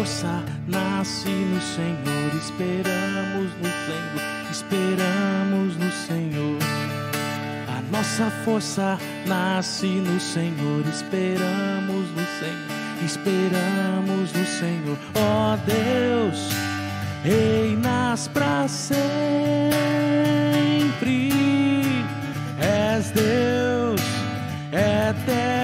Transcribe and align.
força 0.00 0.42
nasce 0.66 1.28
no 1.28 1.60
Senhor, 1.60 2.34
esperamos 2.34 3.50
no 3.60 3.68
Senhor, 3.84 4.22
esperamos 4.50 5.76
no 5.76 5.92
Senhor. 5.92 6.58
A 7.68 7.82
nossa 7.92 8.30
força 8.42 8.98
nasce 9.26 9.86
no 9.86 10.18
Senhor, 10.18 10.86
esperamos 10.88 12.08
no 12.16 12.26
Senhor, 12.38 13.04
esperamos 13.04 14.32
no 14.32 14.46
Senhor. 14.46 14.96
Ó 15.16 15.52
oh 15.52 15.58
Deus, 15.66 16.48
reinas 17.22 18.26
para 18.28 18.68
sempre, 18.68 19.00
és 22.58 23.10
Deus 23.10 24.00
eternamente. 24.72 25.59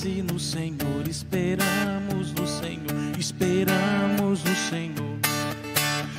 Nasce 0.00 0.22
no 0.22 0.38
Senhor. 0.38 1.06
Esperamos 1.08 2.32
no 2.32 2.46
Senhor, 2.46 3.18
esperamos 3.18 4.42
no 4.42 4.56
Senhor. 4.56 5.18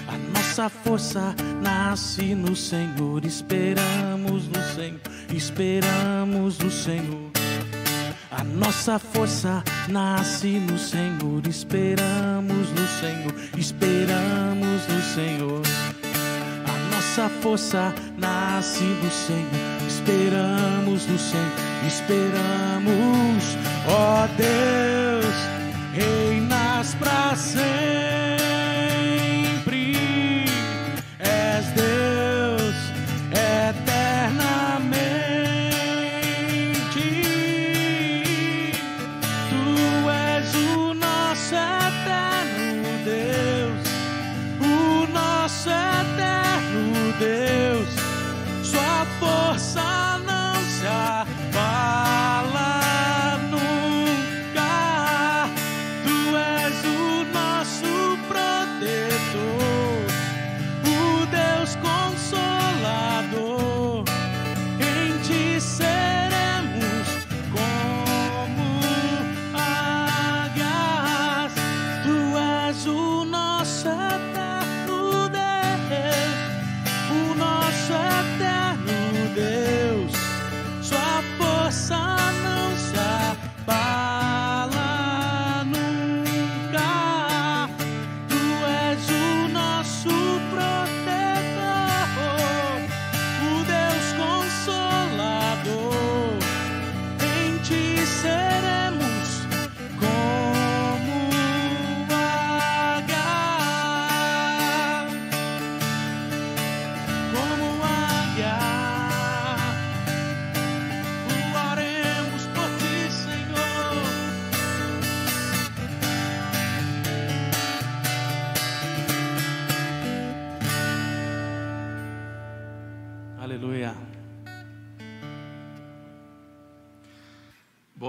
A 0.08 0.18
nossa 0.38 0.70
força 0.70 1.36
nasce 1.62 2.36
no 2.36 2.56
Senhor. 2.56 3.26
Esperamos 3.26 4.48
no 4.48 4.76
Senhor, 4.76 5.02
esperamos 5.34 6.60
no 6.60 6.70
Senhor. 6.70 7.32
A 8.32 8.44
nossa 8.44 9.00
força 9.00 9.64
nasce 9.88 10.60
no 10.60 10.78
Senhor. 10.78 11.48
Esperamos 11.48 12.70
no 12.70 12.88
Senhor, 13.00 13.34
esperamos 13.58 14.88
no 14.88 15.02
Senhor. 15.02 15.62
A 16.68 16.96
nossa 16.96 17.30
força 17.42 17.94
nasce 18.16 18.84
no 18.84 19.12
Senhor. 19.12 19.88
Esperamos 19.88 21.08
no 21.08 21.18
Senhor 21.18 21.71
esperamos, 21.88 23.58
ó 23.88 24.28
Deus, 24.38 25.36
reinas 25.94 26.96
para 26.96 27.36
sempre. 27.36 28.01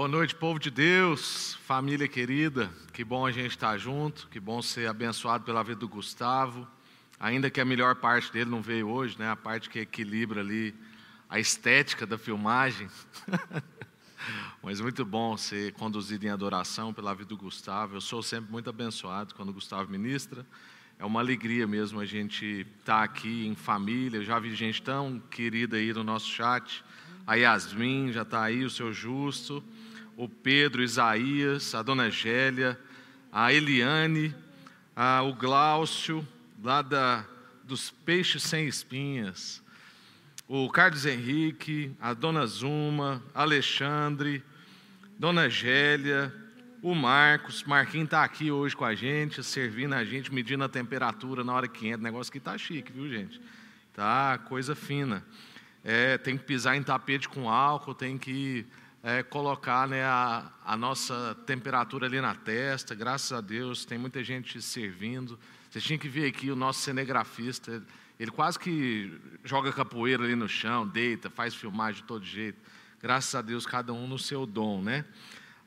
Noite, 0.07 0.35
povo 0.35 0.59
de 0.59 0.69
Deus, 0.69 1.55
família 1.65 2.07
querida. 2.07 2.69
Que 2.91 3.03
bom 3.03 3.25
a 3.25 3.31
gente 3.31 3.51
estar 3.51 3.77
junto, 3.77 4.27
que 4.27 4.39
bom 4.39 4.61
ser 4.61 4.87
abençoado 4.87 5.43
pela 5.43 5.63
vida 5.63 5.79
do 5.79 5.87
Gustavo. 5.87 6.67
Ainda 7.19 7.49
que 7.49 7.61
a 7.61 7.65
melhor 7.65 7.95
parte 7.95 8.31
dele 8.31 8.49
não 8.49 8.61
veio 8.61 8.89
hoje, 8.89 9.17
né? 9.17 9.29
A 9.29 9.35
parte 9.35 9.69
que 9.69 9.79
equilibra 9.79 10.41
ali 10.41 10.75
a 11.29 11.39
estética 11.39 12.05
da 12.05 12.17
filmagem. 12.17 12.89
Mas 14.61 14.81
muito 14.81 15.05
bom 15.05 15.37
ser 15.37 15.71
conduzido 15.73 16.25
em 16.25 16.29
adoração 16.29 16.93
pela 16.93 17.13
vida 17.13 17.29
do 17.29 17.37
Gustavo. 17.37 17.95
Eu 17.95 18.01
sou 18.01 18.21
sempre 18.21 18.51
muito 18.51 18.69
abençoado 18.69 19.33
quando 19.33 19.49
o 19.49 19.53
Gustavo 19.53 19.89
ministra. 19.89 20.45
É 20.99 21.05
uma 21.05 21.21
alegria 21.21 21.65
mesmo 21.65 21.99
a 21.99 22.05
gente 22.05 22.67
estar 22.79 23.03
aqui 23.03 23.47
em 23.47 23.55
família. 23.55 24.17
Eu 24.17 24.23
já 24.23 24.37
vi 24.37 24.53
gente 24.53 24.81
tão 24.81 25.21
querida 25.31 25.77
aí 25.77 25.93
no 25.93 26.03
nosso 26.03 26.29
chat. 26.29 26.83
A 27.25 27.35
Yasmin 27.35 28.11
já 28.11 28.23
está 28.23 28.43
aí, 28.43 28.65
o 28.65 28.69
seu 28.69 28.91
Justo 28.91 29.63
o 30.15 30.27
Pedro, 30.27 30.83
Isaías, 30.83 31.73
a 31.73 31.81
dona 31.81 32.09
Gélia, 32.09 32.79
a 33.31 33.51
Eliane, 33.51 34.33
a, 34.95 35.21
o 35.23 35.33
Gláucio, 35.33 36.27
lá 36.63 36.81
da, 36.81 37.25
dos 37.63 37.89
Peixes 37.89 38.43
Sem 38.43 38.67
Espinhas, 38.67 39.61
o 40.47 40.69
Carlos 40.69 41.05
Henrique, 41.05 41.95
a 41.99 42.13
dona 42.13 42.45
Zuma, 42.45 43.23
Alexandre, 43.33 44.43
dona 45.17 45.49
Gélia, 45.49 46.33
o 46.81 46.93
Marcos, 46.93 47.63
Marquinhos 47.63 48.05
está 48.05 48.23
aqui 48.23 48.51
hoje 48.51 48.75
com 48.75 48.83
a 48.83 48.93
gente, 48.93 49.41
servindo 49.41 49.93
a 49.93 50.03
gente, 50.03 50.33
medindo 50.33 50.63
a 50.65 50.69
temperatura 50.69 51.41
na 51.43 51.53
hora 51.53 51.67
que 51.67 51.87
entra. 51.87 52.01
Negócio 52.01 52.29
aqui 52.29 52.39
está 52.39 52.57
chique, 52.57 52.91
viu, 52.91 53.09
gente? 53.09 53.39
Tá 53.93 54.37
coisa 54.37 54.75
fina. 54.75 55.23
É, 55.81 56.17
tem 56.17 56.37
que 56.37 56.43
pisar 56.43 56.75
em 56.75 56.83
tapete 56.83 57.29
com 57.29 57.49
álcool, 57.49 57.93
tem 57.93 58.17
que 58.17 58.65
é, 59.03 59.21
colocar 59.21 59.85
né, 59.85 60.01
a, 60.05 60.49
a, 60.65 60.77
nossa 60.77 61.37
temperatura 61.45 62.07
ali 62.07 62.21
na 62.21 62.33
testa. 62.33 62.95
Graças 62.95 63.33
a 63.33 63.41
Deus, 63.41 63.83
tem 63.83 63.97
muita 63.97 64.23
gente 64.23 64.61
servindo. 64.61 65.37
Você 65.69 65.81
tinha 65.81 65.99
que 65.99 66.07
ver 66.07 66.27
aqui 66.27 66.49
o 66.49 66.55
nosso 66.55 66.79
cinegrafista. 66.79 67.83
Ele 68.17 68.31
quase 68.31 68.57
que 68.57 69.11
joga 69.43 69.73
capoeira 69.73 70.23
ali 70.23 70.35
no 70.35 70.47
chão, 70.47 70.87
deita, 70.87 71.29
faz 71.29 71.53
filmagem 71.53 72.01
de 72.01 72.07
todo 72.07 72.23
jeito. 72.23 72.57
Graças 73.01 73.35
a 73.35 73.41
Deus, 73.41 73.65
cada 73.65 73.91
um 73.91 74.07
no 74.07 74.17
seu 74.17 74.45
dom, 74.45 74.81
né? 74.81 75.03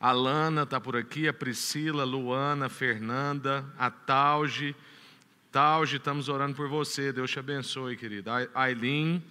A 0.00 0.12
Lana 0.12 0.62
está 0.62 0.80
por 0.80 0.96
aqui, 0.96 1.28
a 1.28 1.32
Priscila, 1.32 2.04
Luana, 2.04 2.70
Fernanda, 2.70 3.66
a 3.78 3.90
Tauge. 3.90 4.74
Tauge, 5.52 5.96
estamos 5.96 6.30
orando 6.30 6.54
por 6.54 6.68
você. 6.68 7.12
Deus 7.12 7.30
te 7.30 7.38
abençoe, 7.38 7.96
querida. 7.96 8.48
A 8.54 8.62
Aileen, 8.62 9.22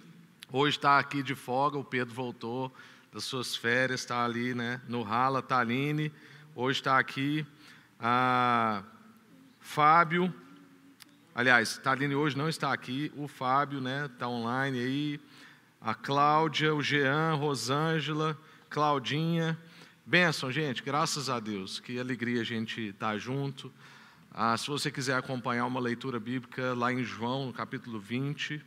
hoje 0.52 0.76
está 0.76 0.98
aqui 0.98 1.22
de 1.22 1.34
folga, 1.34 1.76
o 1.78 1.84
Pedro 1.84 2.14
voltou 2.14 2.72
das 3.16 3.24
suas 3.24 3.56
férias, 3.56 4.00
está 4.00 4.26
ali, 4.26 4.54
né? 4.54 4.78
No 4.86 5.02
Rala, 5.02 5.40
Taline, 5.40 6.12
hoje 6.54 6.80
está 6.80 6.98
aqui. 6.98 7.46
A 7.98 8.82
Fábio, 9.58 10.30
aliás, 11.34 11.78
Taline 11.78 12.14
hoje 12.14 12.36
não 12.36 12.46
está 12.46 12.74
aqui. 12.74 13.10
O 13.16 13.26
Fábio, 13.26 13.80
né? 13.80 14.04
Está 14.04 14.28
online 14.28 14.78
aí. 14.78 15.20
A 15.80 15.94
Cláudia, 15.94 16.74
o 16.74 16.82
Jean, 16.82 17.32
Rosângela, 17.36 18.38
Claudinha. 18.68 19.58
Benção, 20.04 20.52
gente, 20.52 20.82
graças 20.82 21.30
a 21.30 21.40
Deus. 21.40 21.80
Que 21.80 21.98
alegria 21.98 22.42
a 22.42 22.44
gente 22.44 22.88
estar 22.88 23.12
tá 23.12 23.18
junto. 23.18 23.72
Ah, 24.30 24.54
se 24.58 24.66
você 24.66 24.90
quiser 24.90 25.16
acompanhar 25.16 25.64
uma 25.64 25.80
leitura 25.80 26.20
bíblica 26.20 26.74
lá 26.74 26.92
em 26.92 27.02
João, 27.02 27.46
no 27.46 27.52
capítulo 27.54 27.98
20. 27.98 28.62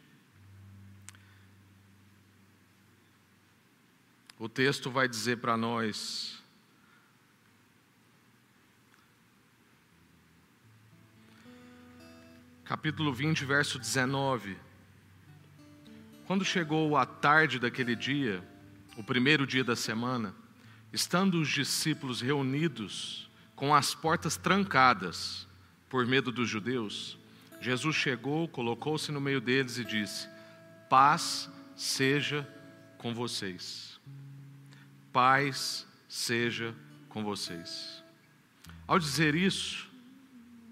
O 4.40 4.48
texto 4.48 4.90
vai 4.90 5.06
dizer 5.06 5.40
para 5.40 5.58
nós. 5.58 6.42
Capítulo 12.64 13.12
20, 13.14 13.44
verso 13.44 13.78
19. 13.78 14.56
Quando 16.26 16.46
chegou 16.46 16.96
a 16.96 17.06
tarde 17.06 17.60
daquele 17.60 17.98
dia, 17.98 18.42
o 18.96 19.04
primeiro 19.04 19.46
dia 19.46 19.62
da 19.62 19.76
semana, 19.76 20.34
estando 20.94 21.42
os 21.42 21.50
discípulos 21.50 22.22
reunidos 22.22 23.30
com 23.58 23.76
as 23.76 23.94
portas 23.94 24.38
trancadas 24.38 25.46
por 25.90 26.06
medo 26.08 26.32
dos 26.32 26.48
judeus, 26.48 27.18
Jesus 27.60 27.94
chegou, 27.94 28.48
colocou-se 28.48 29.12
no 29.12 29.20
meio 29.20 29.42
deles 29.42 29.78
e 29.78 29.84
disse: 29.84 30.30
Paz 30.90 31.50
seja 31.76 32.48
com 32.98 33.14
vocês 33.14 33.89
paz 35.12 35.88
seja 36.08 36.76
com 37.10 37.24
vocês. 37.24 38.04
Ao 38.88 38.98
dizer 38.98 39.36
isso, 39.36 39.90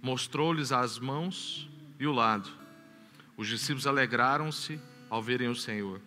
mostrou-lhes 0.01 0.71
as 0.71 0.97
mãos 0.99 1.69
e 1.99 2.07
o 2.07 2.11
lado. 2.11 2.49
Os 3.35 3.47
discípulos 3.47 3.85
alegraram-se 3.85 4.79
ao 5.09 5.21
verem 5.21 5.49
o 5.49 5.55
Senhor. 5.55 6.01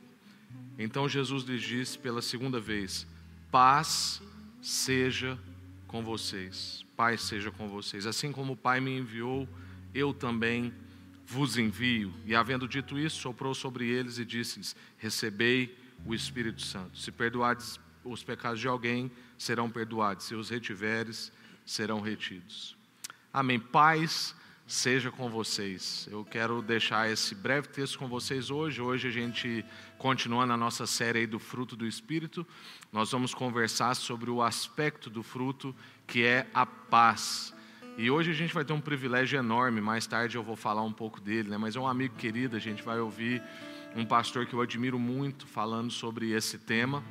Então 0.79 1.09
Jesus 1.09 1.45
lhes 1.45 1.63
disse 1.63 1.99
pela 1.99 2.23
segunda 2.23 2.59
vez: 2.59 3.07
Paz 3.51 4.23
seja 4.61 5.39
com 5.87 6.03
vocês. 6.03 6.85
Paz 6.97 7.23
seja 7.23 7.51
com 7.51 7.69
vocês. 7.69 8.07
Assim 8.07 8.33
como 8.33 8.55
o 8.55 8.57
Pai 8.57 8.81
me 8.81 8.99
enviou, 8.99 9.49
eu 9.95 10.13
também 10.13 10.73
vos 11.27 11.57
envio. 11.57 12.13
E 12.27 12.35
havendo 12.35 12.67
dito 12.67 12.99
isso, 12.99 13.21
soprou 13.21 13.55
sobre 13.55 13.87
eles 13.87 14.19
e 14.19 14.25
disse-lhes: 14.25 14.75
Recebei 14.99 15.77
o 16.05 16.15
Espírito 16.15 16.63
Santo. 16.63 16.99
Se 16.99 17.13
perdoardes 17.13 17.79
os 18.05 18.23
pecados 18.23 18.61
de 18.61 18.69
alguém 18.69 19.11
serão 19.37 19.71
perdoados, 19.71 20.27
se 20.27 20.35
os 20.35 20.49
retiveres, 20.51 21.33
serão 21.65 22.01
retidos. 22.01 22.77
Amém. 23.33 23.59
Paz 23.59 24.35
seja 24.67 25.11
com 25.11 25.29
vocês. 25.29 26.09
Eu 26.11 26.25
quero 26.25 26.63
deixar 26.63 27.11
esse 27.11 27.35
breve 27.35 27.69
texto 27.69 27.99
com 27.99 28.09
vocês 28.09 28.51
hoje. 28.51 28.81
Hoje 28.81 29.09
a 29.09 29.11
gente 29.11 29.65
continua 29.99 30.47
na 30.47 30.57
nossa 30.57 30.87
série 30.87 31.27
do 31.27 31.41
fruto 31.41 31.75
do 31.75 31.87
Espírito. 31.87 32.47
Nós 32.93 33.11
vamos 33.11 33.35
conversar 33.35 33.95
sobre 33.95 34.31
o 34.31 34.41
aspecto 34.41 35.11
do 35.11 35.23
fruto 35.23 35.75
que 36.07 36.25
é 36.25 36.47
a 36.55 36.65
paz. 36.65 37.53
E 37.99 38.11
hoje 38.11 38.31
a 38.31 38.35
gente 38.35 38.55
vai 38.55 38.65
ter 38.65 38.73
um 38.73 38.81
privilégio 38.81 39.39
enorme. 39.39 39.81
Mais 39.81 40.07
tarde 40.07 40.37
eu 40.37 40.43
vou 40.43 40.57
falar 40.57 40.83
um 40.83 40.93
pouco 40.93 41.21
dele, 41.21 41.51
né? 41.51 41.59
Mas 41.59 41.75
é 41.75 41.81
um 41.81 41.87
amigo 41.87 42.15
querido. 42.15 42.57
A 42.57 42.61
gente 42.61 42.83
vai 42.83 43.01
ouvir 43.01 43.43
um 43.97 44.05
pastor 44.07 44.47
que 44.47 44.55
eu 44.55 44.61
admiro 44.61 44.99
muito 44.99 45.49
falando 45.49 45.91
sobre 45.91 46.31
esse 46.31 46.59
tema. 46.59 47.03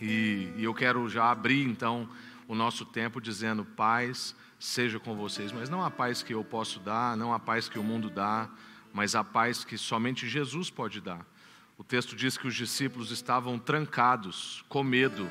E, 0.00 0.52
e 0.56 0.64
eu 0.64 0.74
quero 0.74 1.08
já 1.08 1.30
abrir 1.30 1.62
então 1.62 2.08
o 2.48 2.54
nosso 2.54 2.84
tempo 2.84 3.20
dizendo: 3.20 3.64
paz 3.64 4.34
seja 4.58 4.98
com 4.98 5.14
vocês, 5.14 5.52
mas 5.52 5.68
não 5.68 5.84
a 5.84 5.90
paz 5.90 6.22
que 6.22 6.32
eu 6.34 6.42
posso 6.44 6.80
dar, 6.80 7.16
não 7.16 7.32
a 7.32 7.38
paz 7.38 7.68
que 7.68 7.78
o 7.78 7.82
mundo 7.82 8.08
dá, 8.08 8.48
mas 8.92 9.14
a 9.14 9.22
paz 9.22 9.64
que 9.64 9.76
somente 9.76 10.28
Jesus 10.28 10.70
pode 10.70 11.00
dar. 11.00 11.24
O 11.76 11.82
texto 11.82 12.14
diz 12.14 12.38
que 12.38 12.46
os 12.46 12.54
discípulos 12.54 13.10
estavam 13.10 13.58
trancados, 13.58 14.64
com 14.68 14.82
medo. 14.82 15.28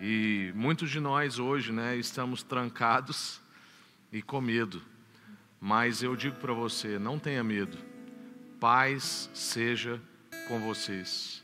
E 0.00 0.52
muitos 0.54 0.90
de 0.90 1.00
nós 1.00 1.38
hoje, 1.38 1.72
né, 1.72 1.96
estamos 1.96 2.42
trancados 2.42 3.40
e 4.12 4.20
com 4.20 4.40
medo. 4.40 4.82
Mas 5.60 6.02
eu 6.02 6.14
digo 6.14 6.36
para 6.36 6.52
você, 6.52 6.98
não 6.98 7.18
tenha 7.18 7.42
medo. 7.42 7.78
Paz 8.60 9.30
seja 9.32 10.00
com 10.46 10.60
vocês. 10.60 11.42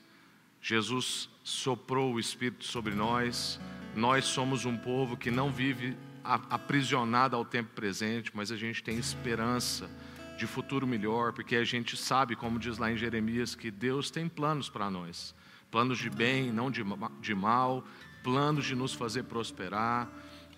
Jesus 0.60 1.30
soprou 1.50 2.14
o 2.14 2.20
Espírito 2.20 2.64
sobre 2.64 2.94
nós. 2.94 3.60
Nós 3.94 4.24
somos 4.24 4.64
um 4.64 4.76
povo 4.76 5.16
que 5.16 5.30
não 5.30 5.50
vive 5.50 5.96
aprisionado 6.22 7.34
ao 7.34 7.44
tempo 7.44 7.70
presente, 7.74 8.30
mas 8.34 8.52
a 8.52 8.56
gente 8.56 8.82
tem 8.82 8.98
esperança 8.98 9.90
de 10.38 10.46
futuro 10.46 10.86
melhor, 10.86 11.32
porque 11.32 11.56
a 11.56 11.64
gente 11.64 11.96
sabe, 11.96 12.36
como 12.36 12.58
diz 12.58 12.78
lá 12.78 12.90
em 12.90 12.96
Jeremias, 12.96 13.54
que 13.54 13.70
Deus 13.70 14.10
tem 14.10 14.28
planos 14.28 14.68
para 14.68 14.90
nós 14.90 15.34
planos 15.70 15.98
de 15.98 16.10
bem, 16.10 16.52
não 16.52 16.70
de, 16.70 16.82
de 17.20 17.34
mal, 17.34 17.84
planos 18.22 18.64
de 18.64 18.74
nos 18.74 18.92
fazer 18.92 19.24
prosperar. 19.24 20.08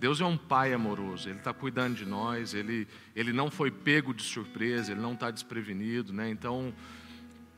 Deus 0.00 0.20
é 0.20 0.24
um 0.24 0.36
pai 0.36 0.72
amoroso, 0.72 1.28
Ele 1.28 1.38
está 1.38 1.52
cuidando 1.52 1.94
de 1.94 2.04
nós, 2.04 2.54
ele, 2.54 2.88
ele 3.14 3.32
não 3.32 3.50
foi 3.50 3.70
pego 3.70 4.12
de 4.12 4.22
surpresa, 4.22 4.90
Ele 4.90 5.00
não 5.00 5.12
está 5.12 5.30
desprevenido, 5.30 6.12
né? 6.12 6.28
Então, 6.28 6.74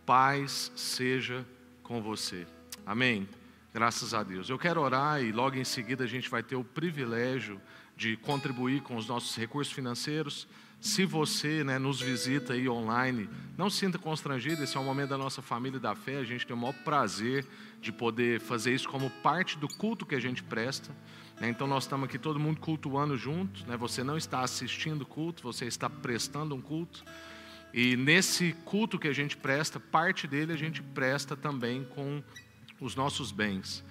paz 0.05 0.71
seja 0.77 1.47
com 1.83 2.03
você. 2.03 2.47
Amém? 2.87 3.27
Graças 3.73 4.13
a 4.13 4.23
Deus. 4.23 4.51
Eu 4.51 4.59
quero 4.59 4.81
orar 4.81 5.23
e 5.23 5.33
logo 5.33 5.57
em 5.57 5.65
seguida 5.65 6.05
a 6.05 6.07
gente 6.07 6.29
vai 6.29 6.43
ter 6.43 6.55
o 6.55 6.63
privilégio 6.63 7.59
de 7.97 8.17
contribuir 8.17 8.83
com 8.83 8.95
os 8.97 9.09
nossos 9.09 9.35
recursos 9.37 9.73
financeiros. 9.73 10.47
Se 10.81 11.07
você 11.07 11.65
né, 11.65 11.79
nos 11.79 11.99
visita 11.99 12.53
aí 12.53 12.69
online, 12.69 13.29
não 13.57 13.71
se 13.71 13.79
sinta 13.79 13.99
constrangido, 13.99 14.63
esse 14.63 14.77
é 14.77 14.81
um 14.81 14.85
momento 14.85 15.11
da 15.11 15.19
nossa 15.19 15.41
família 15.41 15.81
da 15.81 15.95
fé, 15.95 16.19
a 16.19 16.25
gente 16.25 16.47
tem 16.47 16.55
o 16.55 16.59
maior 16.59 16.75
prazer 16.85 17.47
de 17.81 17.91
poder 17.91 18.39
fazer 18.39 18.75
isso 18.75 18.89
como 18.89 19.09
parte 19.09 19.57
do 19.57 19.67
culto 19.67 20.05
que 20.05 20.15
a 20.15 20.21
gente 20.21 20.43
presta. 20.43 20.95
Né? 21.41 21.49
Então 21.49 21.67
nós 21.67 21.85
estamos 21.85 22.07
aqui 22.07 22.19
todo 22.19 22.39
mundo 22.39 22.61
cultuando 22.61 23.17
junto, 23.17 23.67
né? 23.67 23.79
você 23.79 24.05
não 24.05 24.19
está 24.19 24.41
assistindo 24.41 25.07
culto, 25.07 25.43
você 25.43 25.65
está 25.65 25.89
prestando 25.89 26.55
um 26.55 26.61
culto. 26.61 27.03
E 27.73 27.97
nesse 27.97 28.53
culto 28.67 28.99
que 28.99 29.09
a 29.09 29.13
gente 29.13 29.39
presta, 29.39 29.81
parte 29.81 30.29
dele 30.29 30.53
a 30.53 30.57
gente 30.57 30.83
presta 30.83 31.35
também 31.35 31.83
com 31.83 32.23
os 32.81 32.95
nossos 32.95 33.31
bens. 33.33 33.85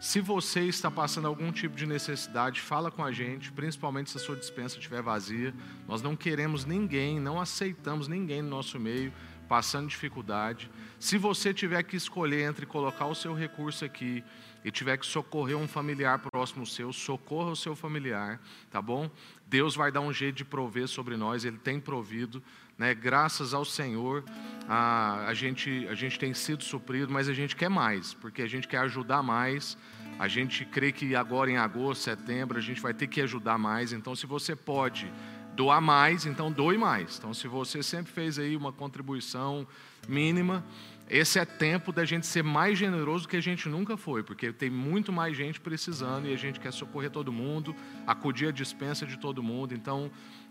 Se 0.00 0.18
você 0.18 0.60
está 0.62 0.90
passando 0.90 1.28
algum 1.28 1.52
tipo 1.52 1.76
de 1.76 1.84
necessidade, 1.84 2.60
fala 2.60 2.90
com 2.90 3.04
a 3.04 3.12
gente, 3.12 3.52
principalmente 3.52 4.10
se 4.10 4.16
a 4.16 4.20
sua 4.20 4.34
dispensa 4.34 4.78
estiver 4.78 5.02
vazia. 5.02 5.54
Nós 5.86 6.00
não 6.00 6.16
queremos 6.16 6.64
ninguém, 6.64 7.20
não 7.20 7.38
aceitamos 7.38 8.08
ninguém 8.08 8.40
no 8.40 8.48
nosso 8.48 8.78
meio 8.78 9.12
passando 9.50 9.88
dificuldade. 9.88 10.70
Se 11.00 11.18
você 11.18 11.52
tiver 11.52 11.82
que 11.82 11.96
escolher 11.96 12.48
entre 12.48 12.64
colocar 12.64 13.06
o 13.06 13.16
seu 13.16 13.34
recurso 13.34 13.84
aqui 13.84 14.22
e 14.64 14.70
tiver 14.70 14.96
que 14.96 15.04
socorrer 15.04 15.56
um 15.56 15.66
familiar 15.66 16.20
próximo 16.20 16.64
seu, 16.64 16.92
socorra 16.92 17.50
o 17.50 17.56
seu 17.56 17.74
familiar, 17.74 18.40
tá 18.70 18.80
bom? 18.80 19.10
Deus 19.48 19.74
vai 19.74 19.90
dar 19.90 20.02
um 20.02 20.12
jeito 20.12 20.36
de 20.36 20.44
prover 20.44 20.86
sobre 20.86 21.16
nós, 21.16 21.44
Ele 21.44 21.58
tem 21.58 21.80
provido, 21.80 22.40
né? 22.80 22.94
Graças 22.94 23.52
ao 23.52 23.62
Senhor, 23.62 24.24
a, 24.66 25.26
a, 25.26 25.34
gente, 25.34 25.86
a 25.86 25.94
gente 25.94 26.18
tem 26.18 26.32
sido 26.32 26.64
suprido, 26.64 27.12
mas 27.12 27.28
a 27.28 27.34
gente 27.34 27.54
quer 27.54 27.68
mais, 27.68 28.14
porque 28.14 28.40
a 28.40 28.48
gente 28.48 28.66
quer 28.66 28.78
ajudar 28.78 29.22
mais. 29.22 29.76
A 30.18 30.26
gente 30.26 30.64
crê 30.64 30.90
que 30.90 31.14
agora 31.14 31.50
em 31.50 31.58
agosto, 31.58 32.04
setembro, 32.04 32.56
a 32.56 32.60
gente 32.60 32.80
vai 32.80 32.94
ter 32.94 33.06
que 33.06 33.20
ajudar 33.20 33.58
mais. 33.58 33.92
Então, 33.92 34.16
se 34.16 34.26
você 34.26 34.56
pode 34.56 35.12
doar 35.54 35.82
mais, 35.82 36.24
então 36.24 36.50
doe 36.50 36.78
mais. 36.78 37.18
Então, 37.18 37.34
se 37.34 37.46
você 37.46 37.82
sempre 37.82 38.10
fez 38.10 38.38
aí 38.38 38.56
uma 38.56 38.72
contribuição 38.72 39.66
mínima, 40.08 40.64
esse 41.06 41.38
é 41.38 41.44
tempo 41.44 41.92
da 41.92 42.06
gente 42.06 42.26
ser 42.26 42.42
mais 42.42 42.78
generoso 42.78 43.24
do 43.24 43.28
que 43.28 43.36
a 43.36 43.42
gente 43.42 43.68
nunca 43.68 43.96
foi, 43.96 44.22
porque 44.22 44.52
tem 44.52 44.70
muito 44.70 45.12
mais 45.12 45.36
gente 45.36 45.60
precisando 45.60 46.28
e 46.28 46.32
a 46.32 46.36
gente 46.36 46.58
quer 46.58 46.72
socorrer 46.72 47.10
todo 47.10 47.30
mundo, 47.30 47.76
acudir 48.06 48.46
a 48.46 48.52
dispensa 48.52 49.04
de 49.04 49.18
todo 49.18 49.42
mundo. 49.42 49.74
Então, 49.74 50.10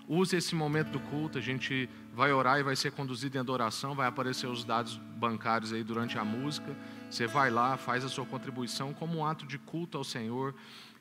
use 0.10 0.36
esse 0.36 0.56
momento 0.56 0.90
do 0.90 1.00
culto, 1.00 1.38
a 1.38 1.42
gente 1.42 1.88
vai 2.14 2.34
orar 2.34 2.60
e 2.60 2.64
vai 2.64 2.76
ser 2.76 2.92
conduzido 2.92 3.38
em 3.38 3.40
adoração, 3.40 3.94
vai 3.94 4.08
aparecer 4.08 4.48
os 4.48 4.66
dados 4.66 4.98
bancários 4.98 5.72
aí 5.72 5.84
durante 5.84 6.18
a 6.18 6.26
música. 6.26 6.76
Você 7.10 7.28
vai 7.28 7.52
lá, 7.52 7.78
faz 7.78 8.04
a 8.04 8.10
sua 8.10 8.26
contribuição 8.26 8.92
como 8.92 9.20
um 9.20 9.26
ato 9.26 9.46
de 9.46 9.60
culto 9.60 9.98
ao 10.00 10.04
Senhor 10.04 10.56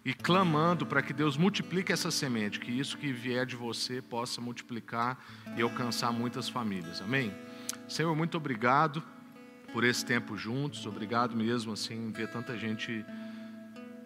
e 0.04 0.12
clamando 0.12 0.86
para 0.86 1.02
que 1.02 1.12
Deus 1.12 1.36
multiplique 1.36 1.90
essa 1.90 2.10
semente, 2.10 2.60
que 2.60 2.70
isso 2.70 2.98
que 2.98 3.10
vier 3.10 3.46
de 3.46 3.56
você 3.56 4.02
possa 4.02 4.40
multiplicar 4.40 5.18
e 5.56 5.62
alcançar 5.62 6.12
muitas 6.12 6.48
famílias. 6.48 7.00
Amém? 7.00 7.34
Senhor, 7.88 8.14
muito 8.14 8.36
obrigado 8.36 9.02
por 9.72 9.84
esse 9.84 10.04
tempo 10.04 10.36
juntos. 10.36 10.86
Obrigado 10.86 11.34
mesmo 11.34 11.72
assim 11.72 12.12
ver 12.12 12.28
tanta 12.28 12.56
gente 12.56 13.04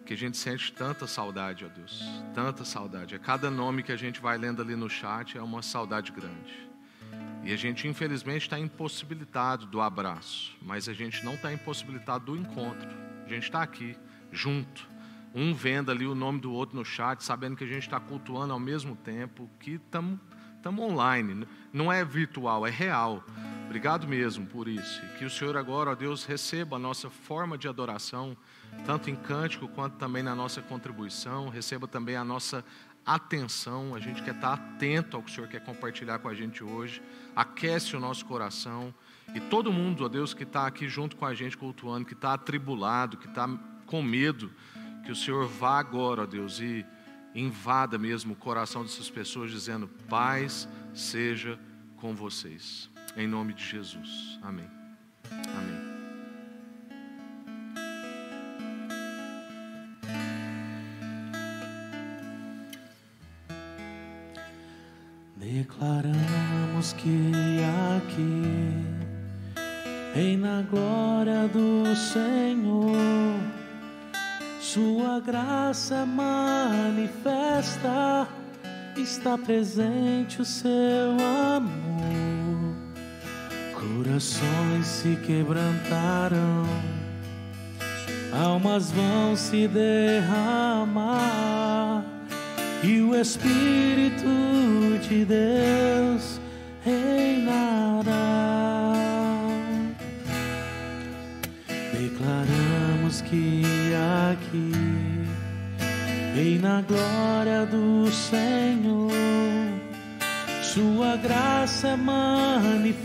que 0.05 0.13
a 0.13 0.17
gente 0.17 0.37
sente 0.37 0.71
tanta 0.73 1.07
saudade, 1.07 1.65
ó 1.65 1.69
Deus, 1.69 2.03
tanta 2.33 2.65
saudade. 2.65 3.15
A 3.15 3.19
cada 3.19 3.49
nome 3.49 3.83
que 3.83 3.91
a 3.91 3.95
gente 3.95 4.19
vai 4.19 4.37
lendo 4.37 4.61
ali 4.61 4.75
no 4.75 4.89
chat 4.89 5.37
é 5.37 5.41
uma 5.41 5.61
saudade 5.61 6.11
grande. 6.11 6.69
E 7.43 7.51
a 7.51 7.57
gente 7.57 7.87
infelizmente 7.87 8.43
está 8.43 8.57
impossibilitado 8.57 9.65
do 9.65 9.81
abraço, 9.81 10.55
mas 10.61 10.87
a 10.87 10.93
gente 10.93 11.23
não 11.25 11.33
está 11.33 11.51
impossibilitado 11.51 12.25
do 12.25 12.37
encontro. 12.37 12.89
A 13.25 13.29
gente 13.29 13.43
está 13.43 13.61
aqui, 13.61 13.97
junto. 14.31 14.87
Um 15.35 15.53
vendo 15.53 15.91
ali 15.91 16.05
o 16.05 16.15
nome 16.15 16.39
do 16.39 16.53
outro 16.53 16.75
no 16.75 16.85
chat, 16.85 17.23
sabendo 17.23 17.55
que 17.55 17.63
a 17.63 17.67
gente 17.67 17.83
está 17.83 17.99
cultuando 17.99 18.53
ao 18.53 18.59
mesmo 18.59 18.95
tempo, 18.95 19.49
que 19.59 19.71
estamos 19.71 20.19
online. 20.65 21.47
Não 21.71 21.91
é 21.91 22.05
virtual, 22.05 22.67
é 22.67 22.69
real. 22.69 23.23
Obrigado 23.65 24.07
mesmo 24.07 24.45
por 24.45 24.67
isso. 24.67 25.01
Que 25.17 25.25
o 25.25 25.29
Senhor 25.29 25.57
agora, 25.57 25.91
ó 25.91 25.95
Deus, 25.95 26.23
receba 26.23 26.75
a 26.75 26.79
nossa 26.79 27.09
forma 27.09 27.57
de 27.57 27.67
adoração, 27.67 28.37
tanto 28.85 29.09
em 29.09 29.15
cântico 29.15 29.67
quanto 29.67 29.97
também 29.97 30.23
na 30.23 30.35
nossa 30.35 30.61
contribuição, 30.61 31.49
receba 31.49 31.87
também 31.87 32.15
a 32.15 32.23
nossa 32.23 32.63
atenção. 33.05 33.95
A 33.95 33.99
gente 33.99 34.21
quer 34.23 34.35
estar 34.35 34.53
atento 34.53 35.17
ao 35.17 35.23
que 35.23 35.31
o 35.31 35.33
Senhor 35.33 35.47
quer 35.47 35.63
compartilhar 35.63 36.19
com 36.19 36.27
a 36.27 36.33
gente 36.33 36.63
hoje. 36.63 37.01
Aquece 37.35 37.95
o 37.95 37.99
nosso 37.99 38.25
coração. 38.25 38.93
E 39.33 39.39
todo 39.39 39.71
mundo, 39.71 40.05
ó 40.05 40.09
Deus, 40.09 40.33
que 40.33 40.43
está 40.43 40.67
aqui 40.67 40.87
junto 40.87 41.15
com 41.15 41.25
a 41.25 41.33
gente 41.33 41.57
cultuando, 41.57 42.05
que 42.05 42.13
está 42.13 42.33
atribulado, 42.33 43.17
que 43.17 43.27
está 43.27 43.47
com 43.85 44.01
medo, 44.01 44.51
que 45.03 45.11
o 45.11 45.15
Senhor 45.15 45.47
vá 45.47 45.79
agora, 45.79 46.23
ó 46.23 46.25
Deus, 46.25 46.59
e 46.59 46.85
invada 47.35 47.97
mesmo 47.97 48.33
o 48.33 48.35
coração 48.35 48.83
dessas 48.83 49.09
pessoas, 49.09 49.51
dizendo: 49.51 49.87
paz 50.09 50.67
seja 50.93 51.59
com 51.97 52.15
vocês. 52.15 52.89
Em 53.15 53.27
nome 53.27 53.53
de 53.53 53.63
Jesus. 53.63 54.39
Amém. 54.41 54.69
Amém. 55.31 55.82
Declaramos 65.53 66.93
que 66.93 67.31
aqui, 67.95 68.83
em 70.15 70.35
na 70.35 70.63
glória 70.63 71.47
do 71.47 71.95
Senhor, 71.95 72.95
Sua 74.59 75.19
graça 75.19 76.07
manifesta, 76.07 77.07
está 78.97 79.37
presente 79.37 80.41
o 80.41 80.45
seu 80.45 81.11
amor. 81.55 82.73
Corações 83.75 84.87
se 84.87 85.15
quebrantarão, 85.17 86.65
almas 88.43 88.89
vão 88.89 89.35
se 89.35 89.67
derramar, 89.67 91.23
e 92.83 93.01
o 93.01 93.15
Espírito 93.15 94.25
de 95.07 95.25
Deus 95.25 96.39
reinará. 96.83 98.03
Declaramos 101.93 103.21
que 103.21 103.63
aqui, 104.31 104.71
e 106.35 106.59
na 106.61 106.81
glória 106.81 107.65
do 107.65 108.11
Senhor 108.11 109.11
sua 110.61 111.15
graça 111.17 111.95
manifesta, 111.95 113.03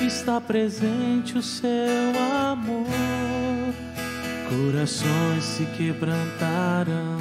está 0.00 0.38
presente 0.38 1.38
o 1.38 1.42
seu 1.42 2.12
amor. 2.50 2.84
Corações 4.50 5.42
se 5.42 5.64
quebrantarão, 5.76 7.18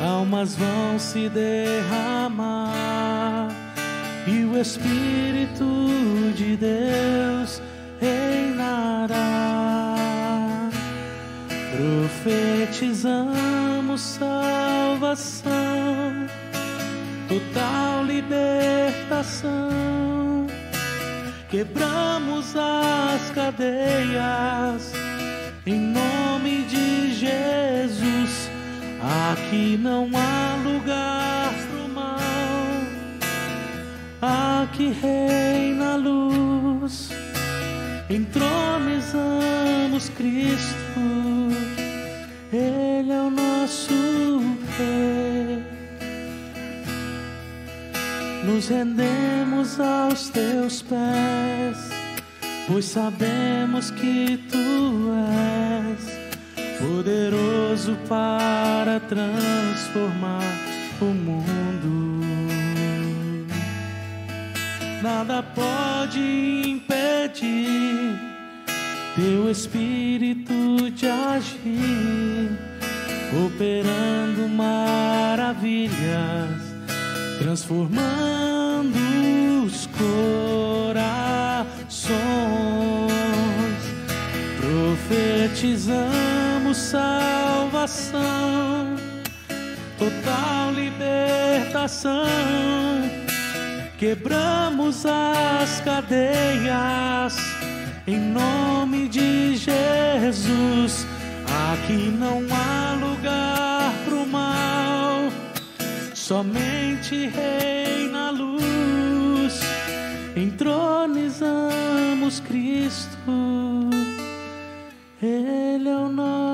almas 0.00 0.56
vão 0.56 0.98
se 0.98 1.28
derramar, 1.28 3.48
e 4.26 4.44
o 4.44 4.60
Espírito 4.60 5.64
de 6.36 6.56
Deus 6.56 7.62
reinará. 8.00 9.18
Profetizamos 11.76 14.00
salvação 14.00 15.50
total 17.30 18.04
libertação. 18.04 19.70
Quebramos 21.48 22.56
as 22.56 23.30
cadeias 23.30 24.92
em 25.64 25.78
nome 25.78 26.64
de 26.64 27.14
Jesus. 27.14 28.19
Aqui 29.02 29.78
não 29.80 30.10
há 30.14 30.56
lugar 30.62 31.54
pro 31.70 31.88
mal, 31.88 32.12
aqui 34.62 34.92
reina 34.92 35.94
a 35.94 35.96
luz. 35.96 37.08
Entronizamos 38.10 40.10
Cristo, 40.10 41.00
Ele 42.52 43.10
é 43.10 43.22
o 43.22 43.30
nosso 43.30 43.94
Rei. 44.76 45.64
Nos 48.44 48.68
rendemos 48.68 49.80
aos 49.80 50.28
teus 50.28 50.82
pés, 50.82 51.88
pois 52.68 52.84
sabemos 52.84 53.90
que 53.92 54.36
tu 54.50 55.08
és 55.88 56.19
poderoso 56.80 57.96
para 58.08 58.98
transformar 59.00 60.42
o 61.00 61.04
mundo. 61.04 62.20
Nada 65.02 65.42
pode 65.42 66.20
impedir 66.68 68.18
teu 69.14 69.50
espírito 69.50 70.90
de 70.90 71.06
agir, 71.06 72.50
operando 73.46 74.48
maravilhas 74.48 75.90
transformando 77.40 78.98
os 79.64 79.88
corações. 80.86 81.70
Profetizamos 85.10 86.76
salvação, 86.76 88.20
total 89.98 90.70
libertação. 90.72 92.22
Quebramos 93.98 95.04
as 95.04 95.80
cadeias 95.80 97.36
em 98.06 98.20
nome 98.20 99.08
de 99.08 99.56
Jesus. 99.56 101.04
Aqui 101.72 102.14
não 102.16 102.46
há 102.54 102.94
lugar 103.04 103.92
pro 104.04 104.24
mal 104.24 105.22
somente 106.14 107.26
reina 107.26 108.28
a 108.28 108.30
luz, 108.30 109.58
entronizamos 110.36 112.38
Cristo, 112.38 113.18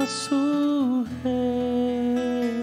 nosso 0.06 1.04
Rei. 1.25 2.54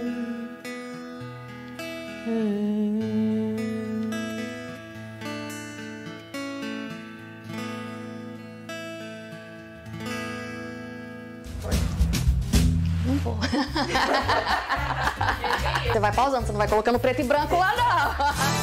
Não 13.05 13.15
vou. 13.17 13.37
Você 15.85 15.99
vai 15.99 16.13
pausando, 16.13 16.45
você 16.45 16.51
não 16.53 16.59
vai 16.59 16.67
colocando 16.69 16.97
preto 16.97 17.19
e 17.19 17.23
branco 17.25 17.57
lá, 17.57 17.73
não. 17.75 18.62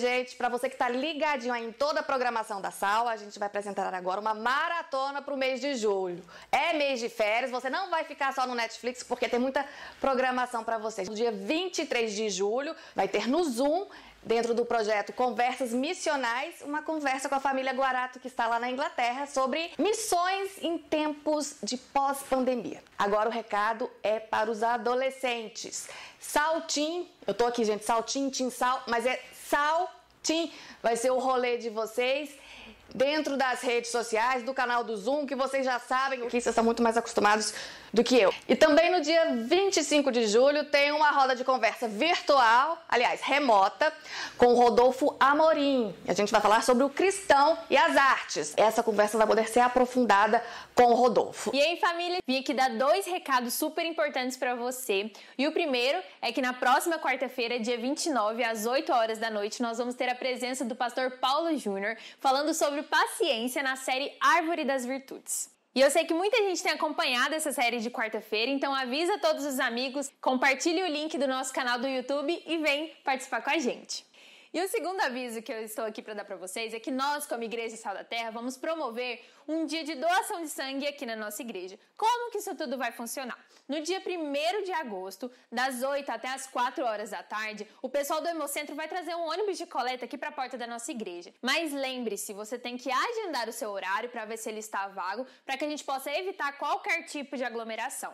gente. 0.00 0.34
Para 0.34 0.48
você 0.48 0.68
que 0.68 0.74
está 0.74 0.88
ligadinho 0.88 1.54
aí 1.54 1.64
em 1.64 1.70
toda 1.70 2.00
a 2.00 2.02
programação 2.02 2.60
da 2.60 2.72
Sal, 2.72 3.06
a 3.06 3.16
gente 3.16 3.38
vai 3.38 3.46
apresentar 3.46 3.94
agora 3.94 4.20
uma 4.20 4.34
maratona 4.34 5.22
para 5.22 5.32
o 5.32 5.36
mês 5.36 5.60
de 5.60 5.76
julho. 5.76 6.24
É 6.50 6.72
mês 6.72 6.98
de 6.98 7.08
férias, 7.08 7.52
você 7.52 7.70
não 7.70 7.90
vai 7.90 8.02
ficar 8.02 8.34
só 8.34 8.46
no 8.46 8.54
Netflix 8.56 9.04
porque 9.04 9.28
tem 9.28 9.38
muita 9.38 9.64
programação 10.00 10.64
para 10.64 10.78
vocês. 10.78 11.08
No 11.08 11.14
dia 11.14 11.30
23 11.30 12.12
de 12.12 12.28
julho 12.30 12.74
vai 12.96 13.06
ter 13.06 13.28
no 13.28 13.44
Zoom 13.44 13.86
dentro 14.22 14.54
do 14.54 14.64
projeto 14.64 15.12
Conversas 15.12 15.72
Missionais, 15.72 16.56
uma 16.62 16.82
conversa 16.82 17.28
com 17.28 17.34
a 17.34 17.40
família 17.40 17.72
Guarato 17.72 18.20
que 18.20 18.28
está 18.28 18.46
lá 18.46 18.58
na 18.58 18.70
Inglaterra 18.70 19.26
sobre 19.26 19.70
missões 19.78 20.62
em 20.62 20.76
tempos 20.76 21.56
de 21.62 21.76
pós-pandemia. 21.76 22.82
Agora 22.98 23.28
o 23.28 23.32
recado 23.32 23.90
é 24.02 24.18
para 24.18 24.50
os 24.50 24.62
adolescentes. 24.62 25.88
Saltim, 26.18 27.08
eu 27.26 27.32
tô 27.32 27.46
aqui, 27.46 27.64
gente, 27.64 27.84
saltim, 27.84 28.28
tim, 28.28 28.50
sal, 28.50 28.82
mas 28.86 29.06
é 29.06 29.20
saltim, 29.50 30.52
vai 30.82 30.96
ser 30.96 31.10
o 31.10 31.18
rolê 31.18 31.58
de 31.58 31.68
vocês. 31.68 32.30
dentro 32.92 33.36
das 33.36 33.60
redes 33.60 33.90
sociais, 33.92 34.42
do 34.42 34.52
canal 34.52 34.82
do 34.82 34.96
Zoom, 34.96 35.24
que 35.24 35.36
vocês 35.36 35.64
já 35.64 35.78
sabem, 35.78 36.18
que 36.22 36.30
vocês 36.30 36.46
estão 36.46 36.64
muito 36.64 36.82
mais 36.82 36.96
acostumados 36.96 37.54
do 37.92 38.04
que 38.04 38.16
eu. 38.16 38.32
E 38.48 38.54
também 38.54 38.90
no 38.90 39.00
dia 39.00 39.34
25 39.34 40.10
de 40.12 40.26
julho 40.26 40.64
tem 40.64 40.92
uma 40.92 41.10
roda 41.10 41.34
de 41.34 41.44
conversa 41.44 41.88
virtual, 41.88 42.78
aliás, 42.88 43.20
remota, 43.20 43.92
com 44.36 44.54
Rodolfo 44.54 45.16
Amorim. 45.18 45.94
A 46.06 46.12
gente 46.12 46.30
vai 46.32 46.40
falar 46.40 46.62
sobre 46.62 46.84
o 46.84 46.90
cristão 46.90 47.58
e 47.68 47.76
as 47.76 47.96
artes. 47.96 48.54
Essa 48.56 48.82
conversa 48.82 49.18
vai 49.18 49.26
poder 49.26 49.48
ser 49.48 49.60
aprofundada 49.60 50.42
com 50.74 50.84
o 50.84 50.94
Rodolfo. 50.94 51.50
E 51.54 51.60
aí, 51.60 51.78
família, 51.78 52.18
vim 52.26 52.38
aqui 52.38 52.54
dar 52.54 52.70
dois 52.70 53.06
recados 53.06 53.54
super 53.54 53.84
importantes 53.84 54.36
para 54.36 54.54
você. 54.54 55.10
E 55.36 55.46
o 55.46 55.52
primeiro 55.52 55.98
é 56.22 56.32
que 56.32 56.40
na 56.40 56.52
próxima 56.52 56.98
quarta-feira, 56.98 57.58
dia 57.58 57.78
29, 57.78 58.44
às 58.44 58.66
8 58.66 58.92
horas 58.92 59.18
da 59.18 59.30
noite, 59.30 59.62
nós 59.62 59.78
vamos 59.78 59.94
ter 59.94 60.08
a 60.08 60.14
presença 60.14 60.64
do 60.64 60.74
pastor 60.74 61.12
Paulo 61.12 61.56
Júnior 61.56 61.96
falando 62.18 62.54
sobre 62.54 62.82
paciência 62.82 63.62
na 63.62 63.76
série 63.76 64.12
Árvore 64.20 64.64
das 64.64 64.84
Virtudes. 64.84 65.59
E 65.72 65.80
eu 65.80 65.88
sei 65.88 66.04
que 66.04 66.12
muita 66.12 66.36
gente 66.38 66.62
tem 66.62 66.72
acompanhado 66.72 67.32
essa 67.32 67.52
série 67.52 67.78
de 67.78 67.90
quarta-feira, 67.90 68.50
então 68.50 68.74
avisa 68.74 69.18
todos 69.18 69.44
os 69.44 69.60
amigos, 69.60 70.10
compartilhe 70.20 70.82
o 70.82 70.88
link 70.88 71.16
do 71.16 71.28
nosso 71.28 71.52
canal 71.52 71.78
do 71.78 71.86
YouTube 71.86 72.42
e 72.44 72.58
vem 72.58 72.92
participar 73.04 73.40
com 73.40 73.50
a 73.50 73.58
gente. 73.58 74.04
E 74.52 74.60
o 74.60 74.66
segundo 74.66 75.00
aviso 75.00 75.40
que 75.40 75.52
eu 75.52 75.62
estou 75.62 75.84
aqui 75.84 76.02
para 76.02 76.12
dar 76.12 76.24
para 76.24 76.34
vocês 76.34 76.74
é 76.74 76.80
que 76.80 76.90
nós, 76.90 77.24
como 77.24 77.44
Igreja 77.44 77.76
Sal 77.76 77.94
da 77.94 78.02
Terra, 78.02 78.32
vamos 78.32 78.56
promover 78.56 79.24
um 79.46 79.64
dia 79.64 79.84
de 79.84 79.94
doação 79.94 80.42
de 80.42 80.48
sangue 80.48 80.88
aqui 80.88 81.06
na 81.06 81.14
nossa 81.14 81.40
igreja. 81.40 81.78
Como 81.96 82.32
que 82.32 82.38
isso 82.38 82.52
tudo 82.56 82.76
vai 82.76 82.90
funcionar? 82.90 83.38
No 83.68 83.80
dia 83.80 84.02
1 84.04 84.64
de 84.64 84.72
agosto, 84.72 85.30
das 85.52 85.84
8 85.84 86.10
até 86.10 86.26
as 86.26 86.48
4 86.48 86.84
horas 86.84 87.10
da 87.10 87.22
tarde, 87.22 87.64
o 87.80 87.88
pessoal 87.88 88.20
do 88.20 88.26
Hemocentro 88.26 88.74
vai 88.74 88.88
trazer 88.88 89.14
um 89.14 89.28
ônibus 89.28 89.56
de 89.56 89.66
coleta 89.66 90.04
aqui 90.04 90.18
para 90.18 90.30
a 90.30 90.32
porta 90.32 90.58
da 90.58 90.66
nossa 90.66 90.90
igreja. 90.90 91.32
Mas 91.40 91.72
lembre-se, 91.72 92.32
você 92.32 92.58
tem 92.58 92.76
que 92.76 92.90
agendar 92.90 93.48
o 93.48 93.52
seu 93.52 93.70
horário 93.70 94.10
para 94.10 94.24
ver 94.24 94.36
se 94.36 94.48
ele 94.48 94.58
está 94.58 94.88
vago, 94.88 95.28
para 95.46 95.56
que 95.56 95.64
a 95.64 95.68
gente 95.68 95.84
possa 95.84 96.10
evitar 96.10 96.58
qualquer 96.58 97.04
tipo 97.04 97.36
de 97.36 97.44
aglomeração. 97.44 98.12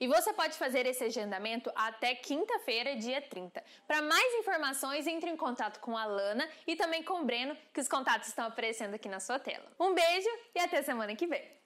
E 0.00 0.06
você 0.06 0.32
pode 0.32 0.56
fazer 0.56 0.86
esse 0.86 1.02
agendamento 1.02 1.72
até 1.74 2.14
quinta-feira, 2.14 2.94
dia 2.94 3.20
30. 3.20 3.62
Para 3.86 4.00
mais 4.00 4.34
informações, 4.34 5.08
entre 5.08 5.28
em 5.28 5.36
contato 5.36 5.80
com 5.80 5.96
a 5.96 6.04
Lana 6.04 6.48
e 6.66 6.76
também 6.76 7.02
com 7.02 7.22
o 7.22 7.24
Breno, 7.24 7.56
que 7.74 7.80
os 7.80 7.88
contatos 7.88 8.28
estão 8.28 8.46
aparecendo 8.46 8.94
aqui 8.94 9.08
na 9.08 9.18
sua 9.18 9.40
tela. 9.40 9.66
Um 9.78 9.94
beijo 9.94 10.28
e 10.54 10.60
até 10.60 10.82
semana 10.82 11.16
que 11.16 11.26
vem. 11.26 11.58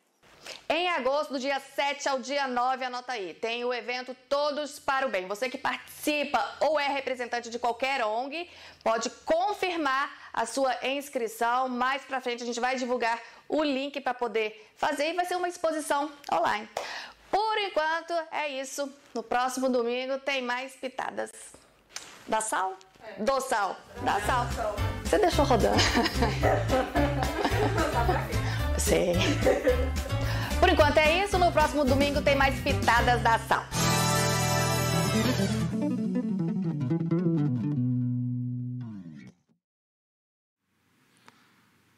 Em 0.68 0.88
agosto, 0.88 1.34
do 1.34 1.38
dia 1.38 1.60
7 1.60 2.08
ao 2.08 2.18
dia 2.18 2.48
9, 2.48 2.84
anota 2.84 3.12
aí, 3.12 3.34
tem 3.34 3.64
o 3.64 3.72
evento 3.72 4.16
Todos 4.28 4.78
para 4.78 5.06
o 5.06 5.10
Bem. 5.10 5.26
Você 5.26 5.48
que 5.48 5.58
participa 5.58 6.56
ou 6.60 6.80
é 6.80 6.88
representante 6.88 7.50
de 7.50 7.58
qualquer 7.58 8.04
ONG, 8.04 8.50
pode 8.82 9.10
confirmar 9.24 10.10
a 10.32 10.46
sua 10.46 10.74
inscrição. 10.86 11.68
Mais 11.68 12.02
para 12.04 12.20
frente 12.20 12.42
a 12.42 12.46
gente 12.46 12.58
vai 12.58 12.76
divulgar 12.76 13.20
o 13.48 13.62
link 13.62 14.00
para 14.00 14.14
poder 14.14 14.72
fazer 14.76 15.10
e 15.10 15.12
vai 15.12 15.26
ser 15.26 15.36
uma 15.36 15.48
exposição 15.48 16.10
online. 16.32 16.68
Por 17.32 17.58
enquanto 17.58 18.12
é 18.30 18.60
isso. 18.60 18.92
No 19.14 19.22
próximo 19.22 19.70
domingo 19.70 20.18
tem 20.18 20.42
mais 20.42 20.76
pitadas. 20.76 21.32
Da 22.28 22.42
sal? 22.42 22.76
É. 23.00 23.22
Do 23.22 23.40
sal. 23.40 23.74
Da 24.02 24.20
sal. 24.20 24.46
Você 25.02 25.18
deixou 25.18 25.46
rodando. 25.46 25.76
Sei. 28.78 29.14
Por 30.60 30.68
enquanto 30.68 30.98
é 30.98 31.24
isso. 31.24 31.38
No 31.38 31.50
próximo 31.50 31.86
domingo 31.86 32.20
tem 32.20 32.36
mais 32.36 32.60
pitadas 32.60 33.22
da 33.22 33.38
sal. 33.38 33.64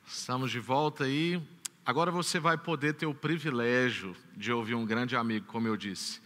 Estamos 0.07 0.53
de 0.53 0.61
volta 0.61 1.03
aí. 1.05 1.43
Agora 1.87 2.11
você 2.11 2.41
vai 2.41 2.57
poder 2.57 2.95
ter 2.95 3.05
o 3.05 3.13
privilégio 3.13 4.17
de 4.35 4.51
ouvir 4.51 4.75
um 4.75 4.87
grande 4.87 5.15
amigo, 5.15 5.45
como 5.47 5.69
eu 5.69 5.77
disse. 5.77 6.19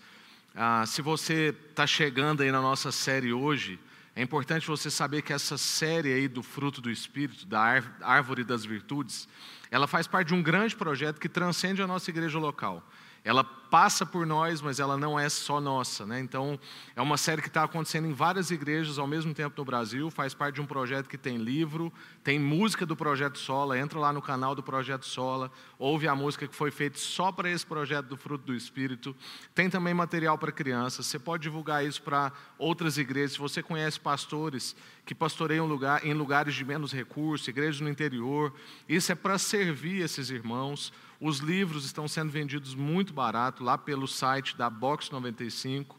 Ah, 0.54 0.86
se 0.86 1.02
você 1.02 1.52
está 1.70 1.84
chegando 1.84 2.44
aí 2.44 2.52
na 2.52 2.62
nossa 2.62 2.92
série 2.92 3.32
hoje, 3.32 3.76
é 4.14 4.22
importante 4.22 4.68
você 4.68 4.88
saber 4.88 5.22
que 5.22 5.32
essa 5.32 5.58
série 5.58 6.12
aí 6.12 6.28
do 6.28 6.44
fruto 6.44 6.80
do 6.80 6.88
Espírito, 6.88 7.44
da 7.44 7.82
árvore 8.00 8.44
das 8.44 8.64
virtudes, 8.64 9.28
ela 9.68 9.88
faz 9.88 10.06
parte 10.06 10.28
de 10.28 10.34
um 10.34 10.42
grande 10.44 10.76
projeto 10.76 11.18
que 11.18 11.28
transcende 11.28 11.82
a 11.82 11.88
nossa 11.88 12.08
igreja 12.08 12.38
local 12.38 12.88
ela 13.28 13.44
passa 13.44 14.06
por 14.06 14.26
nós, 14.26 14.62
mas 14.62 14.80
ela 14.80 14.96
não 14.96 15.20
é 15.20 15.28
só 15.28 15.60
nossa. 15.60 16.06
Né? 16.06 16.18
Então, 16.18 16.58
é 16.96 17.02
uma 17.02 17.18
série 17.18 17.42
que 17.42 17.48
está 17.48 17.62
acontecendo 17.62 18.08
em 18.08 18.14
várias 18.14 18.50
igrejas 18.50 18.98
ao 18.98 19.06
mesmo 19.06 19.34
tempo 19.34 19.54
no 19.58 19.66
Brasil, 19.66 20.10
faz 20.10 20.32
parte 20.32 20.54
de 20.54 20.62
um 20.62 20.66
projeto 20.66 21.10
que 21.10 21.18
tem 21.18 21.36
livro, 21.36 21.92
tem 22.24 22.38
música 22.38 22.86
do 22.86 22.96
Projeto 22.96 23.38
Sola, 23.38 23.78
entra 23.78 23.98
lá 23.98 24.14
no 24.14 24.22
canal 24.22 24.54
do 24.54 24.62
Projeto 24.62 25.04
Sola, 25.04 25.52
ouve 25.78 26.08
a 26.08 26.14
música 26.14 26.48
que 26.48 26.56
foi 26.56 26.70
feita 26.70 26.96
só 26.96 27.30
para 27.30 27.50
esse 27.50 27.66
projeto 27.66 28.06
do 28.06 28.16
Fruto 28.16 28.46
do 28.46 28.54
Espírito. 28.54 29.14
Tem 29.54 29.68
também 29.68 29.92
material 29.92 30.38
para 30.38 30.50
crianças, 30.50 31.04
você 31.04 31.18
pode 31.18 31.42
divulgar 31.42 31.84
isso 31.84 32.00
para 32.00 32.32
outras 32.56 32.96
igrejas. 32.96 33.32
Se 33.32 33.38
você 33.38 33.62
conhece 33.62 34.00
pastores 34.00 34.74
que 35.04 35.14
pastoreiam 35.14 35.66
lugar, 35.66 36.02
em 36.02 36.14
lugares 36.14 36.54
de 36.54 36.64
menos 36.64 36.94
recursos, 36.94 37.46
igrejas 37.46 37.82
no 37.82 37.90
interior, 37.90 38.54
isso 38.88 39.12
é 39.12 39.14
para 39.14 39.36
servir 39.36 40.00
esses 40.00 40.30
irmãos. 40.30 40.94
Os 41.20 41.38
livros 41.38 41.84
estão 41.84 42.06
sendo 42.06 42.30
vendidos 42.30 42.74
muito 42.74 43.12
barato 43.12 43.64
lá 43.64 43.76
pelo 43.76 44.06
site 44.06 44.56
da 44.56 44.70
Box 44.70 45.10
95. 45.10 45.98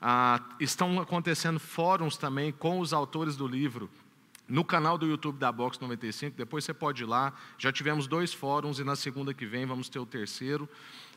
Ah, 0.00 0.40
estão 0.60 1.00
acontecendo 1.00 1.58
fóruns 1.58 2.16
também 2.16 2.52
com 2.52 2.78
os 2.78 2.92
autores 2.92 3.34
do 3.34 3.46
livro 3.46 3.90
no 4.48 4.64
canal 4.64 4.96
do 4.96 5.06
YouTube 5.06 5.38
da 5.38 5.52
Box 5.52 5.78
95. 5.80 6.36
Depois 6.36 6.64
você 6.64 6.72
pode 6.72 7.02
ir 7.02 7.06
lá. 7.06 7.34
Já 7.58 7.70
tivemos 7.70 8.06
dois 8.06 8.32
fóruns 8.32 8.78
e 8.78 8.84
na 8.84 8.96
segunda 8.96 9.34
que 9.34 9.44
vem 9.44 9.66
vamos 9.66 9.88
ter 9.88 9.98
o 9.98 10.06
terceiro. 10.06 10.68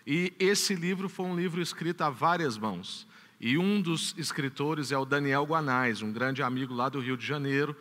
E 0.05 0.33
esse 0.37 0.75
livro 0.75 1.07
foi 1.07 1.25
um 1.25 1.35
livro 1.35 1.61
escrito 1.61 2.01
a 2.01 2.09
várias 2.09 2.57
mãos. 2.57 3.07
E 3.39 3.57
um 3.57 3.81
dos 3.81 4.13
escritores 4.17 4.91
é 4.91 4.97
o 4.97 5.05
Daniel 5.05 5.43
Guanais, 5.43 6.01
um 6.01 6.11
grande 6.11 6.43
amigo 6.43 6.73
lá 6.73 6.89
do 6.89 6.99
Rio 6.99 7.17
de 7.17 7.25
Janeiro. 7.25 7.75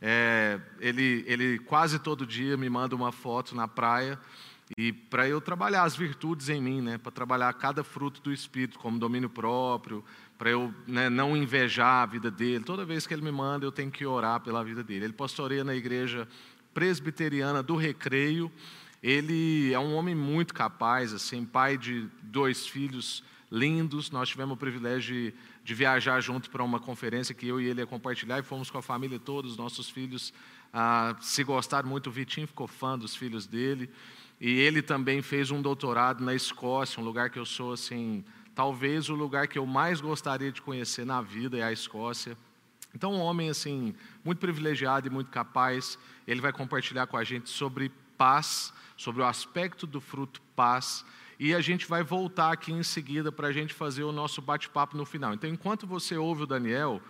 É, 0.00 0.60
ele, 0.78 1.24
ele 1.26 1.58
quase 1.58 1.98
todo 1.98 2.26
dia 2.26 2.56
me 2.56 2.70
manda 2.70 2.94
uma 2.94 3.12
foto 3.12 3.54
na 3.54 3.68
praia 3.68 4.18
e 4.76 4.92
para 4.92 5.28
eu 5.28 5.40
trabalhar 5.40 5.82
as 5.82 5.96
virtudes 5.96 6.48
em 6.48 6.60
mim, 6.60 6.80
né, 6.80 6.98
para 6.98 7.10
trabalhar 7.10 7.52
cada 7.54 7.82
fruto 7.82 8.20
do 8.20 8.32
Espírito, 8.32 8.78
como 8.78 8.98
domínio 8.98 9.28
próprio, 9.28 10.04
para 10.38 10.50
eu 10.50 10.72
né, 10.86 11.10
não 11.10 11.36
invejar 11.36 12.02
a 12.02 12.06
vida 12.06 12.30
dele. 12.30 12.64
Toda 12.64 12.84
vez 12.84 13.06
que 13.06 13.12
ele 13.12 13.22
me 13.22 13.32
manda, 13.32 13.66
eu 13.66 13.72
tenho 13.72 13.90
que 13.90 14.06
orar 14.06 14.40
pela 14.40 14.64
vida 14.64 14.82
dele. 14.82 15.06
Ele 15.06 15.12
pastoreia 15.12 15.64
na 15.64 15.74
igreja 15.74 16.26
presbiteriana 16.72 17.62
do 17.62 17.74
Recreio. 17.74 18.50
Ele 19.02 19.72
é 19.72 19.78
um 19.78 19.94
homem 19.94 20.14
muito 20.14 20.54
capaz, 20.54 21.12
assim, 21.12 21.44
pai 21.44 21.76
de 21.76 22.08
dois 22.22 22.66
filhos 22.66 23.24
lindos. 23.50 24.10
Nós 24.10 24.28
tivemos 24.28 24.54
o 24.54 24.56
privilégio 24.56 25.14
de, 25.14 25.34
de 25.64 25.74
viajar 25.74 26.20
junto 26.20 26.48
para 26.48 26.62
uma 26.62 26.78
conferência 26.78 27.34
que 27.34 27.48
eu 27.48 27.60
e 27.60 27.66
ele 27.66 27.80
ia 27.80 27.86
compartilhar 27.86 28.38
e 28.38 28.42
fomos 28.42 28.70
com 28.70 28.78
a 28.78 28.82
família 28.82 29.18
toda, 29.18 29.48
os 29.48 29.56
nossos 29.56 29.90
filhos 29.90 30.32
ah, 30.72 31.16
se 31.20 31.42
gostaram 31.42 31.88
muito. 31.88 32.06
O 32.06 32.12
Vitinho 32.12 32.46
ficou 32.46 32.68
fã 32.68 32.98
dos 32.98 33.16
filhos 33.16 33.46
dele. 33.46 33.90
E 34.40 34.58
ele 34.58 34.80
também 34.80 35.20
fez 35.20 35.50
um 35.50 35.60
doutorado 35.60 36.24
na 36.24 36.34
Escócia, 36.34 37.00
um 37.00 37.04
lugar 37.04 37.28
que 37.28 37.38
eu 37.38 37.44
sou 37.44 37.72
assim, 37.72 38.24
talvez 38.54 39.10
o 39.10 39.14
lugar 39.14 39.46
que 39.46 39.58
eu 39.58 39.66
mais 39.66 40.00
gostaria 40.00 40.50
de 40.50 40.62
conhecer 40.62 41.04
na 41.04 41.20
vida 41.20 41.58
é 41.58 41.62
a 41.62 41.72
Escócia. 41.72 42.36
Então, 42.94 43.12
um 43.12 43.20
homem 43.20 43.50
assim, 43.50 43.94
muito 44.24 44.38
privilegiado 44.38 45.06
e 45.06 45.10
muito 45.10 45.30
capaz, 45.30 45.98
ele 46.26 46.40
vai 46.40 46.52
compartilhar 46.52 47.06
com 47.06 47.16
a 47.16 47.24
gente 47.24 47.50
sobre 47.50 47.92
paz, 48.16 48.72
sobre 48.96 49.22
o 49.22 49.24
aspecto 49.26 49.86
do 49.86 50.00
fruto 50.00 50.40
paz, 50.56 51.04
e 51.38 51.54
a 51.54 51.60
gente 51.60 51.86
vai 51.86 52.02
voltar 52.02 52.52
aqui 52.52 52.72
em 52.72 52.82
seguida 52.82 53.30
para 53.30 53.48
a 53.48 53.52
gente 53.52 53.72
fazer 53.72 54.02
o 54.02 54.12
nosso 54.12 54.42
bate-papo 54.42 54.96
no 54.96 55.06
final. 55.06 55.32
Então, 55.32 55.48
enquanto 55.48 55.86
você 55.86 56.16
ouve 56.16 56.42
o 56.42 56.46
Daniel, 56.46 57.00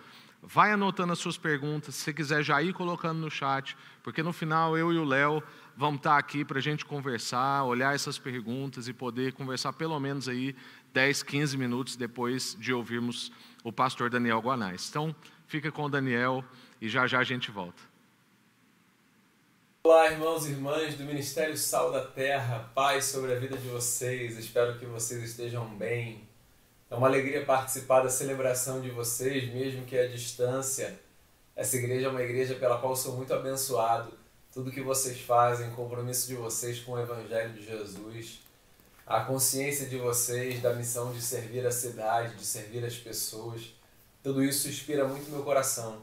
vai 0.41 0.71
anotando 0.71 1.13
as 1.13 1.19
suas 1.19 1.37
perguntas, 1.37 1.95
se 1.95 2.13
quiser 2.13 2.43
já 2.43 2.61
ir 2.61 2.73
colocando 2.73 3.19
no 3.19 3.29
chat, 3.29 3.75
porque 4.01 4.23
no 4.23 4.31
final 4.31 4.77
eu 4.77 4.93
e 4.93 4.97
o 4.97 5.03
Léo 5.03 5.43
vamos 5.75 5.97
estar 5.97 6.17
aqui 6.17 6.43
para 6.43 6.59
a 6.59 6.61
gente 6.61 6.85
conversar, 6.85 7.63
olhar 7.63 7.95
essas 7.95 8.17
perguntas 8.17 8.87
e 8.87 8.93
poder 8.93 9.33
conversar 9.33 9.73
pelo 9.73 9.99
menos 9.99 10.27
aí 10.27 10.55
10, 10.93 11.23
15 11.23 11.57
minutos 11.57 11.95
depois 11.95 12.55
de 12.59 12.73
ouvirmos 12.73 13.31
o 13.63 13.71
pastor 13.71 14.09
Daniel 14.09 14.39
Guanais. 14.39 14.87
Então, 14.89 15.15
fica 15.47 15.71
com 15.71 15.85
o 15.85 15.89
Daniel 15.89 16.43
e 16.79 16.89
já 16.89 17.07
já 17.07 17.19
a 17.19 17.23
gente 17.23 17.51
volta. 17.51 17.81
Olá, 19.83 20.11
irmãos 20.11 20.45
e 20.45 20.51
irmãs 20.51 20.95
do 20.95 21.03
Ministério 21.03 21.57
Sal 21.57 21.91
da 21.91 22.05
Terra, 22.05 22.69
paz 22.75 23.05
sobre 23.05 23.33
a 23.33 23.39
vida 23.39 23.57
de 23.57 23.67
vocês, 23.67 24.37
espero 24.37 24.77
que 24.77 24.85
vocês 24.85 25.23
estejam 25.23 25.65
bem. 25.75 26.27
É 26.89 26.95
uma 26.95 27.07
alegria 27.07 27.43
participar 27.45 28.01
da 28.01 28.09
celebração 28.09 28.81
de 28.81 28.91
vocês, 28.91 29.51
mesmo 29.51 29.85
que 29.85 29.97
à 29.97 30.07
distância. 30.07 30.99
Essa 31.55 31.77
igreja 31.77 32.07
é 32.07 32.09
uma 32.09 32.21
igreja 32.21 32.55
pela 32.55 32.77
qual 32.77 32.95
sou 32.95 33.15
muito 33.15 33.33
abençoado 33.33 34.20
tudo 34.53 34.71
que 34.71 34.81
vocês 34.81 35.21
fazem, 35.21 35.69
o 35.69 35.75
compromisso 35.75 36.27
de 36.27 36.35
vocês 36.35 36.79
com 36.79 36.93
o 36.93 36.99
Evangelho 36.99 37.53
de 37.53 37.65
Jesus, 37.65 38.41
a 39.05 39.21
consciência 39.21 39.87
de 39.87 39.97
vocês 39.97 40.61
da 40.61 40.73
missão 40.73 41.11
de 41.11 41.21
servir 41.21 41.65
a 41.65 41.71
cidade, 41.71 42.35
de 42.35 42.45
servir 42.45 42.83
as 42.85 42.95
pessoas, 42.95 43.73
tudo 44.23 44.43
isso 44.43 44.67
inspira 44.67 45.07
muito 45.07 45.31
meu 45.31 45.43
coração. 45.43 46.01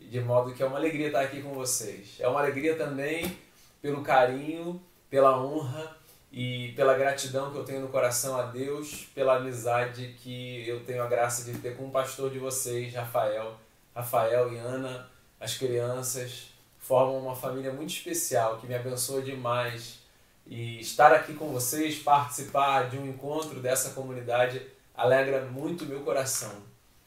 De 0.00 0.20
modo 0.20 0.54
que 0.54 0.62
é 0.62 0.66
uma 0.66 0.78
alegria 0.78 1.08
estar 1.08 1.20
aqui 1.20 1.42
com 1.42 1.52
vocês. 1.52 2.16
É 2.20 2.28
uma 2.28 2.40
alegria 2.40 2.76
também 2.76 3.36
pelo 3.82 4.02
carinho, 4.02 4.80
pela 5.10 5.40
honra 5.40 5.96
e 6.32 6.72
pela 6.76 6.96
gratidão 6.96 7.50
que 7.50 7.58
eu 7.58 7.64
tenho 7.64 7.80
no 7.80 7.88
coração 7.88 8.36
a 8.36 8.44
Deus, 8.44 9.08
pela 9.14 9.36
amizade 9.36 10.14
que 10.20 10.66
eu 10.68 10.84
tenho 10.84 11.02
a 11.02 11.06
graça 11.06 11.44
de 11.44 11.58
ter 11.58 11.76
com 11.76 11.86
o 11.86 11.90
pastor 11.90 12.30
de 12.30 12.38
vocês, 12.38 12.94
Rafael. 12.94 13.58
Rafael 13.94 14.52
e 14.52 14.58
Ana, 14.58 15.10
as 15.40 15.56
crianças, 15.56 16.52
formam 16.88 17.18
uma 17.18 17.36
família 17.36 17.70
muito 17.70 17.90
especial 17.90 18.56
que 18.56 18.66
me 18.66 18.74
abençoa 18.74 19.20
demais. 19.20 19.98
E 20.46 20.80
estar 20.80 21.12
aqui 21.12 21.34
com 21.34 21.52
vocês, 21.52 21.98
participar 21.98 22.88
de 22.88 22.96
um 22.96 23.06
encontro 23.06 23.60
dessa 23.60 23.90
comunidade, 23.90 24.62
alegra 24.94 25.44
muito 25.44 25.84
meu 25.84 26.00
coração. 26.00 26.50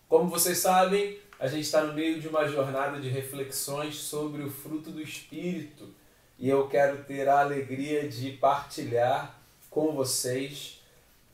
Como 0.07 0.29
vocês 0.29 0.59
sabem, 0.59 1.17
a 1.39 1.47
gente 1.47 1.63
está 1.63 1.81
no 1.81 1.93
meio 1.93 2.21
de 2.21 2.27
uma 2.27 2.47
jornada 2.47 3.01
de 3.01 3.09
reflexões 3.09 3.95
sobre 3.95 4.43
o 4.43 4.51
fruto 4.51 4.91
do 4.91 5.01
Espírito 5.01 5.89
e 6.37 6.47
eu 6.47 6.67
quero 6.67 7.03
ter 7.03 7.27
a 7.27 7.39
alegria 7.39 8.07
de 8.07 8.33
partilhar 8.33 9.41
com 9.71 9.93
vocês 9.93 10.79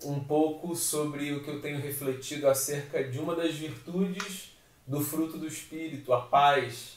um 0.04 0.22
pouco 0.22 0.74
sobre 0.74 1.34
o 1.34 1.44
que 1.44 1.50
eu 1.50 1.60
tenho 1.60 1.82
refletido 1.82 2.48
acerca 2.48 3.04
de 3.04 3.20
uma 3.20 3.36
das 3.36 3.56
virtudes 3.56 4.56
do 4.86 5.02
fruto 5.02 5.38
do 5.38 5.48
Espírito, 5.48 6.14
a 6.14 6.22
paz. 6.22 6.97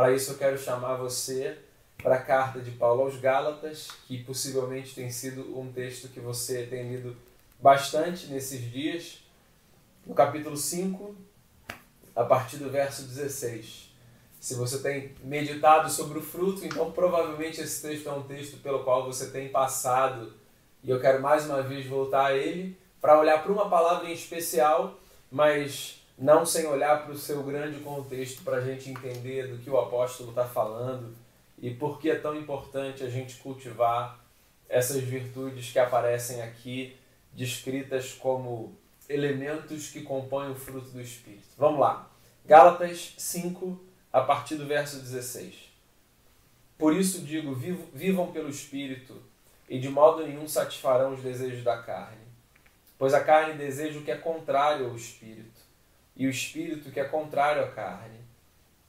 Para 0.00 0.12
isso 0.12 0.30
eu 0.32 0.38
quero 0.38 0.56
chamar 0.56 0.96
você 0.96 1.58
para 2.02 2.14
a 2.14 2.22
carta 2.22 2.58
de 2.58 2.70
Paulo 2.70 3.02
aos 3.02 3.16
Gálatas, 3.16 3.88
que 4.06 4.24
possivelmente 4.24 4.94
tem 4.94 5.10
sido 5.10 5.60
um 5.60 5.70
texto 5.70 6.08
que 6.08 6.18
você 6.18 6.62
tem 6.62 6.88
lido 6.88 7.14
bastante 7.60 8.28
nesses 8.28 8.62
dias, 8.72 9.22
no 10.06 10.14
capítulo 10.14 10.56
5, 10.56 11.14
a 12.16 12.24
partir 12.24 12.56
do 12.56 12.70
verso 12.70 13.02
16. 13.02 13.94
Se 14.40 14.54
você 14.54 14.78
tem 14.78 15.14
meditado 15.22 15.90
sobre 15.90 16.18
o 16.18 16.22
fruto, 16.22 16.64
então 16.64 16.90
provavelmente 16.92 17.60
esse 17.60 17.86
texto 17.86 18.08
é 18.08 18.12
um 18.12 18.22
texto 18.22 18.56
pelo 18.62 18.82
qual 18.82 19.04
você 19.04 19.28
tem 19.28 19.50
passado. 19.50 20.32
E 20.82 20.88
eu 20.88 20.98
quero 20.98 21.20
mais 21.20 21.44
uma 21.44 21.60
vez 21.60 21.84
voltar 21.84 22.28
a 22.28 22.34
ele 22.34 22.74
para 23.02 23.20
olhar 23.20 23.42
para 23.42 23.52
uma 23.52 23.68
palavra 23.68 24.08
em 24.08 24.14
especial, 24.14 24.98
mas 25.30 25.99
não 26.20 26.44
sem 26.44 26.66
olhar 26.66 27.02
para 27.02 27.12
o 27.12 27.18
seu 27.18 27.42
grande 27.42 27.80
contexto, 27.80 28.44
para 28.44 28.58
a 28.58 28.60
gente 28.60 28.90
entender 28.90 29.48
do 29.48 29.56
que 29.56 29.70
o 29.70 29.78
apóstolo 29.78 30.28
está 30.28 30.44
falando 30.44 31.16
e 31.58 31.70
por 31.70 31.98
que 31.98 32.10
é 32.10 32.14
tão 32.14 32.36
importante 32.36 33.02
a 33.02 33.08
gente 33.08 33.36
cultivar 33.36 34.22
essas 34.68 35.02
virtudes 35.02 35.72
que 35.72 35.78
aparecem 35.78 36.42
aqui, 36.42 36.94
descritas 37.32 38.12
como 38.12 38.76
elementos 39.08 39.88
que 39.88 40.02
compõem 40.02 40.50
o 40.50 40.54
fruto 40.54 40.90
do 40.90 41.00
Espírito. 41.00 41.48
Vamos 41.56 41.80
lá. 41.80 42.08
Gálatas 42.44 43.14
5, 43.16 43.80
a 44.12 44.20
partir 44.20 44.56
do 44.56 44.66
verso 44.66 45.00
16. 45.00 45.54
Por 46.78 46.94
isso 46.94 47.22
digo: 47.22 47.54
vivam 47.54 48.30
pelo 48.30 48.48
Espírito, 48.48 49.20
e 49.68 49.78
de 49.78 49.88
modo 49.88 50.26
nenhum 50.26 50.46
satisfarão 50.46 51.14
os 51.14 51.22
desejos 51.22 51.64
da 51.64 51.78
carne. 51.78 52.18
Pois 52.98 53.14
a 53.14 53.24
carne 53.24 53.54
deseja 53.54 53.98
o 53.98 54.02
que 54.02 54.10
é 54.10 54.16
contrário 54.16 54.86
ao 54.86 54.94
Espírito, 54.94 55.49
e 56.20 56.26
o 56.26 56.30
Espírito 56.30 56.90
que 56.90 57.00
é 57.00 57.04
contrário 57.04 57.64
à 57.64 57.68
carne. 57.68 58.20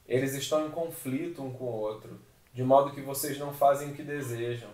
Eles 0.06 0.34
estão 0.34 0.66
em 0.66 0.70
conflito 0.70 1.42
um 1.42 1.50
com 1.50 1.64
o 1.64 1.80
outro, 1.80 2.20
de 2.52 2.62
modo 2.62 2.92
que 2.92 3.00
vocês 3.00 3.38
não 3.38 3.54
fazem 3.54 3.90
o 3.90 3.94
que 3.94 4.02
desejam. 4.02 4.68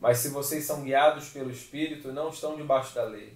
Mas 0.00 0.18
se 0.18 0.28
vocês 0.28 0.64
são 0.64 0.84
guiados 0.84 1.30
pelo 1.30 1.50
Espírito, 1.50 2.12
não 2.12 2.28
estão 2.28 2.56
debaixo 2.56 2.94
da 2.94 3.02
lei. 3.02 3.34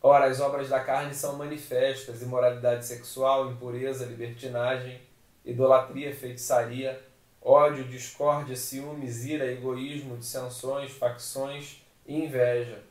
Ora, 0.00 0.26
as 0.26 0.38
obras 0.38 0.68
da 0.68 0.78
carne 0.78 1.12
são 1.12 1.36
manifestas: 1.36 2.22
imoralidade 2.22 2.86
sexual, 2.86 3.50
impureza, 3.50 4.06
libertinagem 4.06 5.00
idolatria, 5.48 6.14
feitiçaria, 6.14 7.02
ódio, 7.40 7.84
discórdia, 7.84 8.54
ciúmes, 8.54 9.24
ira, 9.24 9.50
egoísmo, 9.50 10.18
dissensões, 10.18 10.92
facções 10.92 11.82
e 12.06 12.14
inveja, 12.14 12.82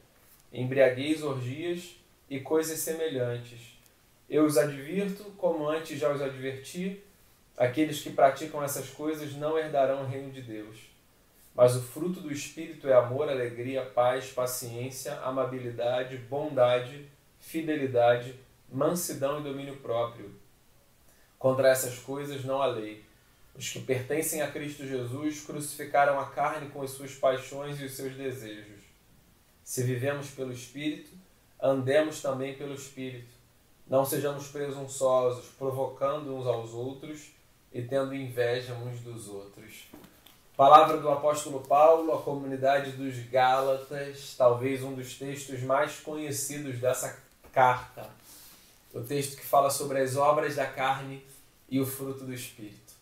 embriaguez, 0.52 1.24
orgias 1.24 1.96
e 2.28 2.40
coisas 2.40 2.80
semelhantes. 2.80 3.77
Eu 4.30 4.46
os 4.46 4.58
advirto, 4.58 5.24
como 5.38 5.70
antes 5.70 6.00
já 6.00 6.12
os 6.12 6.22
adverti, 6.22 7.02
aqueles 7.56 8.02
que 8.02 8.12
praticam 8.12 8.64
essas 8.64 8.90
coisas 8.90 9.34
não 9.36 9.58
herdarão 9.58 10.04
o 10.04 10.08
reino 10.08 10.32
de 10.32 10.42
Deus. 10.42 10.78
Mas 11.56 11.76
o 11.76 11.82
fruto 11.82 12.20
do 12.20 12.32
Espírito 12.32 12.88
é 12.88 12.94
amor, 12.94 13.30
alegria, 13.30 13.84
paz, 13.84 14.32
paciência, 14.32 15.20
amabilidade, 15.22 16.18
bondade, 16.18 17.08
fidelidade, 17.40 18.36
mansidão 18.72 19.40
e 19.40 19.44
domínio 19.44 19.78
próprio 19.78 20.48
Contra 21.38 21.70
essas 21.70 22.00
coisas 22.00 22.44
não 22.44 22.62
há 22.62 22.66
lei. 22.66 23.04
Os 23.56 23.70
que 23.70 23.80
pertencem 23.80 24.42
a 24.42 24.52
Cristo 24.52 24.86
Jesus 24.88 25.42
crucificaram 25.42 26.20
a 26.20 26.30
carne 26.30 26.70
com 26.70 26.82
as 26.82 26.92
suas 26.92 27.14
paixões 27.14 27.80
e 27.80 27.86
os 27.86 27.94
seus 27.94 28.16
desejos. 28.16 28.82
Se 29.64 29.84
vivemos 29.84 30.30
pelo 30.32 30.52
Espírito, 30.52 31.12
andemos 31.62 32.22
também 32.22 32.56
pelo 32.56 32.74
Espírito. 32.74 33.37
Não 33.90 34.06
sejamos 34.06 34.48
presunçosos, 34.48 35.46
provocando 35.58 36.36
uns 36.36 36.46
aos 36.46 36.74
outros 36.74 37.32
e 37.72 37.82
tendo 37.82 38.14
inveja 38.14 38.74
uns 38.74 39.00
dos 39.02 39.28
outros. 39.28 39.88
Palavra 40.56 40.98
do 40.98 41.10
apóstolo 41.10 41.62
Paulo 41.62 42.14
à 42.14 42.22
comunidade 42.22 42.92
dos 42.92 43.18
Gálatas, 43.30 44.36
talvez 44.38 44.84
um 44.84 44.94
dos 44.94 45.16
textos 45.16 45.62
mais 45.62 46.00
conhecidos 46.00 46.80
dessa 46.80 47.22
carta 47.54 48.10
o 48.98 49.02
texto 49.02 49.38
que 49.38 49.46
fala 49.46 49.70
sobre 49.70 50.00
as 50.00 50.16
obras 50.16 50.56
da 50.56 50.66
carne 50.66 51.24
e 51.70 51.80
o 51.80 51.86
fruto 51.86 52.24
do 52.26 52.34
Espírito. 52.34 52.94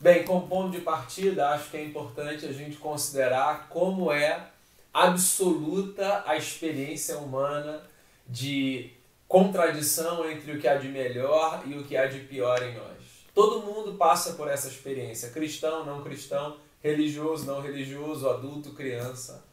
Bem, 0.00 0.24
como 0.24 0.48
ponto 0.48 0.70
de 0.70 0.80
partida, 0.80 1.50
acho 1.50 1.70
que 1.70 1.76
é 1.76 1.84
importante 1.84 2.46
a 2.46 2.52
gente 2.52 2.76
considerar 2.78 3.68
como 3.68 4.10
é 4.10 4.48
absoluta 4.92 6.24
a 6.26 6.36
experiência 6.36 7.18
humana 7.18 7.82
de 8.26 8.90
contradição 9.30 10.28
entre 10.28 10.50
o 10.50 10.58
que 10.58 10.66
há 10.66 10.74
de 10.74 10.88
melhor 10.88 11.62
e 11.64 11.74
o 11.74 11.84
que 11.84 11.96
há 11.96 12.06
de 12.06 12.18
pior 12.18 12.60
em 12.64 12.74
nós. 12.74 12.98
Todo 13.32 13.64
mundo 13.64 13.94
passa 13.94 14.32
por 14.32 14.48
essa 14.48 14.66
experiência, 14.66 15.30
cristão, 15.30 15.86
não 15.86 16.02
cristão, 16.02 16.56
religioso, 16.82 17.46
não 17.46 17.62
religioso, 17.62 18.28
adulto, 18.28 18.72
criança. 18.72 19.44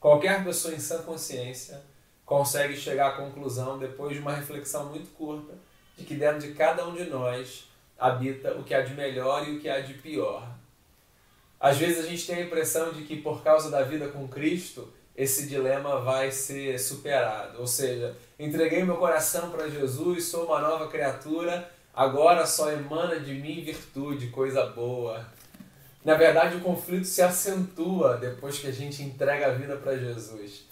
Qualquer 0.00 0.42
pessoa 0.42 0.74
em 0.74 0.80
sã 0.80 1.00
consciência 1.02 1.80
consegue 2.26 2.76
chegar 2.76 3.10
à 3.10 3.12
conclusão, 3.12 3.78
depois 3.78 4.14
de 4.14 4.18
uma 4.18 4.34
reflexão 4.34 4.86
muito 4.86 5.14
curta, 5.14 5.54
de 5.96 6.04
que 6.04 6.16
dentro 6.16 6.40
de 6.40 6.52
cada 6.54 6.84
um 6.88 6.92
de 6.92 7.04
nós 7.04 7.68
habita 7.96 8.54
o 8.54 8.64
que 8.64 8.74
há 8.74 8.82
de 8.82 8.94
melhor 8.94 9.48
e 9.48 9.52
o 9.52 9.60
que 9.60 9.68
há 9.68 9.78
de 9.78 9.94
pior. 9.94 10.52
Às 11.60 11.76
vezes 11.76 12.04
a 12.04 12.08
gente 12.08 12.26
tem 12.26 12.34
a 12.34 12.46
impressão 12.46 12.92
de 12.92 13.04
que 13.04 13.22
por 13.22 13.44
causa 13.44 13.70
da 13.70 13.84
vida 13.84 14.08
com 14.08 14.26
Cristo, 14.26 14.92
esse 15.20 15.46
dilema 15.46 16.00
vai 16.00 16.32
ser 16.32 16.78
superado. 16.78 17.60
Ou 17.60 17.66
seja, 17.66 18.16
entreguei 18.38 18.82
meu 18.82 18.96
coração 18.96 19.50
para 19.50 19.68
Jesus, 19.68 20.24
sou 20.24 20.46
uma 20.46 20.60
nova 20.60 20.88
criatura, 20.88 21.70
agora 21.92 22.46
só 22.46 22.72
emana 22.72 23.20
de 23.20 23.34
mim 23.34 23.62
virtude, 23.62 24.28
coisa 24.28 24.64
boa. 24.64 25.26
Na 26.02 26.14
verdade, 26.14 26.56
o 26.56 26.60
conflito 26.60 27.04
se 27.04 27.20
acentua 27.20 28.16
depois 28.16 28.58
que 28.58 28.68
a 28.68 28.72
gente 28.72 29.02
entrega 29.02 29.48
a 29.48 29.50
vida 29.50 29.76
para 29.76 29.98
Jesus. 29.98 30.64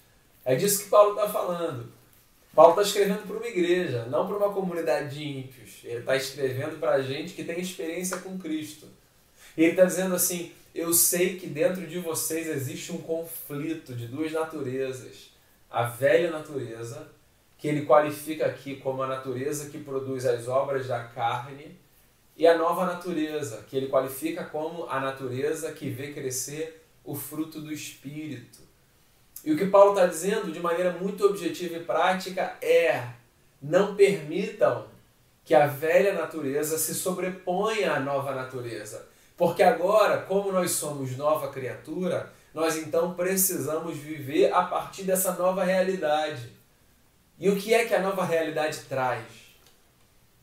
É 0.43 0.55
disso 0.55 0.85
que 0.85 0.89
Paulo 0.89 1.11
está 1.11 1.29
falando. 1.29 1.93
Paulo 2.55 2.71
está 2.71 2.83
escrevendo 2.85 3.27
para 3.27 3.37
uma 3.37 3.47
igreja, 3.47 4.07
não 4.07 4.27
para 4.27 4.39
uma 4.39 4.55
comunidade 4.55 5.15
de 5.15 5.25
ímpios. 5.25 5.81
Ele 5.85 5.99
está 5.99 6.17
escrevendo 6.17 6.81
para 6.81 7.03
gente 7.03 7.35
que 7.35 7.45
tem 7.45 7.61
experiência 7.61 8.17
com 8.17 8.39
Cristo. 8.39 8.87
E 9.59 9.63
ele 9.65 9.73
está 9.73 9.85
dizendo 9.85 10.15
assim: 10.15 10.53
Eu 10.75 10.93
sei 10.93 11.37
que 11.39 11.47
dentro 11.47 11.87
de 11.87 11.99
vocês 11.99 12.47
existe 12.47 12.93
um 12.93 12.99
conflito 12.99 13.95
de 13.95 14.07
duas 14.07 14.33
naturezas. 14.33 15.33
A 15.71 15.85
velha 15.85 16.31
natureza, 16.31 17.09
que 17.57 17.69
ele 17.69 17.85
qualifica 17.85 18.47
aqui 18.47 18.77
como 18.77 19.03
a 19.03 19.07
natureza 19.07 19.71
que 19.71 19.79
produz 19.79 20.25
as 20.25 20.47
obras 20.47 20.87
da 20.87 21.05
carne, 21.05 21.77
e 22.37 22.47
a 22.47 22.57
nova 22.57 22.87
natureza, 22.87 23.65
que 23.69 23.77
ele 23.77 23.89
qualifica 23.89 24.45
como 24.45 24.87
a 24.89 25.01
natureza 25.01 25.73
que 25.73 25.91
vê 25.91 26.13
crescer 26.13 26.85
o 27.05 27.15
fruto 27.15 27.61
do 27.61 27.73
Espírito. 27.73 28.61
E 29.45 29.53
o 29.53 29.57
que 29.57 29.67
Paulo 29.67 29.93
está 29.93 30.07
dizendo 30.07 30.53
de 30.53 30.61
maneira 30.61 30.93
muito 30.93 31.25
objetiva 31.25 31.77
e 31.77 31.85
prática 31.85 32.57
é: 32.63 33.09
não 33.61 33.97
permitam 33.97 34.87
que 35.45 35.55
a 35.55 35.67
velha 35.67 36.13
natureza 36.13 36.79
se 36.79 36.95
sobreponha 36.95 37.93
à 37.93 38.01
nova 38.01 38.35
natureza. 38.35 39.09
Porque 39.39 39.63
agora, 39.63 40.19
como 40.23 40.53
nós 40.53 40.73
somos 40.73 41.17
nova 41.17 41.49
criatura, 41.49 42.31
nós 42.53 42.77
então 42.77 43.15
precisamos 43.15 43.97
viver 43.97 44.53
a 44.53 44.65
partir 44.65 45.05
dessa 45.05 45.33
nova 45.33 45.65
realidade. 45.65 46.53
E 47.39 47.49
o 47.49 47.57
que 47.57 47.73
é 47.73 47.87
que 47.87 47.95
a 47.95 48.03
nova 48.03 48.25
realidade 48.25 48.81
traz? 48.81 49.25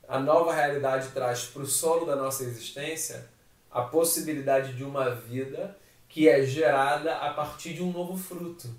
A 0.08 0.18
nova 0.18 0.52
realidade 0.52 1.10
traz 1.10 1.44
para 1.44 1.62
o 1.62 1.68
solo 1.68 2.08
da 2.08 2.16
nossa 2.16 2.44
existência 2.44 3.30
a 3.70 3.82
possibilidade 3.82 4.74
de 4.74 4.84
uma 4.84 5.14
vida 5.14 5.78
que 6.10 6.28
é 6.28 6.44
gerada 6.44 7.18
a 7.18 7.34
partir 7.34 7.74
de 7.74 7.84
um 7.84 7.92
novo 7.92 8.18
fruto 8.18 8.74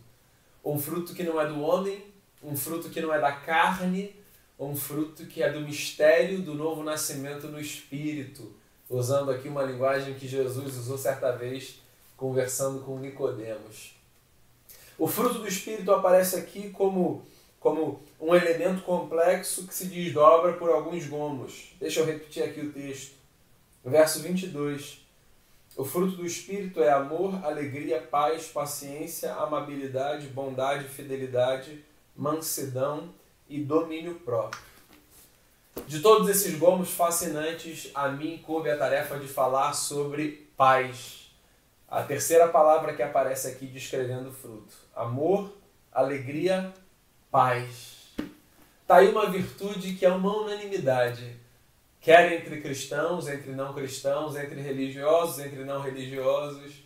um 0.67 0.81
fruto 0.81 1.15
que 1.15 1.23
não 1.23 1.41
é 1.41 1.47
do 1.47 1.61
homem, 1.61 2.05
um 2.43 2.57
fruto 2.57 2.91
que 2.91 3.01
não 3.01 3.15
é 3.15 3.21
da 3.21 3.31
carne, 3.31 4.13
um 4.59 4.75
fruto 4.75 5.25
que 5.27 5.41
é 5.41 5.51
do 5.51 5.61
mistério 5.61 6.41
do 6.43 6.55
novo 6.55 6.83
nascimento 6.83 7.47
no 7.47 7.61
Espírito, 7.61 8.53
usando 8.89 9.31
aqui 9.31 9.49
uma 9.49 9.63
linguagem 9.63 10.15
que 10.15 10.29
Jesus 10.29 10.77
usou 10.77 10.97
certa 10.97 11.33
vez 11.33 11.81
conversando 12.17 12.81
com 12.81 12.99
Nicodemos. 12.99 13.95
O 14.99 15.07
fruto 15.07 15.41
do 15.41 15.49
Espírito 15.49 15.93
aparece 15.93 16.37
aqui 16.37 16.71
como, 16.71 17.23
como 17.61 18.03
um 18.19 18.35
elemento 18.35 18.83
complexo 18.83 19.67
que 19.67 19.75
se 19.75 19.87
desdobra 19.87 20.55
por 20.55 20.71
alguns 20.71 21.07
gomos. 21.07 21.75
Deixa 21.79 22.01
eu 22.01 22.07
repetir 22.07 22.43
aqui 22.43 22.61
o 22.61 22.73
texto. 22.73 23.15
Verso 23.85 24.21
22. 24.21 25.05
O 25.77 25.85
fruto 25.85 26.17
do 26.17 26.25
Espírito 26.25 26.83
é 26.83 26.91
amor, 26.91 27.45
alegria, 27.45 28.01
paz, 28.01 28.47
paciência, 28.47 29.35
amabilidade, 29.35 30.27
bondade, 30.29 30.89
fidelidade, 30.89 31.85
mansidão 32.17 33.11
e 33.47 33.63
domínio 33.63 34.15
próprio. 34.15 34.63
De 35.85 36.01
todos 36.01 36.29
esses 36.29 36.59
gomos 36.59 36.91
fascinantes, 36.91 37.91
a 37.95 38.09
mim 38.09 38.43
coube 38.45 38.71
a 38.71 38.77
tarefa 38.77 39.19
de 39.19 39.29
falar 39.29 39.73
sobre 39.73 40.49
paz. 40.57 41.31
A 41.89 42.03
terceira 42.03 42.49
palavra 42.49 42.95
que 42.95 43.03
aparece 43.03 43.47
aqui 43.49 43.67
descrevendo 43.67 44.31
o 44.31 44.33
fruto: 44.33 44.75
amor, 44.95 45.53
alegria, 45.93 46.73
paz. 47.31 48.15
Está 48.83 48.97
aí 48.97 49.09
uma 49.09 49.31
virtude 49.31 49.95
que 49.95 50.05
é 50.05 50.11
uma 50.11 50.37
unanimidade, 50.37 51.37
quer 52.01 52.33
entre 52.33 52.61
cristãos, 52.61 53.29
entre 53.29 53.53
não 53.53 53.73
cristãos, 53.73 54.37
entre 54.37 54.61
religiosos, 54.61 55.39
entre 55.39 55.65
não 55.65 55.81
religiosos. 55.81 56.85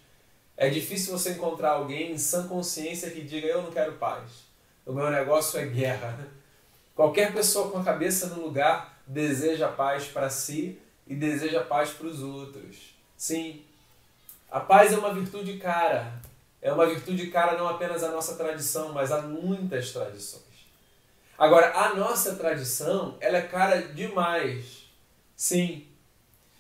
É 0.56 0.68
difícil 0.68 1.16
você 1.16 1.30
encontrar 1.30 1.70
alguém 1.70 2.12
em 2.12 2.18
sã 2.18 2.46
consciência 2.46 3.10
que 3.10 3.22
diga: 3.22 3.46
Eu 3.46 3.62
não 3.62 3.70
quero 3.70 3.94
paz. 3.94 4.44
O 4.84 4.92
meu 4.92 5.10
negócio 5.10 5.58
é 5.58 5.64
guerra. 5.64 6.39
Qualquer 7.00 7.32
pessoa 7.32 7.70
com 7.70 7.78
a 7.78 7.82
cabeça 7.82 8.26
no 8.26 8.42
lugar 8.42 9.00
deseja 9.06 9.68
paz 9.68 10.04
para 10.04 10.28
si 10.28 10.78
e 11.06 11.14
deseja 11.14 11.62
paz 11.62 11.88
para 11.88 12.06
os 12.06 12.22
outros. 12.22 12.94
Sim, 13.16 13.64
a 14.50 14.60
paz 14.60 14.92
é 14.92 14.98
uma 14.98 15.14
virtude 15.14 15.56
cara. 15.56 16.20
É 16.60 16.70
uma 16.70 16.84
virtude 16.84 17.28
cara 17.28 17.56
não 17.56 17.66
apenas 17.66 18.04
à 18.04 18.10
nossa 18.10 18.34
tradição, 18.34 18.92
mas 18.92 19.10
a 19.10 19.22
muitas 19.22 19.92
tradições. 19.92 20.68
Agora, 21.38 21.72
a 21.72 21.94
nossa 21.94 22.34
tradição, 22.34 23.16
ela 23.18 23.38
é 23.38 23.42
cara 23.48 23.80
demais. 23.80 24.84
Sim. 25.34 25.86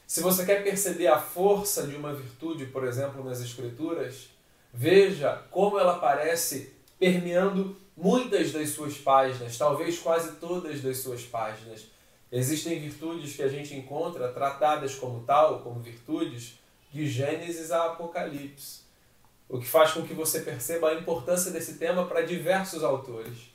Se 0.06 0.22
você 0.22 0.46
quer 0.46 0.64
perceber 0.64 1.08
a 1.08 1.18
força 1.18 1.86
de 1.86 1.94
uma 1.96 2.14
virtude, 2.14 2.64
por 2.64 2.84
exemplo, 2.84 3.22
nas 3.22 3.42
escrituras, 3.42 4.30
veja 4.72 5.42
como 5.50 5.78
ela 5.78 5.96
aparece 5.96 6.72
permeando 6.98 7.76
muitas 7.96 8.52
das 8.52 8.70
suas 8.70 8.96
páginas, 8.96 9.58
talvez 9.58 9.98
quase 9.98 10.36
todas 10.36 10.80
das 10.80 10.98
suas 10.98 11.22
páginas. 11.22 11.86
Existem 12.32 12.78
virtudes 12.78 13.34
que 13.34 13.42
a 13.42 13.48
gente 13.48 13.74
encontra 13.74 14.28
tratadas 14.28 14.94
como 14.94 15.24
tal, 15.24 15.60
como 15.60 15.80
virtudes, 15.80 16.58
de 16.92 17.08
Gênesis 17.08 17.70
a 17.70 17.86
Apocalipse. 17.86 18.82
O 19.48 19.58
que 19.58 19.66
faz 19.66 19.92
com 19.92 20.02
que 20.02 20.14
você 20.14 20.40
perceba 20.40 20.90
a 20.90 20.94
importância 20.94 21.50
desse 21.50 21.74
tema 21.78 22.06
para 22.06 22.22
diversos 22.22 22.84
autores. 22.84 23.50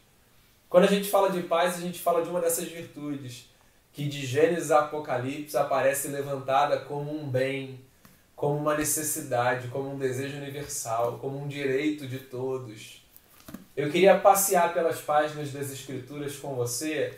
Quando 0.67 0.83
a 0.85 0.89
gente 0.89 1.09
fala 1.09 1.31
de 1.31 1.43
paz, 1.43 1.77
a 1.77 1.81
gente 1.81 1.99
fala 1.99 2.21
de 2.21 2.29
uma 2.29 2.41
dessas 2.41 2.67
virtudes, 2.67 3.49
que 3.93 4.09
de 4.09 4.25
Gênesis 4.25 4.71
a 4.71 4.79
Apocalipse 4.81 5.55
aparece 5.55 6.09
levantada 6.09 6.79
como 6.81 7.17
um 7.17 7.29
bem, 7.29 7.79
como 8.35 8.57
uma 8.57 8.75
necessidade, 8.75 9.69
como 9.69 9.93
um 9.93 9.97
desejo 9.97 10.35
universal, 10.35 11.17
como 11.19 11.41
um 11.41 11.47
direito 11.47 12.05
de 12.05 12.19
todos. 12.19 13.04
Eu 13.75 13.91
queria 13.91 14.17
passear 14.17 14.73
pelas 14.73 15.01
páginas 15.01 15.51
das 15.51 15.69
Escrituras 15.69 16.37
com 16.37 16.55
você 16.55 17.13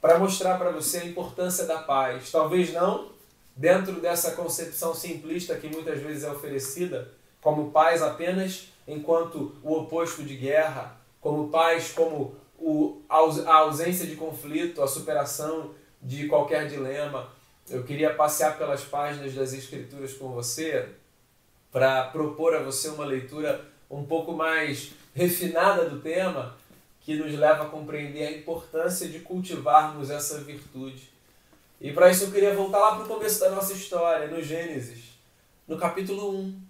para 0.00 0.18
mostrar 0.18 0.58
para 0.58 0.72
você 0.72 0.98
a 0.98 1.04
importância 1.04 1.66
da 1.66 1.78
paz. 1.78 2.32
Talvez 2.32 2.72
não 2.72 3.12
dentro 3.54 4.00
dessa 4.00 4.32
concepção 4.32 4.92
simplista 4.92 5.54
que 5.54 5.68
muitas 5.68 6.00
vezes 6.00 6.24
é 6.24 6.30
oferecida, 6.32 7.12
como 7.40 7.70
paz 7.70 8.02
apenas 8.02 8.72
enquanto 8.88 9.54
o 9.62 9.72
oposto 9.72 10.24
de 10.24 10.34
guerra, 10.34 10.96
como 11.20 11.48
paz 11.48 11.92
como 11.92 12.34
o, 12.58 13.00
a 13.08 13.54
ausência 13.58 14.04
de 14.04 14.16
conflito, 14.16 14.82
a 14.82 14.88
superação 14.88 15.70
de 16.02 16.26
qualquer 16.26 16.66
dilema. 16.66 17.30
Eu 17.68 17.84
queria 17.84 18.12
passear 18.12 18.58
pelas 18.58 18.82
páginas 18.82 19.32
das 19.32 19.52
Escrituras 19.52 20.12
com 20.14 20.30
você 20.30 20.88
para 21.70 22.06
propor 22.06 22.56
a 22.56 22.62
você 22.64 22.88
uma 22.88 23.04
leitura 23.04 23.64
um 23.88 24.04
pouco 24.04 24.32
mais 24.32 24.90
refinada 25.14 25.88
do 25.88 26.00
tema, 26.00 26.56
que 27.00 27.16
nos 27.16 27.32
leva 27.32 27.64
a 27.64 27.68
compreender 27.68 28.26
a 28.26 28.32
importância 28.32 29.08
de 29.08 29.20
cultivarmos 29.20 30.10
essa 30.10 30.38
virtude. 30.38 31.10
E 31.80 31.92
para 31.92 32.10
isso 32.10 32.24
eu 32.24 32.30
queria 32.30 32.54
voltar 32.54 32.78
lá 32.78 32.94
para 32.96 33.04
o 33.04 33.08
começo 33.08 33.40
da 33.40 33.50
nossa 33.50 33.72
história, 33.72 34.28
no 34.28 34.42
Gênesis, 34.42 35.14
no 35.66 35.78
capítulo 35.78 36.38
1, 36.38 36.60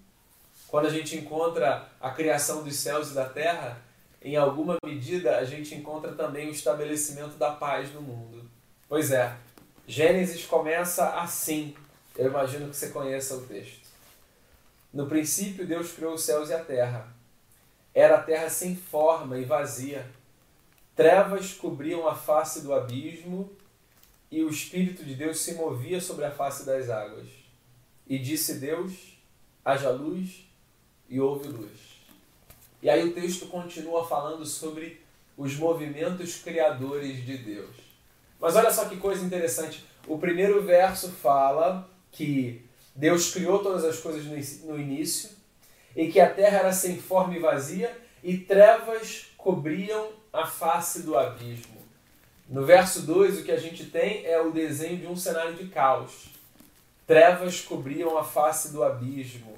quando 0.67 0.87
a 0.87 0.89
gente 0.89 1.17
encontra 1.17 1.89
a 1.99 2.11
criação 2.11 2.63
dos 2.63 2.77
céus 2.77 3.11
e 3.11 3.13
da 3.13 3.27
terra, 3.27 3.81
em 4.21 4.37
alguma 4.37 4.77
medida 4.85 5.37
a 5.37 5.43
gente 5.43 5.75
encontra 5.75 6.13
também 6.13 6.47
o 6.47 6.51
estabelecimento 6.51 7.35
da 7.37 7.51
paz 7.51 7.91
no 7.93 8.01
mundo. 8.01 8.49
Pois 8.87 9.11
é, 9.11 9.35
Gênesis 9.85 10.45
começa 10.45 11.09
assim. 11.19 11.75
Eu 12.17 12.27
imagino 12.27 12.69
que 12.69 12.75
você 12.75 12.89
conheça 12.89 13.35
o 13.35 13.41
texto. 13.41 13.89
No 14.93 15.07
princípio, 15.07 15.65
Deus 15.65 15.91
criou 15.91 16.13
os 16.13 16.23
céus 16.23 16.49
e 16.49 16.53
a 16.53 16.63
terra. 16.63 17.07
Era 17.93 18.15
a 18.15 18.21
terra 18.21 18.49
sem 18.49 18.75
forma 18.75 19.37
e 19.37 19.45
vazia. 19.45 20.09
Trevas 20.95 21.53
cobriam 21.53 22.07
a 22.07 22.15
face 22.15 22.61
do 22.61 22.73
abismo 22.73 23.49
e 24.29 24.43
o 24.43 24.49
Espírito 24.49 25.03
de 25.03 25.15
Deus 25.15 25.39
se 25.39 25.55
movia 25.55 25.99
sobre 25.99 26.25
a 26.25 26.31
face 26.31 26.65
das 26.65 26.89
águas. 26.89 27.27
E 28.07 28.17
disse 28.17 28.59
Deus: 28.59 29.17
haja 29.63 29.89
luz, 29.89 30.45
e 31.09 31.19
houve 31.19 31.49
luz. 31.49 31.99
E 32.81 32.89
aí 32.89 33.07
o 33.07 33.13
texto 33.13 33.47
continua 33.47 34.07
falando 34.07 34.45
sobre 34.45 35.01
os 35.37 35.55
movimentos 35.55 36.35
criadores 36.37 37.25
de 37.25 37.37
Deus. 37.37 37.75
Mas 38.39 38.55
olha 38.55 38.71
só 38.71 38.85
que 38.85 38.97
coisa 38.97 39.23
interessante. 39.23 39.85
O 40.07 40.17
primeiro 40.17 40.63
verso 40.63 41.11
fala 41.11 41.87
que 42.11 42.65
Deus 42.95 43.31
criou 43.31 43.59
todas 43.59 43.83
as 43.83 43.99
coisas 43.99 44.25
no 44.63 44.79
início 44.79 45.40
e 45.95 46.11
que 46.11 46.19
a 46.19 46.29
terra 46.29 46.59
era 46.59 46.73
sem 46.73 46.97
forma 46.97 47.35
e 47.35 47.39
vazia 47.39 47.95
e 48.23 48.37
trevas 48.37 49.27
cobriam 49.37 50.09
a 50.31 50.45
face 50.45 51.01
do 51.01 51.17
abismo. 51.17 51.81
No 52.47 52.65
verso 52.65 53.03
2, 53.03 53.39
o 53.39 53.43
que 53.43 53.51
a 53.51 53.59
gente 53.59 53.85
tem 53.85 54.25
é 54.25 54.39
o 54.39 54.51
desenho 54.51 54.97
de 54.97 55.07
um 55.07 55.15
cenário 55.15 55.53
de 55.53 55.67
caos. 55.67 56.29
Trevas 57.07 57.61
cobriam 57.61 58.17
a 58.17 58.23
face 58.23 58.71
do 58.71 58.83
abismo. 58.83 59.57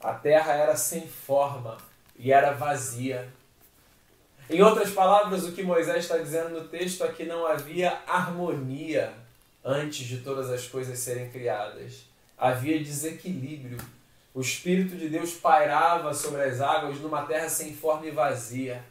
A 0.00 0.14
terra 0.14 0.54
era 0.54 0.76
sem 0.76 1.06
forma 1.06 1.76
e 2.18 2.32
era 2.32 2.52
vazia. 2.52 3.30
Em 4.48 4.62
outras 4.62 4.90
palavras, 4.90 5.44
o 5.44 5.52
que 5.52 5.62
Moisés 5.62 6.04
está 6.04 6.18
dizendo 6.18 6.50
no 6.50 6.66
texto 6.66 7.04
é 7.04 7.08
que 7.12 7.24
não 7.24 7.46
havia 7.46 8.00
harmonia 8.06 9.12
antes 9.64 10.06
de 10.06 10.18
todas 10.18 10.50
as 10.50 10.66
coisas 10.66 10.98
serem 10.98 11.30
criadas. 11.30 12.06
Havia 12.36 12.82
desequilíbrio. 12.82 13.78
O 14.32 14.40
Espírito 14.40 14.96
de 14.96 15.08
Deus 15.08 15.32
pairava 15.32 16.14
sobre 16.14 16.42
as 16.42 16.60
águas 16.60 16.98
numa 17.00 17.22
terra 17.26 17.48
sem 17.48 17.74
forma 17.74 18.06
e 18.06 18.10
vazia. 18.12 18.84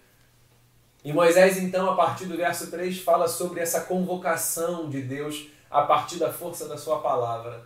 E 1.04 1.14
Moisés, 1.14 1.58
então, 1.58 1.90
a 1.90 1.96
partir 1.96 2.26
do 2.26 2.36
verso 2.36 2.70
3, 2.70 3.00
fala 3.00 3.28
sobre 3.28 3.62
essa 3.62 3.82
convocação 3.82 4.90
de 4.90 5.02
Deus 5.02 5.48
a 5.72 5.84
partir 5.84 6.18
da 6.18 6.34
força 6.34 6.68
da 6.68 6.78
sua 6.78 7.00
palavra, 7.00 7.66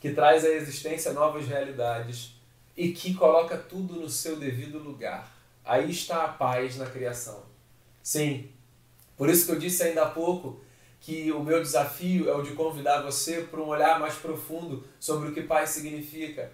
que 0.00 0.10
traz 0.10 0.44
à 0.44 0.48
existência 0.48 1.12
novas 1.14 1.46
realidades 1.46 2.34
e 2.76 2.92
que 2.92 3.14
coloca 3.14 3.56
tudo 3.56 3.94
no 3.94 4.10
seu 4.10 4.36
devido 4.36 4.78
lugar. 4.78 5.32
Aí 5.64 5.90
está 5.90 6.24
a 6.24 6.28
paz 6.28 6.76
na 6.76 6.84
criação. 6.84 7.42
Sim, 8.02 8.50
por 9.16 9.30
isso 9.30 9.46
que 9.46 9.52
eu 9.52 9.58
disse 9.58 9.82
ainda 9.82 10.02
há 10.02 10.10
pouco 10.10 10.60
que 11.00 11.32
o 11.32 11.42
meu 11.42 11.62
desafio 11.62 12.28
é 12.28 12.34
o 12.34 12.42
de 12.42 12.52
convidar 12.52 13.00
você 13.00 13.42
para 13.42 13.60
um 13.60 13.68
olhar 13.68 13.98
mais 13.98 14.14
profundo 14.16 14.84
sobre 14.98 15.28
o 15.28 15.32
que 15.32 15.42
paz 15.42 15.70
significa. 15.70 16.52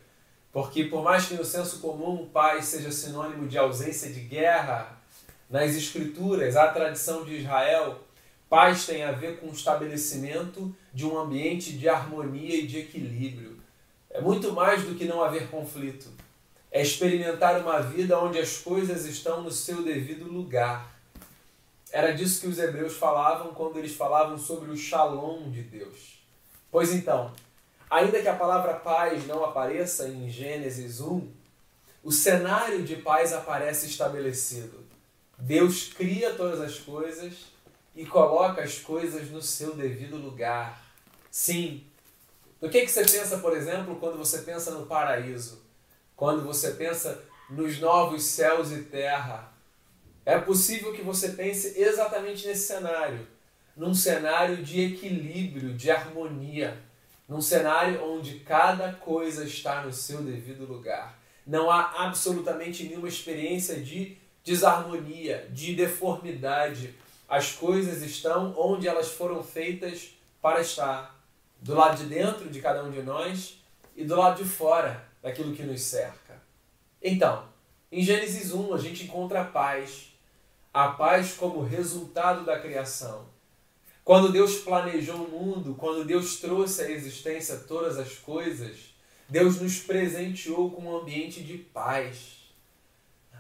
Porque, 0.53 0.85
por 0.85 1.03
mais 1.03 1.27
que 1.27 1.35
no 1.35 1.45
senso 1.45 1.79
comum 1.79 2.29
paz 2.33 2.67
seja 2.67 2.91
sinônimo 2.91 3.47
de 3.47 3.57
ausência 3.57 4.11
de 4.11 4.21
guerra, 4.21 4.99
nas 5.49 5.75
Escrituras, 5.75 6.57
a 6.57 6.69
tradição 6.69 7.25
de 7.25 7.37
Israel, 7.37 8.01
paz 8.49 8.87
tem 8.87 9.05
a 9.05 9.13
ver 9.13 9.39
com 9.39 9.47
o 9.47 9.53
estabelecimento 9.53 10.75
de 10.93 11.07
um 11.07 11.19
ambiente 11.19 11.73
de 11.73 11.89
harmonia 11.89 12.57
e 12.57 12.67
de 12.67 12.79
equilíbrio. 12.79 13.59
É 14.11 14.21
muito 14.21 14.53
mais 14.53 14.83
do 14.85 14.97
que 14.97 15.05
não 15.05 15.23
haver 15.23 15.49
conflito. 15.49 16.09
É 16.71 16.83
experimentar 16.83 17.61
uma 17.61 17.81
vida 17.81 18.19
onde 18.19 18.39
as 18.39 18.59
coisas 18.59 19.07
estão 19.07 19.43
no 19.43 19.51
seu 19.51 19.83
devido 19.83 20.25
lugar. 20.25 20.91
Era 21.93 22.13
disso 22.13 22.41
que 22.41 22.47
os 22.49 22.59
hebreus 22.59 22.97
falavam 22.97 23.53
quando 23.55 23.79
eles 23.79 23.95
falavam 23.95 24.39
sobre 24.39 24.71
o 24.71 24.77
shalom 24.77 25.51
de 25.51 25.63
Deus. 25.63 26.21
Pois 26.71 26.93
então, 26.93 27.33
ainda 27.91 28.23
que 28.23 28.29
a 28.29 28.37
palavra 28.37 28.75
paz 28.75 29.27
não 29.27 29.45
apareça 29.45 30.09
em 30.09 30.31
Gênesis 30.31 31.01
1, 31.01 31.29
o 32.03 32.13
cenário 32.13 32.83
de 32.85 32.97
paz 32.97 33.33
aparece 33.33 33.87
estabelecido. 33.87 34.79
Deus 35.37 35.93
cria 35.93 36.33
todas 36.35 36.61
as 36.61 36.79
coisas 36.79 37.47
e 37.95 38.07
coloca 38.07 38.63
as 38.63 38.79
coisas 38.79 39.31
no 39.31 39.43
seu 39.43 39.75
devido 39.75 40.17
lugar. 40.17 40.81
Sim. 41.31 41.85
No 42.61 42.71
que, 42.71 42.83
que 42.83 42.91
você 42.91 43.03
pensa, 43.03 43.39
por 43.39 43.57
exemplo, 43.57 43.97
quando 43.97 44.17
você 44.17 44.39
pensa 44.39 44.71
no 44.71 44.87
paraíso? 44.87 45.69
quando 46.21 46.43
você 46.43 46.73
pensa 46.73 47.19
nos 47.49 47.81
novos 47.81 48.25
céus 48.25 48.71
e 48.73 48.83
terra, 48.83 49.51
é 50.27 50.39
possível 50.39 50.93
que 50.93 51.01
você 51.01 51.31
pense 51.31 51.81
exatamente 51.81 52.47
nesse 52.47 52.67
cenário, 52.67 53.27
num 53.75 53.95
cenário 53.95 54.59
de 54.59 54.83
equilíbrio, 54.83 55.73
de 55.73 55.91
harmonia, 55.91 56.77
num 57.31 57.41
cenário 57.41 58.05
onde 58.05 58.41
cada 58.41 58.93
coisa 58.93 59.45
está 59.45 59.83
no 59.83 59.93
seu 59.93 60.21
devido 60.21 60.67
lugar. 60.67 61.17
Não 61.47 61.71
há 61.71 62.05
absolutamente 62.05 62.83
nenhuma 62.83 63.07
experiência 63.07 63.81
de 63.81 64.19
desarmonia, 64.43 65.49
de 65.53 65.77
deformidade. 65.77 66.93
As 67.29 67.53
coisas 67.53 68.03
estão 68.03 68.53
onde 68.59 68.89
elas 68.89 69.13
foram 69.13 69.45
feitas 69.45 70.13
para 70.43 70.61
estar, 70.61 71.17
do 71.61 71.73
lado 71.73 71.99
de 71.99 72.07
dentro 72.07 72.51
de 72.51 72.61
cada 72.61 72.83
um 72.83 72.91
de 72.91 73.01
nós 73.01 73.63
e 73.95 74.05
do 74.05 74.17
lado 74.17 74.43
de 74.43 74.49
fora 74.51 75.05
daquilo 75.23 75.55
que 75.55 75.63
nos 75.63 75.83
cerca. 75.83 76.43
Então, 77.01 77.45
em 77.93 78.03
Gênesis 78.03 78.53
1 78.53 78.75
a 78.75 78.79
gente 78.79 79.05
encontra 79.05 79.43
a 79.43 79.45
paz, 79.45 80.13
a 80.75 80.89
paz 80.89 81.35
como 81.35 81.63
resultado 81.63 82.45
da 82.45 82.59
criação. 82.59 83.25
Quando 84.05 84.33
Deus 84.33 84.57
planejou 84.59 85.17
o 85.17 85.31
mundo, 85.31 85.75
quando 85.79 86.05
Deus 86.05 86.37
trouxe 86.37 86.83
à 86.83 86.91
existência 86.91 87.57
todas 87.57 87.99
as 87.99 88.15
coisas, 88.15 88.77
Deus 89.29 89.61
nos 89.61 89.79
presenteou 89.79 90.71
com 90.71 90.83
um 90.83 90.97
ambiente 90.97 91.43
de 91.43 91.57
paz. 91.59 92.41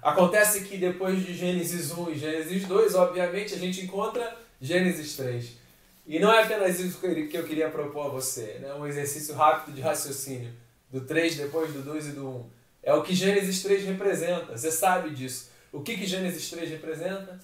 Acontece 0.03 0.63
que 0.63 0.77
depois 0.77 1.25
de 1.25 1.35
Gênesis 1.35 1.91
1 1.91 2.11
e 2.11 2.19
Gênesis 2.19 2.65
2, 2.67 2.95
obviamente, 2.95 3.55
a 3.55 3.59
gente 3.59 3.83
encontra 3.83 4.37
Gênesis 4.61 5.17
3. 5.17 5.59
E 6.07 6.19
não 6.19 6.33
é 6.33 6.43
apenas 6.43 6.81
isso 6.81 6.99
que 6.99 7.37
eu 7.37 7.45
queria 7.45 7.69
propor 7.69 8.07
a 8.07 8.09
você, 8.09 8.59
né? 8.61 8.73
um 8.75 8.87
exercício 8.87 9.35
rápido 9.35 9.75
de 9.75 9.81
raciocínio, 9.81 10.53
do 10.91 11.03
3 11.03 11.37
depois 11.37 11.73
do 11.73 11.83
2 11.83 12.09
e 12.09 12.13
do 12.13 12.29
1. 12.29 12.51
É 12.83 12.95
o 12.95 13.03
que 13.03 13.15
Gênesis 13.15 13.63
3 13.63 13.85
representa, 13.85 14.57
você 14.57 14.71
sabe 14.71 15.11
disso. 15.11 15.51
O 15.73 15.83
que, 15.83 15.97
que 15.97 16.07
Gênesis 16.07 16.49
3 16.51 16.71
representa? 16.71 17.39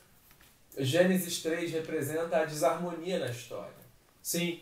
Gênesis 0.76 1.42
3 1.42 1.72
representa 1.72 2.38
a 2.38 2.44
desarmonia 2.44 3.18
na 3.18 3.30
história. 3.30 3.72
Sim, 4.20 4.60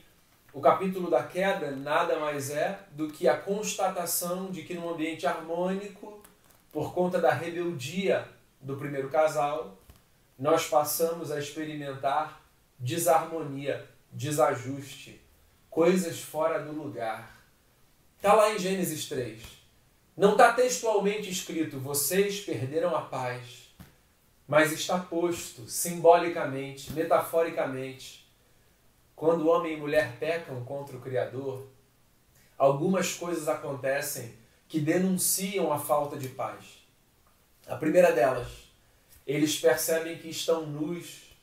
o 0.53 0.61
capítulo 0.61 1.11
da 1.11 1.24
queda 1.24 1.72
nada 1.72 2.20
mais 2.20 2.50
é 2.50 2.79
do 2.92 3.09
que 3.09 3.27
a 3.27 3.37
constatação 3.37 4.50
de 4.53 4.62
que 4.62 4.74
num 4.74 4.88
ambiente 4.88 5.27
harmônico, 5.27 6.22
por 6.70 6.94
conta 6.94 7.20
da 7.20 7.33
rebeldia 7.33 8.29
do 8.61 8.77
primeiro 8.77 9.11
casal, 9.11 9.77
nós 10.38 10.68
passamos 10.68 11.33
a 11.33 11.38
experimentar 11.38 12.40
desarmonia, 12.79 13.85
desajuste, 14.12 15.20
coisas 15.68 16.20
fora 16.20 16.61
do 16.61 16.70
lugar. 16.70 17.42
Está 18.16 18.35
lá 18.35 18.53
em 18.53 18.59
Gênesis 18.59 19.09
3. 19.09 19.42
Não 20.16 20.33
está 20.33 20.53
textualmente 20.53 21.29
escrito, 21.29 21.81
vocês 21.81 22.40
perderam 22.40 22.94
a 22.94 23.03
paz, 23.03 23.63
mas 24.47 24.73
está 24.73 24.99
posto 24.99 25.69
simbolicamente, 25.69 26.93
metaforicamente. 26.93 28.29
Quando 29.17 29.49
homem 29.49 29.75
e 29.75 29.77
mulher 29.77 30.17
pecam 30.19 30.65
contra 30.65 30.97
o 30.97 31.01
Criador, 31.01 31.67
algumas 32.59 33.15
coisas 33.15 33.49
acontecem 33.49 34.35
que 34.69 34.81
denunciam 34.81 35.73
a 35.73 35.79
falta 35.79 36.17
de 36.17 36.29
paz. 36.29 36.85
A 37.67 37.77
primeira 37.77 38.13
delas, 38.13 38.49
eles 39.27 39.59
percebem 39.59 40.19
que 40.19 40.29
estão 40.29 40.67
nus 40.67 41.35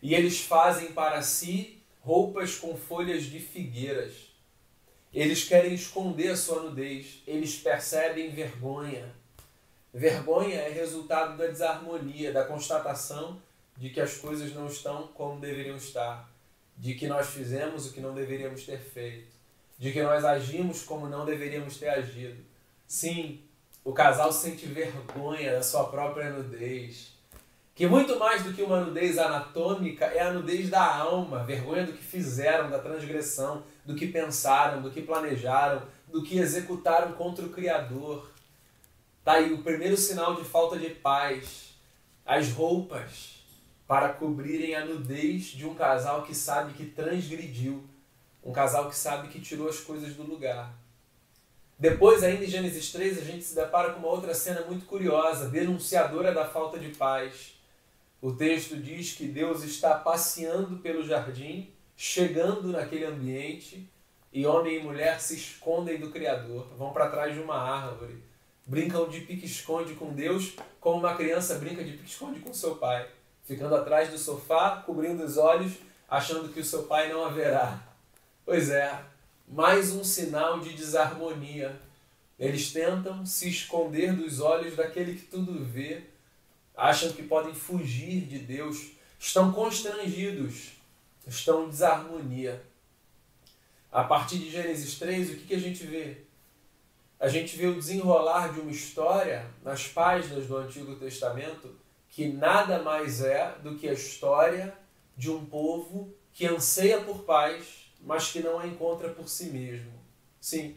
e 0.00 0.14
eles 0.14 0.40
fazem 0.40 0.92
para 0.92 1.20
si 1.22 1.82
roupas 2.00 2.56
com 2.56 2.76
folhas 2.76 3.24
de 3.24 3.40
figueiras. 3.40 4.28
Eles 5.12 5.44
querem 5.44 5.74
esconder 5.74 6.30
a 6.30 6.36
sua 6.36 6.62
nudez, 6.62 7.22
eles 7.26 7.56
percebem 7.56 8.30
vergonha. 8.30 9.12
Vergonha 9.92 10.56
é 10.56 10.68
resultado 10.68 11.36
da 11.36 11.46
desarmonia, 11.46 12.32
da 12.32 12.44
constatação 12.44 13.40
de 13.76 13.90
que 13.90 14.00
as 14.00 14.16
coisas 14.16 14.52
não 14.54 14.66
estão 14.66 15.08
como 15.08 15.40
deveriam 15.40 15.76
estar, 15.76 16.28
de 16.76 16.94
que 16.94 17.06
nós 17.06 17.28
fizemos 17.28 17.86
o 17.86 17.92
que 17.92 18.00
não 18.00 18.14
deveríamos 18.14 18.64
ter 18.64 18.78
feito, 18.78 19.32
de 19.78 19.92
que 19.92 20.02
nós 20.02 20.24
agimos 20.24 20.82
como 20.82 21.08
não 21.08 21.24
deveríamos 21.24 21.78
ter 21.78 21.88
agido. 21.88 22.44
Sim, 22.86 23.40
o 23.84 23.92
casal 23.92 24.32
sente 24.32 24.66
vergonha 24.66 25.52
da 25.52 25.62
sua 25.62 25.84
própria 25.84 26.30
nudez 26.30 27.18
que 27.78 27.86
muito 27.86 28.18
mais 28.18 28.42
do 28.42 28.52
que 28.52 28.60
uma 28.60 28.80
nudez 28.80 29.18
anatômica 29.18 30.06
é 30.06 30.20
a 30.20 30.32
nudez 30.32 30.68
da 30.68 30.84
alma, 30.84 31.44
vergonha 31.44 31.86
do 31.86 31.92
que 31.92 32.02
fizeram, 32.02 32.68
da 32.68 32.80
transgressão, 32.80 33.62
do 33.86 33.94
que 33.94 34.08
pensaram, 34.08 34.82
do 34.82 34.90
que 34.90 35.00
planejaram, 35.00 35.82
do 36.08 36.24
que 36.24 36.40
executaram 36.40 37.12
contra 37.12 37.46
o 37.46 37.50
Criador. 37.50 38.32
Tá 39.28 39.34
aí 39.34 39.52
o 39.52 39.58
primeiro 39.58 39.94
sinal 39.94 40.36
de 40.36 40.42
falta 40.42 40.78
de 40.78 40.88
paz, 40.88 41.74
as 42.24 42.50
roupas 42.50 43.44
para 43.86 44.08
cobrirem 44.08 44.74
a 44.74 44.86
nudez 44.86 45.48
de 45.48 45.66
um 45.66 45.74
casal 45.74 46.22
que 46.22 46.34
sabe 46.34 46.72
que 46.72 46.86
transgrediu, 46.86 47.84
um 48.42 48.52
casal 48.52 48.88
que 48.88 48.96
sabe 48.96 49.28
que 49.28 49.38
tirou 49.38 49.68
as 49.68 49.80
coisas 49.80 50.14
do 50.14 50.22
lugar. 50.22 50.72
Depois, 51.78 52.22
ainda 52.22 52.42
em 52.42 52.48
Gênesis 52.48 52.90
3, 52.90 53.18
a 53.18 53.20
gente 53.20 53.44
se 53.44 53.54
depara 53.54 53.92
com 53.92 53.98
uma 53.98 54.08
outra 54.08 54.32
cena 54.32 54.62
muito 54.62 54.86
curiosa, 54.86 55.50
denunciadora 55.50 56.32
da 56.32 56.46
falta 56.46 56.78
de 56.78 56.88
paz. 56.96 57.60
O 58.22 58.32
texto 58.32 58.78
diz 58.78 59.12
que 59.12 59.26
Deus 59.26 59.62
está 59.62 59.94
passeando 59.94 60.78
pelo 60.78 61.04
jardim, 61.04 61.70
chegando 61.94 62.68
naquele 62.68 63.04
ambiente, 63.04 63.92
e 64.32 64.46
homem 64.46 64.78
e 64.78 64.82
mulher 64.82 65.20
se 65.20 65.34
escondem 65.34 66.00
do 66.00 66.10
Criador, 66.10 66.66
vão 66.78 66.94
para 66.94 67.10
trás 67.10 67.34
de 67.34 67.40
uma 67.40 67.58
árvore, 67.58 68.26
brincam 68.68 69.08
de 69.08 69.22
pique-esconde 69.22 69.94
com 69.94 70.12
Deus, 70.12 70.54
como 70.78 70.98
uma 70.98 71.16
criança 71.16 71.54
brinca 71.54 71.82
de 71.82 71.92
pique-esconde 71.92 72.40
com 72.40 72.52
seu 72.52 72.76
pai, 72.76 73.08
ficando 73.42 73.74
atrás 73.74 74.10
do 74.10 74.18
sofá, 74.18 74.82
cobrindo 74.84 75.24
os 75.24 75.38
olhos, 75.38 75.72
achando 76.06 76.52
que 76.52 76.60
o 76.60 76.64
seu 76.64 76.82
pai 76.82 77.10
não 77.10 77.24
haverá. 77.24 77.82
Pois 78.44 78.68
é, 78.68 79.02
mais 79.48 79.92
um 79.92 80.04
sinal 80.04 80.60
de 80.60 80.74
desarmonia. 80.74 81.80
Eles 82.38 82.70
tentam 82.70 83.24
se 83.24 83.48
esconder 83.48 84.14
dos 84.14 84.38
olhos 84.38 84.76
daquele 84.76 85.14
que 85.14 85.24
tudo 85.24 85.64
vê 85.64 86.02
acham 86.76 87.10
que 87.10 87.22
podem 87.22 87.52
fugir 87.52 88.20
de 88.26 88.38
Deus, 88.38 88.92
estão 89.18 89.50
constrangidos, 89.50 90.74
estão 91.26 91.64
em 91.64 91.70
desarmonia. 91.70 92.62
A 93.90 94.04
partir 94.04 94.38
de 94.38 94.50
Gênesis 94.50 94.96
3, 94.98 95.30
o 95.30 95.36
que, 95.36 95.46
que 95.46 95.54
a 95.54 95.58
gente 95.58 95.84
vê? 95.84 96.27
A 97.20 97.26
gente 97.26 97.64
o 97.66 97.74
desenrolar 97.74 98.52
de 98.52 98.60
uma 98.60 98.70
história 98.70 99.44
nas 99.64 99.88
páginas 99.88 100.46
do 100.46 100.56
Antigo 100.56 100.94
Testamento 100.96 101.74
que 102.10 102.28
nada 102.28 102.80
mais 102.80 103.22
é 103.22 103.56
do 103.62 103.76
que 103.76 103.88
a 103.88 103.92
história 103.92 104.72
de 105.16 105.28
um 105.28 105.44
povo 105.44 106.14
que 106.32 106.46
anseia 106.46 107.00
por 107.00 107.24
paz, 107.24 107.90
mas 108.00 108.30
que 108.30 108.38
não 108.38 108.60
a 108.60 108.66
encontra 108.66 109.08
por 109.10 109.28
si 109.28 109.46
mesmo. 109.46 109.92
Sim, 110.40 110.76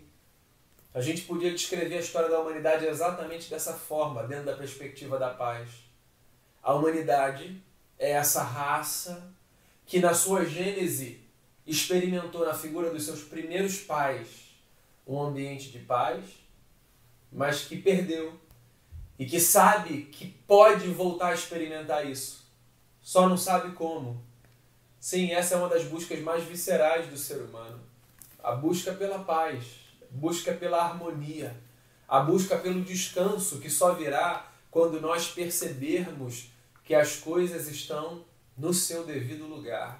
a 0.93 0.99
gente 0.99 1.21
podia 1.21 1.51
descrever 1.51 1.97
a 1.97 2.01
história 2.01 2.27
da 2.27 2.39
humanidade 2.39 2.88
exatamente 2.88 3.47
dessa 3.47 3.73
forma, 3.73 4.23
dentro 4.23 4.45
da 4.45 4.58
perspectiva 4.58 5.19
da 5.19 5.30
paz. 5.30 5.69
A 6.63 6.73
humanidade 6.73 7.62
é 7.99 8.12
essa 8.12 8.41
raça 8.41 9.32
que, 9.86 9.99
na 9.99 10.15
sua 10.15 10.43
gênese, 10.43 11.21
experimentou 11.67 12.43
na 12.45 12.54
figura 12.56 12.89
dos 12.89 13.03
seus 13.03 13.22
primeiros 13.22 13.78
pais 13.78 14.51
um 15.07 15.22
ambiente 15.22 15.70
de 15.70 15.80
paz, 15.80 16.24
mas 17.32 17.63
que 17.63 17.77
perdeu 17.77 18.34
e 19.17 19.25
que 19.25 19.39
sabe 19.39 20.03
que 20.03 20.27
pode 20.47 20.88
voltar 20.89 21.29
a 21.29 21.34
experimentar 21.34 22.09
isso, 22.09 22.45
só 23.01 23.29
não 23.29 23.38
sabe 23.38 23.73
como. 23.73 24.21
Sim, 24.99 25.32
essa 25.32 25.55
é 25.55 25.57
uma 25.57 25.69
das 25.69 25.84
buscas 25.84 26.19
mais 26.19 26.43
viscerais 26.43 27.07
do 27.07 27.17
ser 27.17 27.41
humano. 27.41 27.79
A 28.43 28.53
busca 28.53 28.93
pela 28.93 29.19
paz, 29.19 29.63
busca 30.09 30.53
pela 30.53 30.84
harmonia, 30.84 31.55
a 32.07 32.19
busca 32.19 32.57
pelo 32.57 32.82
descanso 32.82 33.59
que 33.59 33.69
só 33.69 33.93
virá 33.93 34.51
quando 34.69 34.99
nós 34.99 35.27
percebermos 35.27 36.49
que 36.84 36.93
as 36.93 37.17
coisas 37.17 37.67
estão 37.67 38.25
no 38.57 38.73
seu 38.73 39.05
devido 39.05 39.45
lugar. 39.45 39.99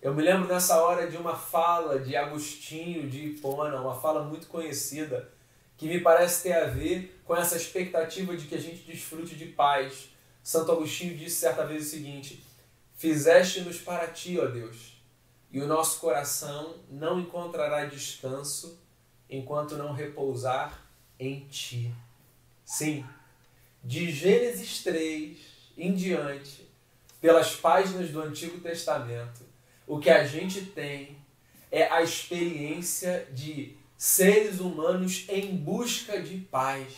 Eu 0.00 0.14
me 0.14 0.22
lembro 0.22 0.46
nessa 0.46 0.80
hora 0.82 1.10
de 1.10 1.16
uma 1.16 1.34
fala 1.34 1.98
de 1.98 2.16
Agostinho 2.16 3.08
de 3.08 3.26
Hipona, 3.26 3.80
uma 3.80 3.94
fala 3.94 4.24
muito 4.24 4.46
conhecida, 4.46 5.32
que 5.76 5.88
me 5.88 6.00
parece 6.00 6.44
ter 6.44 6.52
a 6.52 6.66
ver 6.66 7.20
com 7.24 7.36
essa 7.36 7.56
expectativa 7.56 8.36
de 8.36 8.46
que 8.46 8.54
a 8.54 8.60
gente 8.60 8.82
desfrute 8.82 9.34
de 9.34 9.46
paz. 9.46 10.10
Santo 10.42 10.72
Agostinho 10.72 11.16
disse 11.16 11.36
certa 11.36 11.66
vez 11.66 11.86
o 11.86 11.90
seguinte: 11.90 12.44
Fizeste-nos 12.96 13.78
para 13.78 14.06
ti, 14.08 14.38
ó 14.38 14.46
Deus, 14.46 15.02
e 15.50 15.60
o 15.60 15.66
nosso 15.66 16.00
coração 16.00 16.76
não 16.90 17.20
encontrará 17.20 17.84
descanso 17.86 18.78
enquanto 19.28 19.76
não 19.76 19.92
repousar 19.92 20.80
em 21.18 21.46
ti. 21.48 21.92
Sim, 22.64 23.04
de 23.82 24.10
Gênesis 24.10 24.82
3 24.82 25.38
em 25.76 25.92
diante, 25.92 26.68
pelas 27.20 27.56
páginas 27.56 28.10
do 28.10 28.20
Antigo 28.20 28.60
Testamento, 28.60 29.42
o 29.86 29.98
que 29.98 30.10
a 30.10 30.24
gente 30.24 30.66
tem 30.66 31.18
é 31.70 31.88
a 31.90 32.02
experiência 32.02 33.26
de 33.32 33.76
seres 34.04 34.60
humanos 34.60 35.24
em 35.30 35.56
busca 35.56 36.20
de 36.20 36.36
paz. 36.36 36.92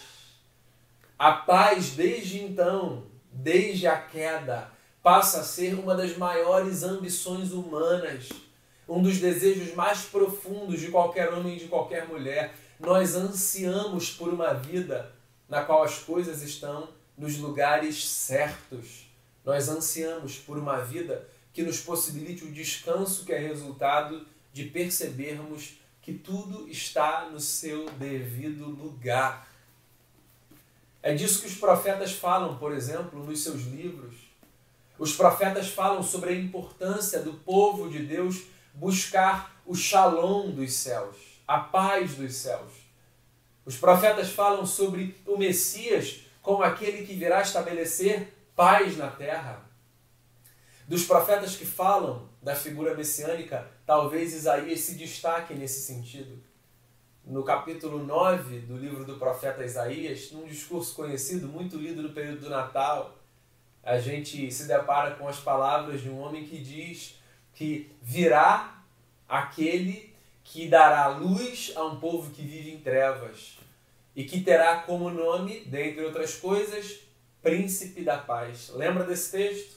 A 1.17 1.31
paz, 1.31 1.91
desde 1.91 2.43
então, 2.43 3.05
desde 3.31 3.87
a 3.87 3.97
queda, 3.97 4.73
passa 5.05 5.39
a 5.39 5.45
ser 5.45 5.75
uma 5.75 5.95
das 5.95 6.17
maiores 6.17 6.83
ambições 6.83 7.53
humanas, 7.53 8.29
um 8.89 9.01
dos 9.01 9.21
desejos 9.21 9.73
mais 9.73 10.01
profundos 10.03 10.81
de 10.81 10.89
qualquer 10.89 11.33
homem 11.33 11.55
e 11.55 11.61
de 11.61 11.69
qualquer 11.69 12.09
mulher. 12.09 12.53
Nós 12.81 13.15
ansiamos 13.15 14.11
por 14.11 14.35
uma 14.35 14.53
vida 14.53 15.13
na 15.49 15.63
qual 15.63 15.85
as 15.85 16.01
coisas 16.01 16.43
estão 16.43 16.89
nos 17.17 17.39
lugares 17.39 18.05
certos. 18.05 19.09
Nós 19.45 19.69
ansiamos 19.69 20.39
por 20.39 20.59
uma 20.59 20.79
vida 20.79 21.29
que 21.53 21.63
nos 21.63 21.79
possibilite 21.79 22.43
o 22.43 22.51
descanso 22.51 23.25
que 23.25 23.33
é 23.33 23.39
resultado 23.39 24.27
de 24.53 24.65
percebermos 24.65 25.86
que 26.07 26.15
tudo 26.15 26.69
está 26.69 27.29
no 27.33 27.41
seu 27.41 27.91
devido 27.99 28.67
lugar. 28.67 29.49
É 31.03 31.13
disso 31.13 31.41
que 31.41 31.49
os 31.49 31.57
profetas 31.57 32.13
falam, 32.13 32.57
por 32.59 32.73
exemplo, 32.73 33.25
nos 33.25 33.43
seus 33.43 33.63
livros. 33.63 34.15
Os 35.01 35.17
profetas 35.17 35.67
falam 35.67 36.05
sobre 36.05 36.31
a 36.31 36.37
importância 36.37 37.19
do 37.19 37.33
povo 37.33 37.91
de 37.91 38.07
Deus 38.07 38.45
buscar 38.73 39.61
o 39.67 39.75
shalom 39.75 40.53
dos 40.53 40.75
céus, 40.75 41.17
a 41.45 41.59
paz 41.59 42.15
dos 42.15 42.37
céus. 42.37 42.71
Os 43.65 43.77
profetas 43.77 44.31
falam 44.31 44.65
sobre 44.65 45.21
o 45.27 45.37
Messias 45.37 46.21
como 46.41 46.63
aquele 46.63 47.05
que 47.05 47.15
virá 47.15 47.43
estabelecer 47.43 48.33
paz 48.55 48.97
na 48.97 49.09
terra. 49.09 49.66
Dos 50.89 51.05
profetas 51.05 51.57
que 51.57 51.67
falam 51.67 52.29
da 52.41 52.55
figura 52.55 52.95
messiânica, 52.95 53.69
talvez 53.85 54.33
Isaías 54.33 54.81
se 54.81 54.95
destaque 54.95 55.53
nesse 55.53 55.81
sentido. 55.81 56.41
No 57.25 57.43
capítulo 57.43 58.05
9 58.05 58.61
do 58.61 58.77
livro 58.77 59.05
do 59.05 59.19
profeta 59.19 59.65
Isaías, 59.65 60.31
num 60.31 60.47
discurso 60.47 60.95
conhecido, 60.95 61.49
muito 61.49 61.77
lido 61.77 62.03
no 62.03 62.11
período 62.11 62.43
do 62.43 62.51
Natal, 62.51 63.19
a 63.83 63.99
gente 63.99 64.49
se 64.53 64.69
depara 64.69 65.17
com 65.17 65.27
as 65.27 65.41
palavras 65.41 66.01
de 66.01 66.09
um 66.09 66.21
homem 66.21 66.45
que 66.45 66.59
diz 66.59 67.21
que 67.53 67.91
virá 68.01 68.81
aquele 69.29 70.15
que 70.45 70.69
dará 70.69 71.09
luz 71.09 71.73
a 71.75 71.85
um 71.85 71.99
povo 71.99 72.31
que 72.31 72.43
vive 72.43 72.71
em 72.71 72.79
trevas 72.79 73.59
e 74.15 74.23
que 74.23 74.41
terá 74.41 74.83
como 74.83 75.11
nome, 75.11 75.65
dentre 75.65 76.05
outras 76.05 76.37
coisas, 76.37 77.01
Príncipe 77.43 78.03
da 78.03 78.19
Paz. 78.19 78.71
Lembra 78.73 79.03
desse 79.03 79.33
texto? 79.33 79.76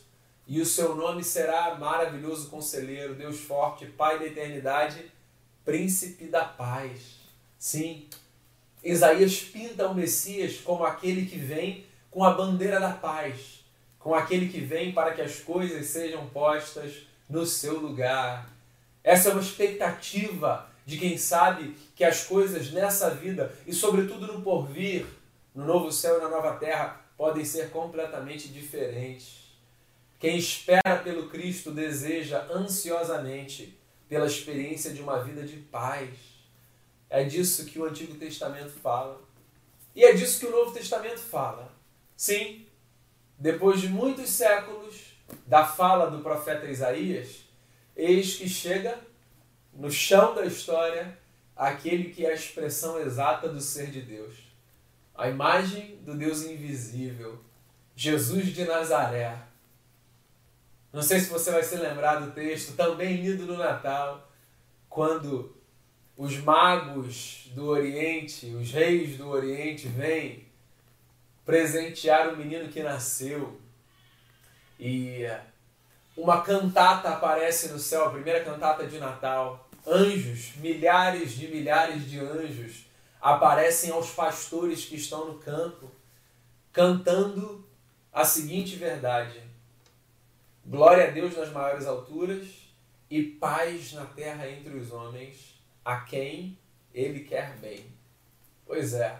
E 0.50 0.60
o 0.60 0.66
seu 0.66 0.96
nome 0.96 1.24
será 1.24 1.76
maravilhoso 1.76 2.50
conselheiro, 2.50 3.14
Deus 3.14 3.40
forte, 3.40 3.86
Pai 3.86 4.18
da 4.18 4.26
eternidade, 4.26 5.12
Príncipe 5.64 6.26
da 6.26 6.44
Paz. 6.44 7.20
Sim, 7.60 8.08
Isaías 8.84 9.42
pinta 9.42 9.88
o 9.88 9.94
Messias 9.94 10.58
como 10.58 10.84
aquele 10.84 11.28
que 11.28 11.38
vem 11.38 11.86
com 12.10 12.24
a 12.24 12.34
bandeira 12.34 12.80
da 12.80 12.90
paz, 12.90 13.64
com 14.00 14.16
aquele 14.16 14.50
que 14.50 14.60
vem 14.60 14.92
para 14.92 15.14
que 15.14 15.22
as 15.22 15.40
coisas 15.40 15.86
sejam 15.86 16.28
postas 16.30 17.08
no 17.30 17.46
seu 17.46 17.80
lugar. 17.80 18.50
Essa 19.04 19.30
é 19.30 19.32
uma 19.34 19.42
expectativa 19.42 20.68
de 20.84 20.98
quem 20.98 21.16
sabe 21.16 21.76
que 21.96 22.04
as 22.04 22.24
coisas 22.24 22.72
nessa 22.72 23.12
vida 23.12 23.54
e, 23.68 23.72
sobretudo, 23.72 24.26
no 24.26 24.42
porvir, 24.42 25.06
no 25.54 25.64
novo 25.64 25.92
céu 25.92 26.18
e 26.18 26.24
na 26.24 26.30
nova 26.30 26.54
terra, 26.54 27.00
podem 27.16 27.46
ser 27.46 27.70
completamente 27.70 28.48
diferentes. 28.48 29.49
Quem 30.20 30.38
espera 30.38 30.98
pelo 31.02 31.30
Cristo 31.30 31.72
deseja 31.72 32.46
ansiosamente 32.52 33.80
pela 34.10 34.28
experiência 34.28 34.92
de 34.92 35.02
uma 35.02 35.24
vida 35.24 35.44
de 35.44 35.56
paz. 35.56 36.10
É 37.10 37.24
disso 37.24 37.66
que 37.66 37.80
o 37.80 37.86
Antigo 37.86 38.16
Testamento 38.16 38.72
fala. 38.72 39.22
E 39.96 40.04
é 40.04 40.14
disso 40.14 40.40
que 40.40 40.46
o 40.46 40.52
Novo 40.52 40.72
Testamento 40.72 41.20
fala. 41.20 41.72
Sim, 42.18 42.66
depois 43.38 43.80
de 43.80 43.88
muitos 43.88 44.30
séculos 44.30 45.14
da 45.48 45.66
fala 45.66 46.12
do 46.12 46.22
profeta 46.22 46.70
Isaías, 46.70 47.46
eis 47.96 48.36
que 48.36 48.50
chega 48.50 49.00
no 49.74 49.90
chão 49.90 50.36
da 50.36 50.46
história 50.46 51.18
aquele 51.56 52.10
que 52.12 52.26
é 52.26 52.32
a 52.32 52.36
expressão 52.36 53.00
exata 53.00 53.48
do 53.48 53.62
ser 53.62 53.90
de 53.90 54.02
Deus. 54.02 54.36
A 55.16 55.30
imagem 55.30 55.98
do 55.98 56.16
Deus 56.16 56.44
invisível, 56.44 57.40
Jesus 57.96 58.48
de 58.48 58.66
Nazaré. 58.66 59.49
Não 60.92 61.02
sei 61.02 61.20
se 61.20 61.30
você 61.30 61.52
vai 61.52 61.62
se 61.62 61.76
lembrar 61.76 62.16
do 62.16 62.32
texto, 62.32 62.76
também 62.76 63.18
lido 63.18 63.46
no 63.46 63.58
Natal, 63.58 64.28
quando 64.90 65.56
os 66.18 66.38
magos 66.38 67.48
do 67.54 67.68
Oriente, 67.68 68.48
os 68.56 68.72
reis 68.72 69.18
do 69.18 69.30
Oriente 69.30 69.88
vêm 69.88 70.48
presentear 71.46 72.34
o 72.34 72.38
menino 72.38 72.70
que 72.70 72.84
nasceu. 72.84 73.60
E 74.80 75.26
uma 76.18 76.42
cantata 76.42 77.10
aparece 77.10 77.70
no 77.70 77.80
céu, 77.80 78.06
a 78.06 78.12
primeira 78.12 78.44
cantata 78.44 78.86
de 78.86 79.00
Natal. 79.00 79.70
Anjos, 79.88 80.56
milhares 80.58 81.32
de 81.34 81.48
milhares 81.48 82.10
de 82.10 82.20
anjos 82.20 82.86
aparecem 83.22 83.92
aos 83.92 84.12
pastores 84.12 84.86
que 84.86 84.96
estão 84.96 85.26
no 85.26 85.40
campo, 85.40 85.90
cantando 86.72 87.66
a 88.12 88.26
seguinte 88.26 88.76
verdade: 88.76 89.42
Glória 90.70 91.08
a 91.08 91.10
Deus 91.10 91.36
nas 91.36 91.52
maiores 91.52 91.88
alturas 91.88 92.48
e 93.10 93.24
paz 93.24 93.92
na 93.92 94.06
terra 94.06 94.48
entre 94.48 94.78
os 94.78 94.92
homens, 94.92 95.60
a 95.84 96.02
quem 96.02 96.60
Ele 96.94 97.22
quer 97.22 97.58
bem. 97.58 97.88
Pois 98.68 98.94
é, 98.94 99.20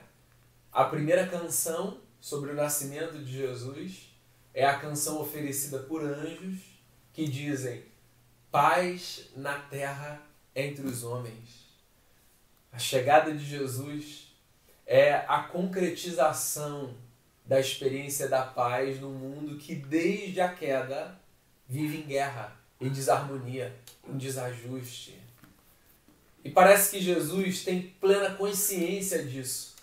a 0.72 0.86
primeira 0.86 1.26
canção 1.26 2.02
sobre 2.22 2.52
o 2.52 2.54
nascimento 2.54 3.18
de 3.18 3.32
Jesus 3.32 4.16
é 4.54 4.64
a 4.64 4.78
canção 4.78 5.20
oferecida 5.20 5.80
por 5.80 6.04
anjos 6.04 6.60
que 7.12 7.28
dizem: 7.28 7.84
paz 8.52 9.32
na 9.36 9.58
terra 9.58 10.22
entre 10.56 10.86
os 10.86 11.04
homens. 11.04 11.68
A 12.72 12.78
chegada 12.78 13.34
de 13.34 13.44
Jesus 13.44 14.38
é 14.86 15.26
a 15.28 15.42
concretização 15.42 16.94
da 17.44 17.60
experiência 17.60 18.30
da 18.30 18.44
paz 18.44 19.02
no 19.02 19.10
mundo 19.10 19.58
que, 19.58 19.74
desde 19.74 20.40
a 20.42 20.54
queda, 20.54 21.20
vive 21.70 22.00
em 22.00 22.08
guerra, 22.08 22.58
em 22.82 22.90
desarmonia, 22.90 23.76
em 24.08 24.18
desajuste. 24.18 25.16
E 26.44 26.50
parece 26.50 26.92
que 26.92 27.02
Jesus 27.02 27.64
tem 27.64 27.94
plena 28.02 28.32
consciência 28.32 29.24
disso, 29.24 29.76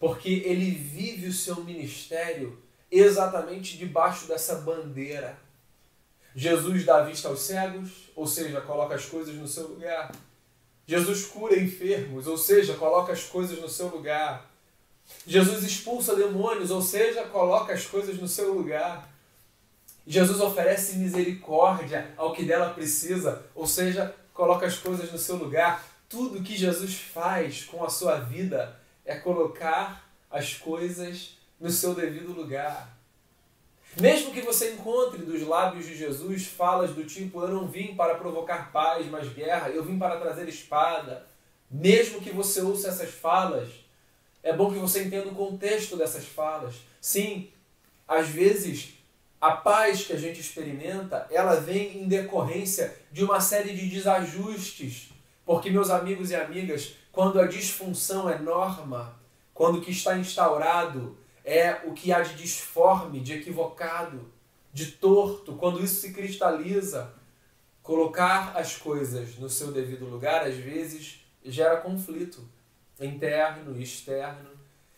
porque 0.00 0.30
ele 0.46 0.70
vive 0.70 1.28
o 1.28 1.32
seu 1.32 1.62
ministério 1.62 2.58
exatamente 2.90 3.76
debaixo 3.76 4.26
dessa 4.26 4.56
bandeira. 4.56 5.36
Jesus 6.34 6.84
dá 6.84 7.02
vista 7.02 7.28
aos 7.28 7.40
cegos, 7.40 8.10
ou 8.16 8.26
seja, 8.26 8.60
coloca 8.60 8.94
as 8.94 9.04
coisas 9.04 9.34
no 9.34 9.46
seu 9.46 9.68
lugar. 9.68 10.12
Jesus 10.86 11.26
cura 11.26 11.58
enfermos, 11.58 12.26
ou 12.26 12.36
seja, 12.36 12.74
coloca 12.74 13.12
as 13.12 13.24
coisas 13.24 13.58
no 13.60 13.68
seu 13.68 13.88
lugar. 13.88 14.50
Jesus 15.26 15.62
expulsa 15.64 16.16
demônios, 16.16 16.70
ou 16.70 16.82
seja, 16.82 17.24
coloca 17.24 17.72
as 17.72 17.86
coisas 17.86 18.18
no 18.18 18.28
seu 18.28 18.52
lugar. 18.54 19.13
Jesus 20.06 20.40
oferece 20.40 20.96
misericórdia 20.96 22.12
ao 22.16 22.32
que 22.32 22.44
dela 22.44 22.74
precisa, 22.74 23.44
ou 23.54 23.66
seja, 23.66 24.14
coloca 24.32 24.66
as 24.66 24.76
coisas 24.76 25.10
no 25.10 25.18
seu 25.18 25.36
lugar. 25.36 25.82
Tudo 26.08 26.42
que 26.42 26.56
Jesus 26.56 26.94
faz 26.94 27.64
com 27.64 27.82
a 27.82 27.88
sua 27.88 28.16
vida 28.16 28.78
é 29.04 29.16
colocar 29.16 30.08
as 30.30 30.54
coisas 30.54 31.38
no 31.58 31.70
seu 31.70 31.94
devido 31.94 32.32
lugar. 32.32 32.94
Mesmo 34.00 34.32
que 34.32 34.42
você 34.42 34.72
encontre 34.72 35.22
dos 35.22 35.42
lábios 35.42 35.86
de 35.86 35.96
Jesus 35.96 36.46
falas 36.46 36.90
do 36.90 37.04
tipo: 37.04 37.40
Eu 37.40 37.48
não 37.48 37.68
vim 37.68 37.94
para 37.94 38.16
provocar 38.16 38.72
paz, 38.72 39.06
mas 39.06 39.32
guerra, 39.32 39.70
eu 39.70 39.84
vim 39.84 39.98
para 39.98 40.18
trazer 40.18 40.48
espada. 40.48 41.26
Mesmo 41.70 42.20
que 42.20 42.30
você 42.30 42.60
ouça 42.60 42.88
essas 42.88 43.10
falas, 43.10 43.68
é 44.42 44.52
bom 44.52 44.72
que 44.72 44.78
você 44.78 45.04
entenda 45.04 45.28
o 45.28 45.34
contexto 45.34 45.96
dessas 45.96 46.24
falas. 46.24 46.74
Sim, 47.00 47.50
às 48.06 48.28
vezes 48.28 48.94
a 49.44 49.52
paz 49.52 50.06
que 50.06 50.14
a 50.14 50.18
gente 50.18 50.40
experimenta, 50.40 51.26
ela 51.30 51.56
vem 51.56 51.98
em 51.98 52.08
decorrência 52.08 52.96
de 53.12 53.22
uma 53.22 53.42
série 53.42 53.74
de 53.74 53.90
desajustes. 53.90 55.10
Porque, 55.44 55.68
meus 55.68 55.90
amigos 55.90 56.30
e 56.30 56.34
amigas, 56.34 56.94
quando 57.12 57.38
a 57.38 57.46
disfunção 57.46 58.26
é 58.26 58.38
norma, 58.38 59.14
quando 59.52 59.76
o 59.76 59.80
que 59.82 59.90
está 59.90 60.16
instaurado 60.16 61.18
é 61.44 61.82
o 61.84 61.92
que 61.92 62.10
há 62.10 62.22
de 62.22 62.36
disforme, 62.36 63.20
de 63.20 63.34
equivocado, 63.34 64.32
de 64.72 64.92
torto, 64.92 65.52
quando 65.56 65.84
isso 65.84 66.00
se 66.00 66.14
cristaliza, 66.14 67.12
colocar 67.82 68.56
as 68.56 68.76
coisas 68.76 69.36
no 69.36 69.50
seu 69.50 69.70
devido 69.70 70.06
lugar, 70.06 70.46
às 70.46 70.54
vezes, 70.54 71.20
gera 71.44 71.82
conflito 71.82 72.48
interno 72.98 73.76
e 73.76 73.82
externo. 73.82 74.48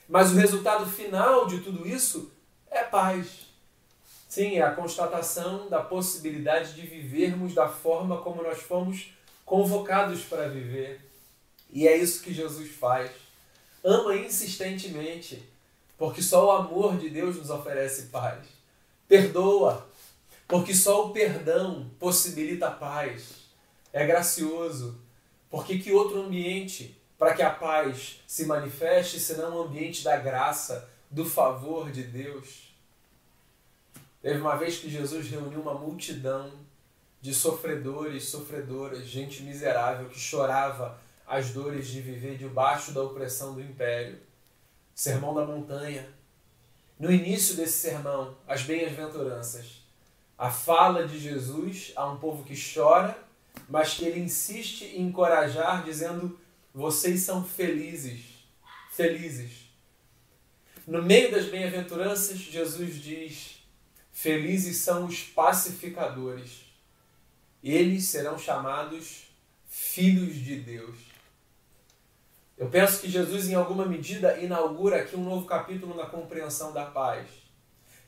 Mas 0.09 0.31
o 0.31 0.37
resultado 0.37 0.87
final 0.87 1.49
de 1.49 1.59
tudo 1.59 1.85
isso 1.85 2.31
é 2.71 2.85
paz. 2.85 3.46
Sim, 4.37 4.59
é 4.59 4.63
a 4.63 4.75
constatação 4.75 5.67
da 5.67 5.83
possibilidade 5.83 6.75
de 6.75 6.83
vivermos 6.83 7.55
da 7.55 7.71
forma 7.71 8.19
como 8.19 8.43
nós 8.43 8.61
fomos 8.61 9.15
convocados 9.47 10.25
para 10.25 10.47
viver. 10.47 11.01
E 11.73 11.89
é 11.89 11.97
isso 11.97 12.23
que 12.23 12.35
Jesus 12.35 12.71
faz. 12.71 13.11
Ama 13.83 14.15
insistentemente, 14.15 15.43
porque 15.97 16.21
só 16.21 16.49
o 16.49 16.51
amor 16.51 16.99
de 16.99 17.09
Deus 17.09 17.37
nos 17.37 17.49
oferece 17.49 18.09
paz. 18.09 18.45
Perdoa, 19.09 19.89
porque 20.47 20.75
só 20.75 21.07
o 21.07 21.13
perdão 21.15 21.91
possibilita 21.99 22.67
a 22.67 22.73
paz. 22.73 23.37
É 23.91 24.07
gracioso, 24.07 25.01
porque 25.49 25.79
que 25.79 25.95
outro 25.95 26.21
ambiente 26.21 26.95
para 27.19 27.33
que 27.33 27.43
a 27.43 27.49
paz 27.49 28.21
se 28.27 28.45
manifeste 28.45 29.19
senão 29.19 29.57
o 29.57 29.63
ambiente 29.63 30.05
da 30.05 30.19
graça, 30.19 30.91
do 31.11 31.25
favor 31.25 31.91
de 31.91 32.03
Deus? 32.03 32.66
Teve 34.27 34.41
uma 34.41 34.57
vez 34.57 34.79
que 34.79 34.91
Jesus 34.91 35.29
reuniu 35.29 35.61
uma 35.61 35.75
multidão 35.75 36.51
de 37.21 37.33
sofredores, 37.33 38.25
sofredoras, 38.25 39.07
gente 39.07 39.41
miserável 39.45 40.09
que 40.09 40.19
chorava 40.19 40.99
as 41.25 41.51
dores 41.51 41.87
de 41.87 42.01
viver 42.01 42.37
debaixo 42.37 42.91
da 42.91 43.05
opressão 43.05 43.55
do 43.55 43.61
império. 43.61 44.19
Sermão 44.93 45.33
da 45.33 45.47
montanha. 45.47 46.09
No 46.99 47.13
início 47.13 47.55
desse 47.55 47.75
sermão, 47.75 48.37
as 48.49 48.63
bem-aventuranças, 48.63 49.85
a 50.37 50.51
fala 50.51 51.07
de 51.07 51.21
Jesus 51.21 51.93
a 51.95 52.11
um 52.11 52.19
povo 52.19 52.43
que 52.43 52.57
chora, 52.75 53.17
mas 53.69 53.95
que 53.95 54.07
ele 54.07 54.19
insiste 54.19 54.87
em 54.87 55.03
encorajar, 55.03 55.85
dizendo: 55.85 56.37
vocês 56.75 57.21
são 57.21 57.45
felizes, 57.45 58.25
felizes. 58.91 59.71
No 60.85 61.01
meio 61.01 61.31
das 61.31 61.45
bem-aventuranças, 61.45 62.39
Jesus 62.39 62.97
diz: 62.97 63.56
felizes 64.17 64.79
são 64.79 65.05
os 65.05 65.23
pacificadores, 65.23 66.65
eles 67.63 68.07
serão 68.07 68.39
chamados 68.39 69.27
filhos 69.69 70.37
de 70.37 70.59
Deus. 70.59 70.97
Eu 72.57 72.71
penso 72.71 73.03
que 73.03 73.11
Jesus, 73.11 73.47
em 73.47 73.55
alguma 73.55 73.85
medida, 73.85 74.39
inaugura 74.39 75.03
aqui 75.03 75.15
um 75.15 75.23
novo 75.23 75.45
capítulo 75.45 75.95
na 75.95 76.07
compreensão 76.07 76.73
da 76.73 76.87
paz. 76.87 77.29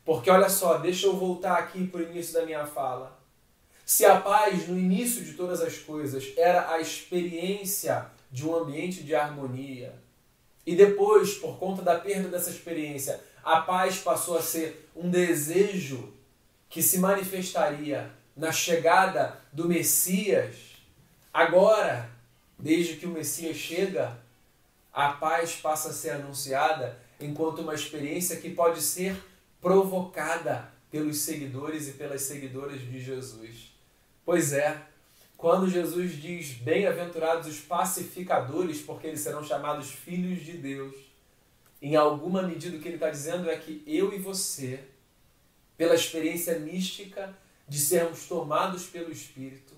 Porque 0.02 0.30
olha 0.30 0.48
só, 0.48 0.78
deixa 0.78 1.06
eu 1.06 1.14
voltar 1.14 1.58
aqui 1.58 1.86
para 1.86 2.00
o 2.00 2.04
início 2.10 2.32
da 2.32 2.46
minha 2.46 2.64
fala. 2.64 3.20
Se 3.84 4.06
a 4.06 4.18
paz, 4.18 4.66
no 4.66 4.78
início 4.78 5.22
de 5.22 5.34
todas 5.34 5.60
as 5.60 5.76
coisas, 5.76 6.32
era 6.38 6.72
a 6.72 6.80
experiência 6.80 8.06
de 8.30 8.48
um 8.48 8.56
ambiente 8.56 9.02
de 9.02 9.14
harmonia, 9.14 9.94
e 10.64 10.74
depois, 10.74 11.34
por 11.34 11.58
conta 11.58 11.82
da 11.82 11.98
perda 11.98 12.28
dessa 12.28 12.48
experiência, 12.48 13.22
a 13.48 13.62
paz 13.62 13.96
passou 13.96 14.36
a 14.36 14.42
ser 14.42 14.90
um 14.94 15.08
desejo 15.08 16.12
que 16.68 16.82
se 16.82 16.98
manifestaria 16.98 18.10
na 18.36 18.52
chegada 18.52 19.40
do 19.50 19.66
Messias, 19.66 20.76
agora, 21.32 22.10
desde 22.58 22.96
que 22.96 23.06
o 23.06 23.10
Messias 23.10 23.56
chega, 23.56 24.18
a 24.92 25.12
paz 25.12 25.54
passa 25.54 25.88
a 25.88 25.92
ser 25.94 26.10
anunciada 26.10 27.00
enquanto 27.18 27.62
uma 27.62 27.74
experiência 27.74 28.36
que 28.36 28.50
pode 28.50 28.82
ser 28.82 29.16
provocada 29.62 30.70
pelos 30.90 31.16
seguidores 31.16 31.88
e 31.88 31.92
pelas 31.92 32.20
seguidoras 32.20 32.82
de 32.82 33.00
Jesus. 33.00 33.72
Pois 34.26 34.52
é, 34.52 34.76
quando 35.38 35.70
Jesus 35.70 36.20
diz: 36.20 36.52
Bem-aventurados 36.52 37.48
os 37.48 37.60
pacificadores, 37.60 38.82
porque 38.82 39.06
eles 39.06 39.20
serão 39.20 39.42
chamados 39.42 39.90
filhos 39.90 40.44
de 40.44 40.52
Deus, 40.52 41.07
em 41.80 41.94
alguma 41.96 42.42
medida 42.42 42.76
o 42.76 42.80
que 42.80 42.88
ele 42.88 42.96
está 42.96 43.10
dizendo 43.10 43.48
é 43.48 43.56
que 43.56 43.82
eu 43.86 44.12
e 44.12 44.18
você, 44.18 44.80
pela 45.76 45.94
experiência 45.94 46.58
mística 46.58 47.36
de 47.68 47.78
sermos 47.78 48.26
tomados 48.26 48.86
pelo 48.86 49.12
Espírito, 49.12 49.74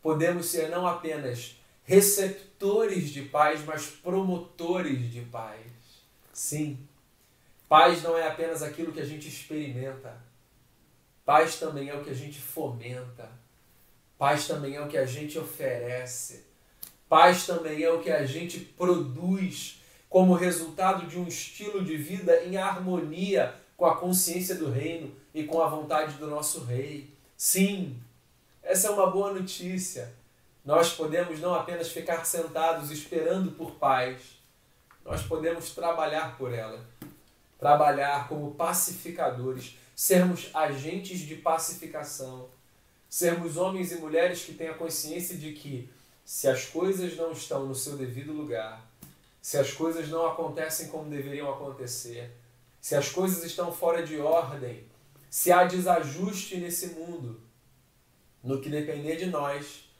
podemos 0.00 0.46
ser 0.46 0.70
não 0.70 0.86
apenas 0.86 1.56
receptores 1.84 3.10
de 3.10 3.22
paz, 3.22 3.64
mas 3.64 3.86
promotores 3.86 5.12
de 5.12 5.20
paz. 5.22 5.60
Sim, 6.32 6.78
paz 7.68 8.02
não 8.02 8.16
é 8.16 8.26
apenas 8.26 8.62
aquilo 8.62 8.92
que 8.92 9.00
a 9.00 9.04
gente 9.04 9.28
experimenta, 9.28 10.16
paz 11.24 11.58
também 11.58 11.90
é 11.90 11.94
o 11.94 12.02
que 12.02 12.10
a 12.10 12.14
gente 12.14 12.40
fomenta, 12.40 13.30
paz 14.16 14.46
também 14.46 14.76
é 14.76 14.80
o 14.80 14.88
que 14.88 14.96
a 14.96 15.04
gente 15.04 15.38
oferece, 15.38 16.46
paz 17.08 17.44
também 17.44 17.82
é 17.82 17.90
o 17.90 18.00
que 18.00 18.10
a 18.10 18.24
gente 18.24 18.58
produz 18.58 19.81
como 20.12 20.34
resultado 20.34 21.06
de 21.06 21.18
um 21.18 21.26
estilo 21.26 21.82
de 21.82 21.96
vida 21.96 22.44
em 22.44 22.58
harmonia 22.58 23.54
com 23.78 23.86
a 23.86 23.96
consciência 23.96 24.56
do 24.56 24.70
reino 24.70 25.10
e 25.32 25.44
com 25.44 25.62
a 25.62 25.68
vontade 25.68 26.18
do 26.18 26.26
nosso 26.26 26.64
rei. 26.64 27.08
Sim, 27.34 27.98
essa 28.62 28.88
é 28.88 28.90
uma 28.90 29.10
boa 29.10 29.32
notícia. 29.32 30.12
Nós 30.66 30.92
podemos 30.92 31.40
não 31.40 31.54
apenas 31.54 31.88
ficar 31.88 32.26
sentados 32.26 32.90
esperando 32.90 33.52
por 33.52 33.76
paz, 33.76 34.38
nós 35.02 35.22
podemos 35.22 35.70
trabalhar 35.70 36.36
por 36.36 36.52
ela. 36.52 36.84
Trabalhar 37.58 38.28
como 38.28 38.54
pacificadores, 38.54 39.78
sermos 39.96 40.50
agentes 40.52 41.20
de 41.20 41.36
pacificação, 41.36 42.50
sermos 43.08 43.56
homens 43.56 43.92
e 43.92 43.96
mulheres 43.96 44.44
que 44.44 44.52
têm 44.52 44.68
a 44.68 44.74
consciência 44.74 45.38
de 45.38 45.54
que 45.54 45.88
se 46.22 46.48
as 46.48 46.66
coisas 46.66 47.16
não 47.16 47.32
estão 47.32 47.64
no 47.64 47.74
seu 47.74 47.96
devido 47.96 48.34
lugar, 48.34 48.91
se 49.42 49.58
as 49.58 49.72
coisas 49.72 50.08
não 50.08 50.24
acontecem 50.24 50.86
como 50.86 51.10
deveriam 51.10 51.50
acontecer, 51.52 52.30
se 52.80 52.94
as 52.94 53.10
coisas 53.10 53.42
estão 53.42 53.72
fora 53.72 54.06
de 54.06 54.18
ordem, 54.18 54.84
se 55.28 55.50
há 55.50 55.64
desajuste 55.64 56.58
nesse 56.58 56.94
mundo, 56.94 57.40
no 58.42 58.60
que 58.60 58.70
depender 58.70 59.16
de 59.16 59.26
nós, 59.26 59.90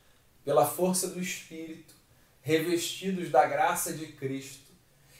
pela 0.45 0.65
força 0.65 1.09
do 1.09 1.21
Espírito, 1.21 1.93
revestidos 2.41 3.31
da 3.31 3.45
graça 3.47 3.93
de 3.93 4.07
Cristo 4.07 4.71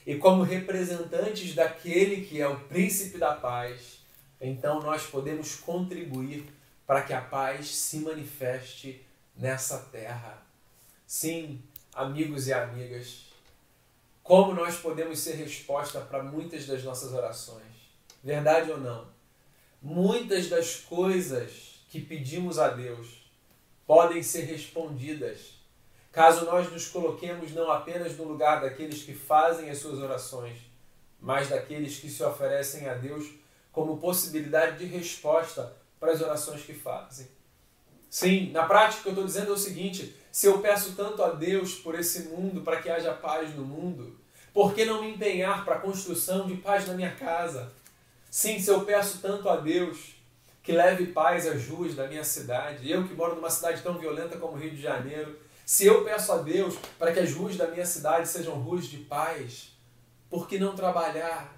e 0.07 0.17
como 0.17 0.43
representantes 0.43 1.55
daquele 1.55 2.25
que 2.25 2.41
é 2.41 2.47
o 2.47 2.61
príncipe 2.61 3.19
da 3.19 3.35
paz, 3.35 4.05
então 4.41 4.81
nós 4.81 5.05
podemos 5.07 5.57
contribuir 5.57 6.47
para 6.87 7.03
que 7.03 7.13
a 7.13 7.21
paz 7.21 7.75
se 7.75 7.99
manifeste 7.99 9.05
nessa 9.37 9.79
terra. 9.79 10.43
Sim, 11.07 11.63
amigos 11.95 12.47
e 12.49 12.53
amigas, 12.53 13.32
como 14.33 14.55
nós 14.55 14.77
podemos 14.77 15.19
ser 15.19 15.35
resposta 15.35 16.01
para 16.01 16.23
muitas 16.23 16.67
das 16.67 16.83
nossas 16.83 17.13
orações? 17.13 17.67
Verdade 18.25 18.71
ou 18.71 18.79
não? 18.79 19.09
Muitas 19.83 20.49
das 20.49 20.77
coisas 20.77 21.85
que 21.91 22.01
pedimos 22.01 22.59
a 22.59 22.69
Deus 22.69 23.31
podem 23.87 24.23
ser 24.23 24.45
respondidas, 24.45 25.61
caso 26.11 26.47
nós 26.47 26.73
nos 26.73 26.89
coloquemos 26.89 27.53
não 27.53 27.71
apenas 27.71 28.17
no 28.17 28.25
lugar 28.25 28.63
daqueles 28.63 29.03
que 29.03 29.13
fazem 29.13 29.69
as 29.69 29.77
suas 29.77 29.99
orações, 29.99 30.61
mas 31.21 31.51
daqueles 31.51 31.99
que 31.99 32.09
se 32.09 32.23
oferecem 32.23 32.89
a 32.89 32.95
Deus 32.95 33.27
como 33.71 33.99
possibilidade 33.99 34.79
de 34.79 34.87
resposta 34.87 35.77
para 36.01 36.13
as 36.13 36.23
orações 36.23 36.63
que 36.63 36.73
fazem. 36.73 37.29
Sim, 38.09 38.51
na 38.51 38.65
prática 38.65 39.09
eu 39.09 39.13
estou 39.13 39.27
dizendo 39.27 39.51
é 39.51 39.55
o 39.55 39.59
seguinte: 39.59 40.17
se 40.31 40.47
eu 40.47 40.61
peço 40.61 40.95
tanto 40.97 41.23
a 41.23 41.33
Deus 41.33 41.75
por 41.75 41.95
esse 41.95 42.31
mundo, 42.31 42.63
para 42.63 42.81
que 42.81 42.89
haja 42.89 43.13
paz 43.13 43.55
no 43.55 43.65
mundo, 43.65 44.22
por 44.53 44.75
que 44.75 44.85
não 44.85 45.03
me 45.03 45.13
empenhar 45.13 45.65
para 45.65 45.77
a 45.77 45.81
construção 45.81 46.47
de 46.47 46.57
paz 46.57 46.87
na 46.87 46.95
minha 46.95 47.15
casa? 47.15 47.73
Sim, 48.31 48.59
se 48.59 48.71
eu 48.71 48.85
peço 48.85 49.19
tanto 49.21 49.49
a 49.49 49.57
Deus 49.57 50.15
que 50.63 50.73
leve 50.73 51.07
paz 51.07 51.47
às 51.47 51.67
ruas 51.67 51.95
da 51.95 52.07
minha 52.07 52.23
cidade. 52.23 52.89
Eu 52.89 53.07
que 53.07 53.15
moro 53.15 53.35
numa 53.35 53.51
cidade 53.51 53.83
tão 53.83 53.99
violenta 53.99 54.39
como 54.39 54.55
o 54.55 54.59
Rio 54.59 54.71
de 54.71 54.81
Janeiro, 54.81 55.37
se 55.67 55.87
eu 55.87 56.05
peço 56.05 56.33
a 56.33 56.39
Deus 56.39 56.77
para 56.99 57.13
que 57.13 57.19
as 57.19 57.33
ruas 57.33 57.57
da 57.57 57.67
minha 57.67 57.85
cidade 57.85 58.29
sejam 58.29 58.55
ruas 58.55 58.87
de 58.87 58.99
paz, 58.99 59.73
por 60.31 60.47
que 60.49 60.59
não 60.59 60.75
trabalhar 60.75 61.57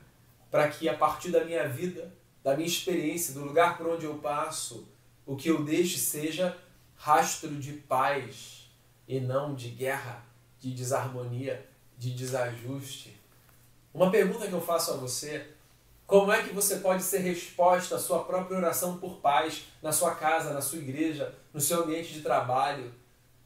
para 0.51 0.69
que 0.69 0.89
a 0.89 0.97
partir 0.97 1.31
da 1.31 1.45
minha 1.45 1.69
vida, 1.69 2.15
da 2.43 2.57
minha 2.57 2.69
experiência, 2.69 3.35
do 3.35 3.45
lugar 3.45 3.77
por 3.77 3.89
onde 3.89 4.07
eu 4.07 4.15
passo, 4.17 4.89
o 5.27 5.37
que 5.37 5.49
eu 5.49 5.63
deixe 5.63 5.99
seja 5.99 6.57
rastro 6.97 7.51
de 7.57 7.73
paz 7.73 8.71
e 9.07 9.21
não 9.21 9.55
de 9.55 9.69
guerra, 9.69 10.25
de 10.61 10.73
desarmonia, 10.73 11.69
de 11.99 12.11
desajuste? 12.11 13.19
Uma 13.93 14.11
pergunta 14.11 14.47
que 14.47 14.53
eu 14.53 14.61
faço 14.61 14.93
a 14.93 14.97
você 14.97 15.47
como 16.07 16.31
é 16.31 16.43
que 16.43 16.53
você 16.53 16.77
pode 16.77 17.03
ser 17.03 17.19
resposta 17.19 17.97
à 17.97 17.99
sua 17.99 18.25
própria 18.25 18.59
oração 18.59 18.99
por 18.99 19.17
paz 19.17 19.65
na 19.83 19.91
sua 19.91 20.15
casa, 20.15 20.53
na 20.53 20.61
sua 20.61 20.79
igreja, 20.79 21.35
no 21.53 21.61
seu 21.61 21.83
ambiente 21.83 22.13
de 22.13 22.21
trabalho, 22.21 22.93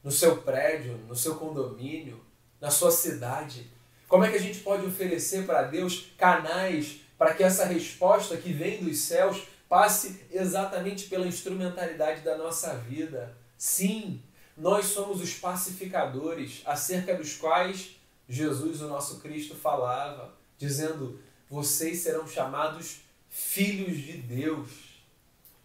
no 0.02 0.10
seu 0.10 0.38
prédio, 0.38 0.98
no 1.08 1.14
seu 1.14 1.36
condomínio, 1.36 2.20
na 2.60 2.70
sua 2.70 2.90
cidade? 2.90 3.70
Como 4.08 4.24
é 4.24 4.30
que 4.30 4.36
a 4.36 4.40
gente 4.40 4.60
pode 4.60 4.84
oferecer 4.86 5.46
para 5.46 5.62
Deus 5.62 6.12
canais 6.16 7.00
para 7.16 7.34
que 7.34 7.44
essa 7.44 7.64
resposta 7.64 8.36
que 8.36 8.52
vem 8.52 8.82
dos 8.82 8.98
céus 8.98 9.42
passe 9.68 10.26
exatamente 10.32 11.08
pela 11.08 11.26
instrumentalidade 11.26 12.22
da 12.22 12.36
nossa 12.36 12.74
vida? 12.74 13.36
Sim, 13.56 14.20
nós 14.56 14.86
somos 14.86 15.20
os 15.20 15.34
pacificadores 15.34 16.62
acerca 16.64 17.14
dos 17.14 17.36
quais 17.36 17.97
Jesus, 18.28 18.82
o 18.82 18.88
nosso 18.88 19.20
Cristo, 19.20 19.54
falava, 19.54 20.34
dizendo: 20.58 21.18
vocês 21.48 22.00
serão 22.00 22.26
chamados 22.26 23.00
filhos 23.28 23.96
de 23.96 24.18
Deus. 24.18 24.70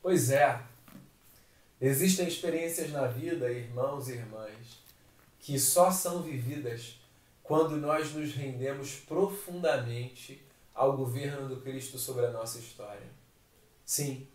Pois 0.01 0.29
é, 0.29 0.61
existem 1.79 2.27
experiências 2.27 2.91
na 2.91 3.07
vida, 3.07 3.51
irmãos 3.51 4.07
e 4.07 4.13
irmãs, 4.13 4.81
que 5.39 5.59
só 5.59 5.91
são 5.91 6.21
vividas 6.21 6.99
quando 7.41 7.75
nós 7.77 8.13
nos 8.13 8.33
rendemos 8.33 8.95
profundamente 8.95 10.41
ao 10.73 10.95
governo 10.95 11.47
do 11.47 11.61
Cristo 11.61 11.97
sobre 11.97 12.25
a 12.25 12.31
nossa 12.31 12.59
história. 12.59 13.07
Sim. 13.85 14.27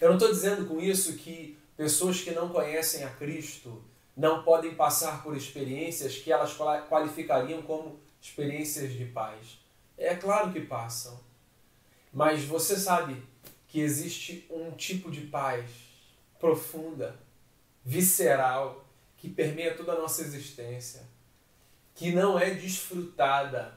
Eu 0.00 0.08
não 0.08 0.16
estou 0.16 0.32
dizendo 0.32 0.66
com 0.66 0.80
isso 0.80 1.16
que 1.16 1.56
pessoas 1.76 2.20
que 2.20 2.32
não 2.32 2.48
conhecem 2.48 3.04
a 3.04 3.10
Cristo 3.10 3.82
não 4.20 4.42
podem 4.42 4.74
passar 4.74 5.22
por 5.22 5.34
experiências 5.34 6.16
que 6.16 6.30
elas 6.30 6.54
qualificariam 6.90 7.62
como 7.62 7.98
experiências 8.20 8.92
de 8.92 9.06
paz. 9.06 9.58
É 9.96 10.14
claro 10.14 10.52
que 10.52 10.60
passam. 10.60 11.18
Mas 12.12 12.44
você 12.44 12.76
sabe 12.76 13.22
que 13.66 13.80
existe 13.80 14.46
um 14.50 14.72
tipo 14.72 15.10
de 15.10 15.22
paz 15.22 15.64
profunda, 16.38 17.18
visceral, 17.82 18.84
que 19.16 19.26
permeia 19.26 19.74
toda 19.74 19.92
a 19.92 19.98
nossa 19.98 20.20
existência, 20.20 21.02
que 21.94 22.12
não 22.12 22.38
é 22.38 22.50
desfrutada 22.50 23.74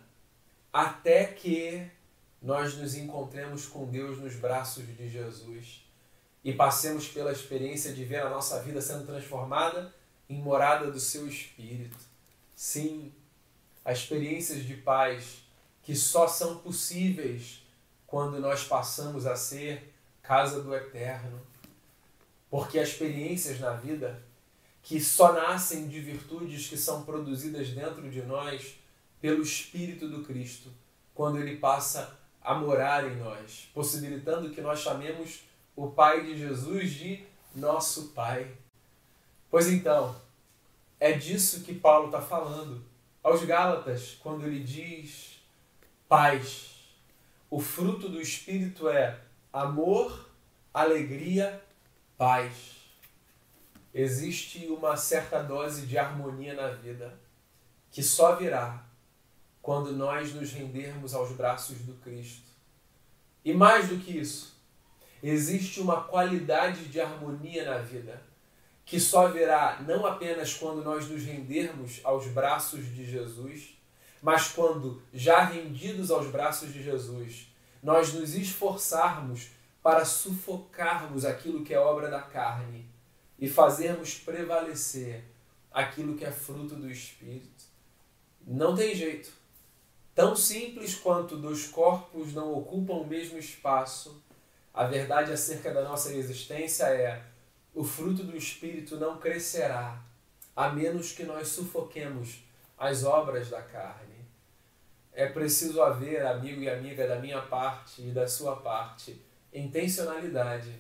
até 0.74 1.24
que 1.24 1.89
nós 2.41 2.76
nos 2.76 2.96
encontremos 2.96 3.66
com 3.66 3.86
Deus 3.86 4.20
nos 4.20 4.36
braços 4.36 4.86
de 4.86 5.08
Jesus 5.08 5.86
e 6.44 6.52
passemos 6.52 7.08
pela 7.08 7.32
experiência 7.32 7.94
de 7.94 8.04
ver 8.04 8.24
a 8.24 8.30
nossa 8.30 8.62
vida 8.62 8.82
sendo 8.82 9.06
transformada 9.06 10.03
em 10.30 10.41
morada 10.41 10.91
do 10.91 10.99
seu 10.99 11.28
espírito. 11.28 11.97
Sim, 12.55 13.11
as 13.84 13.99
experiências 13.99 14.63
de 14.63 14.76
paz 14.76 15.43
que 15.82 15.95
só 15.95 16.28
são 16.28 16.57
possíveis 16.59 17.61
quando 18.07 18.39
nós 18.39 18.63
passamos 18.63 19.26
a 19.26 19.36
ser 19.36 19.93
casa 20.21 20.61
do 20.61 20.74
eterno. 20.74 21.41
Porque 22.49 22.80
há 22.80 22.84
experiências 22.84 23.59
na 23.59 23.74
vida 23.74 24.24
que 24.82 24.99
só 24.99 25.34
nascem 25.34 25.88
de 25.88 25.99
virtudes 25.99 26.67
que 26.67 26.78
são 26.78 27.03
produzidas 27.03 27.69
dentro 27.69 28.09
de 28.09 28.21
nós 28.21 28.76
pelo 29.21 29.41
Espírito 29.41 30.09
do 30.09 30.24
Cristo, 30.24 30.69
quando 31.13 31.39
ele 31.39 31.57
passa 31.57 32.19
a 32.41 32.53
morar 32.53 33.09
em 33.09 33.15
nós, 33.15 33.69
possibilitando 33.74 34.49
que 34.49 34.59
nós 34.59 34.80
chamemos 34.80 35.43
o 35.76 35.89
Pai 35.89 36.26
de 36.26 36.38
Jesus 36.38 36.91
de 36.91 37.24
nosso 37.55 38.09
Pai. 38.09 38.51
Pois 39.54 39.68
então, 39.68 40.20
é 40.99 41.12
disso 41.12 41.62
que 41.62 41.76
Paulo 41.76 42.08
está 42.08 42.20
falando 42.20 42.84
aos 43.22 43.45
Gálatas, 43.45 44.18
quando 44.20 44.47
ele 44.47 44.64
diz 44.64 45.43
paz. 46.10 46.72
O 47.51 47.60
fruto 47.60 48.10
do 48.10 48.20
Espírito 48.20 48.89
é 48.89 49.16
amor, 49.54 50.28
alegria, 50.74 51.64
paz. 52.18 52.51
Existe 53.93 54.66
uma 54.70 54.97
certa 54.97 55.43
dose 55.43 55.86
de 55.86 55.99
harmonia 55.99 56.56
na 56.56 56.70
vida 56.70 57.14
que 57.91 58.01
só 58.01 58.36
virá 58.36 58.84
quando 59.62 59.91
nós 59.91 60.34
nos 60.34 60.51
rendermos 60.51 61.14
aos 61.14 61.32
braços 61.32 61.78
do 61.82 61.93
Cristo. 62.01 62.49
E 63.45 63.54
mais 63.54 63.88
do 63.88 63.99
que 63.99 64.18
isso, 64.18 64.60
existe 65.22 65.80
uma 65.80 66.06
qualidade 66.06 66.86
de 66.86 66.99
harmonia 66.99 67.70
na 67.70 67.78
vida 67.78 68.33
que 68.86 69.00
só 69.00 69.30
virá 69.30 69.82
não 69.88 70.06
apenas 70.06 70.54
quando 70.54 70.84
nós 70.84 71.08
nos 71.08 71.24
rendermos 71.24 72.02
aos 72.04 72.28
braços 72.28 72.86
de 72.94 73.06
Jesus, 73.06 73.78
mas 74.22 74.50
quando, 74.50 75.02
já 75.14 75.44
rendidos 75.44 76.12
aos 76.12 76.28
braços 76.28 76.72
de 76.72 76.82
Jesus, 76.82 77.48
nós 77.82 78.14
nos 78.14 78.36
esforçarmos 78.36 79.52
para 79.82 80.06
sufocarmos 80.06 81.26
aquilo 81.26 81.64
que 81.64 81.74
é 81.74 81.80
obra 81.80 82.10
da 82.10 82.22
carne 82.22 82.86
e 83.38 83.50
fazermos 83.50 84.16
prevalecer 84.16 85.26
aquilo 85.72 86.16
que 86.16 86.24
é 86.24 86.32
fruto 86.32 86.76
do 86.76 86.90
Espírito. 86.90 87.66
Não 88.46 88.76
tem 88.76 88.96
jeito. 88.96 89.32
Tão 90.16 90.36
simples 90.36 90.96
quanto 90.96 91.36
dois 91.36 91.68
corpos 91.68 92.34
não 92.34 92.54
ocupam 92.54 92.94
o 92.94 93.08
mesmo 93.08 93.38
espaço, 93.38 94.24
a 94.74 94.86
verdade 94.86 95.32
acerca 95.32 95.74
da 95.74 95.84
nossa 95.84 96.14
existência 96.14 96.86
é: 96.86 97.24
o 97.74 97.84
fruto 97.84 98.24
do 98.24 98.38
Espírito 98.38 98.97
não 98.97 99.17
crescerá, 99.17 100.01
a 100.55 100.69
menos 100.69 101.11
que 101.11 101.24
nós 101.24 101.47
sufoquemos 101.47 102.43
as 102.78 103.03
obras 103.03 103.49
da 103.49 103.61
carne. 103.61 104.13
É 105.11 105.28
preciso 105.28 105.82
haver, 105.82 106.26
amigo 106.26 106.61
e 106.61 106.69
amiga, 106.69 107.07
da 107.07 107.17
minha 107.17 107.41
parte 107.41 108.01
e 108.01 108.11
da 108.11 108.28
sua 108.28 108.57
parte, 108.57 109.21
intencionalidade 109.53 110.74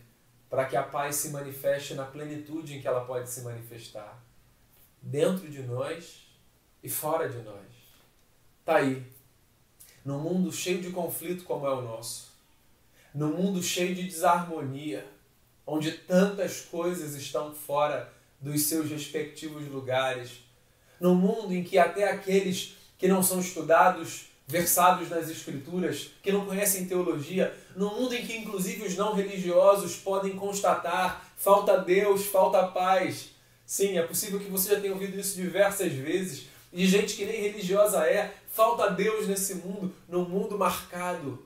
para 0.49 0.65
que 0.65 0.75
a 0.75 0.83
paz 0.83 1.15
se 1.15 1.29
manifeste 1.29 1.95
na 1.95 2.05
plenitude 2.05 2.75
em 2.75 2.81
que 2.81 2.87
ela 2.87 3.05
pode 3.05 3.27
se 3.29 3.41
manifestar, 3.41 4.23
dentro 5.01 5.49
de 5.49 5.63
nós 5.63 6.27
e 6.83 6.89
fora 6.89 7.27
de 7.27 7.37
nós. 7.39 7.65
Tá 8.63 8.77
aí 8.77 9.03
num 10.05 10.19
mundo 10.19 10.51
cheio 10.51 10.81
de 10.81 10.91
conflito 10.91 11.43
como 11.43 11.65
é 11.65 11.71
o 11.71 11.81
nosso, 11.81 12.33
num 13.15 13.35
mundo 13.35 13.63
cheio 13.63 13.95
de 13.95 14.03
desarmonia, 14.03 15.07
onde 15.65 15.91
tantas 15.91 16.61
coisas 16.61 17.15
estão 17.15 17.53
fora 17.53 18.11
dos 18.39 18.63
seus 18.63 18.89
respectivos 18.89 19.67
lugares, 19.67 20.43
num 20.99 21.15
mundo 21.15 21.53
em 21.53 21.63
que 21.63 21.77
até 21.77 22.09
aqueles 22.09 22.75
que 22.97 23.07
não 23.07 23.23
são 23.23 23.39
estudados, 23.39 24.25
versados 24.45 25.09
nas 25.09 25.29
escrituras, 25.29 26.11
que 26.21 26.31
não 26.31 26.45
conhecem 26.45 26.85
teologia, 26.85 27.53
num 27.75 27.95
mundo 27.95 28.13
em 28.13 28.25
que 28.25 28.35
inclusive 28.35 28.85
os 28.85 28.95
não 28.95 29.13
religiosos 29.13 29.95
podem 29.95 30.35
constatar 30.35 31.25
falta 31.37 31.77
Deus, 31.77 32.25
falta 32.25 32.67
paz. 32.67 33.29
Sim, 33.65 33.97
é 33.97 34.03
possível 34.03 34.39
que 34.39 34.49
você 34.49 34.75
já 34.75 34.81
tenha 34.81 34.93
ouvido 34.93 35.19
isso 35.19 35.35
diversas 35.35 35.93
vezes, 35.93 36.47
de 36.71 36.85
gente 36.85 37.15
que 37.15 37.25
nem 37.25 37.41
religiosa 37.41 38.05
é, 38.05 38.33
falta 38.51 38.89
Deus 38.89 39.27
nesse 39.27 39.55
mundo, 39.55 39.93
num 40.07 40.27
mundo 40.27 40.57
marcado 40.57 41.45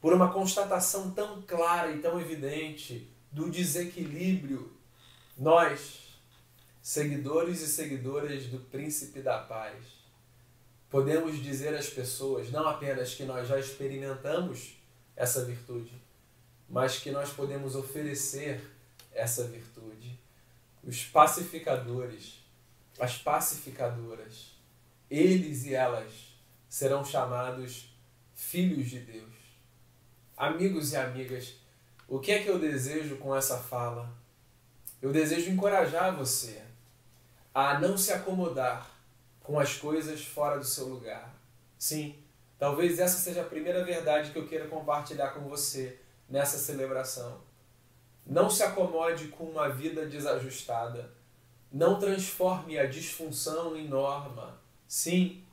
por 0.00 0.12
uma 0.12 0.32
constatação 0.32 1.10
tão 1.10 1.42
clara 1.42 1.90
e 1.90 1.98
tão 1.98 2.20
evidente 2.20 3.10
do 3.36 3.50
desequilíbrio. 3.50 4.72
Nós, 5.36 6.18
seguidores 6.80 7.60
e 7.60 7.66
seguidoras 7.66 8.46
do 8.46 8.58
Príncipe 8.58 9.20
da 9.20 9.38
Paz, 9.40 9.76
podemos 10.88 11.42
dizer 11.42 11.74
às 11.74 11.90
pessoas 11.90 12.50
não 12.50 12.66
apenas 12.66 13.12
que 13.14 13.24
nós 13.24 13.46
já 13.46 13.60
experimentamos 13.60 14.78
essa 15.14 15.44
virtude, 15.44 15.92
mas 16.66 16.98
que 16.98 17.10
nós 17.10 17.30
podemos 17.30 17.76
oferecer 17.76 18.58
essa 19.12 19.44
virtude. 19.44 20.18
Os 20.82 21.04
pacificadores, 21.04 22.42
as 22.98 23.18
pacificadoras, 23.18 24.52
eles 25.10 25.66
e 25.66 25.74
elas 25.74 26.10
serão 26.70 27.04
chamados 27.04 27.94
filhos 28.34 28.88
de 28.88 29.00
Deus. 29.00 29.34
Amigos 30.34 30.92
e 30.92 30.96
amigas, 30.96 31.65
o 32.08 32.20
que 32.20 32.32
é 32.32 32.42
que 32.42 32.48
eu 32.48 32.58
desejo 32.58 33.16
com 33.16 33.34
essa 33.34 33.58
fala? 33.58 34.08
Eu 35.02 35.12
desejo 35.12 35.50
encorajar 35.50 36.14
você 36.14 36.62
a 37.52 37.78
não 37.78 37.96
se 37.98 38.12
acomodar 38.12 38.88
com 39.42 39.58
as 39.58 39.74
coisas 39.74 40.24
fora 40.24 40.58
do 40.58 40.64
seu 40.64 40.86
lugar. 40.88 41.34
Sim, 41.78 42.16
talvez 42.58 42.98
essa 42.98 43.18
seja 43.18 43.42
a 43.42 43.46
primeira 43.46 43.84
verdade 43.84 44.30
que 44.30 44.38
eu 44.38 44.46
queira 44.46 44.68
compartilhar 44.68 45.30
com 45.30 45.48
você 45.48 45.98
nessa 46.28 46.58
celebração. 46.58 47.40
Não 48.24 48.50
se 48.50 48.62
acomode 48.62 49.28
com 49.28 49.44
uma 49.44 49.68
vida 49.68 50.06
desajustada. 50.06 51.10
Não 51.72 51.98
transforme 51.98 52.78
a 52.78 52.86
disfunção 52.86 53.76
em 53.76 53.88
norma. 53.88 54.60
Sim, 54.86 55.44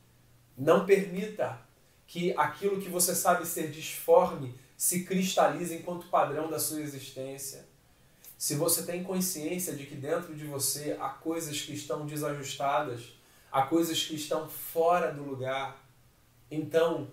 não 0.57 0.85
permita 0.85 1.59
que 2.05 2.31
aquilo 2.37 2.79
que 2.81 2.89
você 2.89 3.15
sabe 3.15 3.45
ser 3.45 3.71
disforme 3.71 4.55
se 4.83 5.05
cristalize 5.05 5.73
enquanto 5.73 6.07
padrão 6.07 6.49
da 6.49 6.59
sua 6.59 6.81
existência. 6.81 7.65
Se 8.37 8.55
você 8.55 8.83
tem 8.83 9.01
consciência 9.01 9.77
de 9.77 9.85
que 9.85 9.95
dentro 9.95 10.35
de 10.35 10.43
você 10.43 10.97
há 10.99 11.07
coisas 11.07 11.61
que 11.61 11.71
estão 11.71 12.05
desajustadas, 12.05 13.13
há 13.49 13.61
coisas 13.61 14.03
que 14.03 14.15
estão 14.15 14.45
fora 14.49 15.13
do 15.13 15.23
lugar, 15.23 15.81
então 16.51 17.07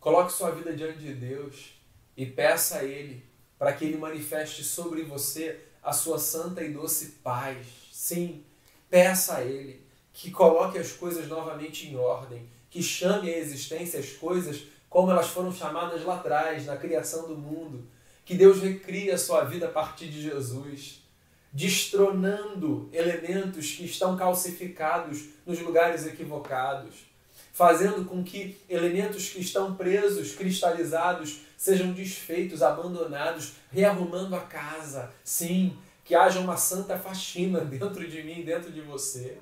coloque 0.00 0.32
sua 0.32 0.52
vida 0.52 0.74
diante 0.74 1.00
de 1.00 1.12
Deus 1.12 1.74
e 2.16 2.24
peça 2.24 2.78
a 2.78 2.84
Ele 2.84 3.22
para 3.58 3.74
que 3.74 3.84
Ele 3.84 3.98
manifeste 3.98 4.64
sobre 4.64 5.02
você 5.02 5.60
a 5.82 5.92
sua 5.92 6.18
santa 6.18 6.64
e 6.64 6.72
doce 6.72 7.16
paz. 7.22 7.66
Sim, 7.92 8.42
peça 8.88 9.36
a 9.36 9.44
Ele 9.44 9.84
que 10.14 10.30
coloque 10.30 10.78
as 10.78 10.92
coisas 10.92 11.28
novamente 11.28 11.88
em 11.88 11.94
ordem, 11.94 12.48
que 12.70 12.82
chame 12.82 13.28
à 13.28 13.36
existência 13.36 14.00
as 14.00 14.12
coisas 14.12 14.71
como 14.92 15.10
elas 15.10 15.28
foram 15.28 15.50
chamadas 15.50 16.04
lá 16.04 16.16
atrás, 16.16 16.66
na 16.66 16.76
criação 16.76 17.26
do 17.26 17.34
mundo, 17.34 17.88
que 18.26 18.34
Deus 18.34 18.60
recria 18.60 19.14
a 19.14 19.18
sua 19.18 19.42
vida 19.42 19.64
a 19.64 19.70
partir 19.70 20.08
de 20.08 20.20
Jesus, 20.20 21.02
destronando 21.50 22.90
elementos 22.92 23.72
que 23.72 23.86
estão 23.86 24.18
calcificados 24.18 25.30
nos 25.46 25.58
lugares 25.60 26.06
equivocados, 26.06 27.06
fazendo 27.54 28.04
com 28.04 28.22
que 28.22 28.58
elementos 28.68 29.30
que 29.30 29.40
estão 29.40 29.74
presos, 29.74 30.34
cristalizados, 30.34 31.40
sejam 31.56 31.94
desfeitos, 31.94 32.62
abandonados, 32.62 33.54
rearrumando 33.70 34.36
a 34.36 34.40
casa. 34.40 35.10
Sim, 35.24 35.74
que 36.04 36.14
haja 36.14 36.38
uma 36.38 36.58
santa 36.58 36.98
faxina 36.98 37.60
dentro 37.64 38.06
de 38.06 38.22
mim, 38.22 38.44
dentro 38.44 38.70
de 38.70 38.82
você 38.82 39.38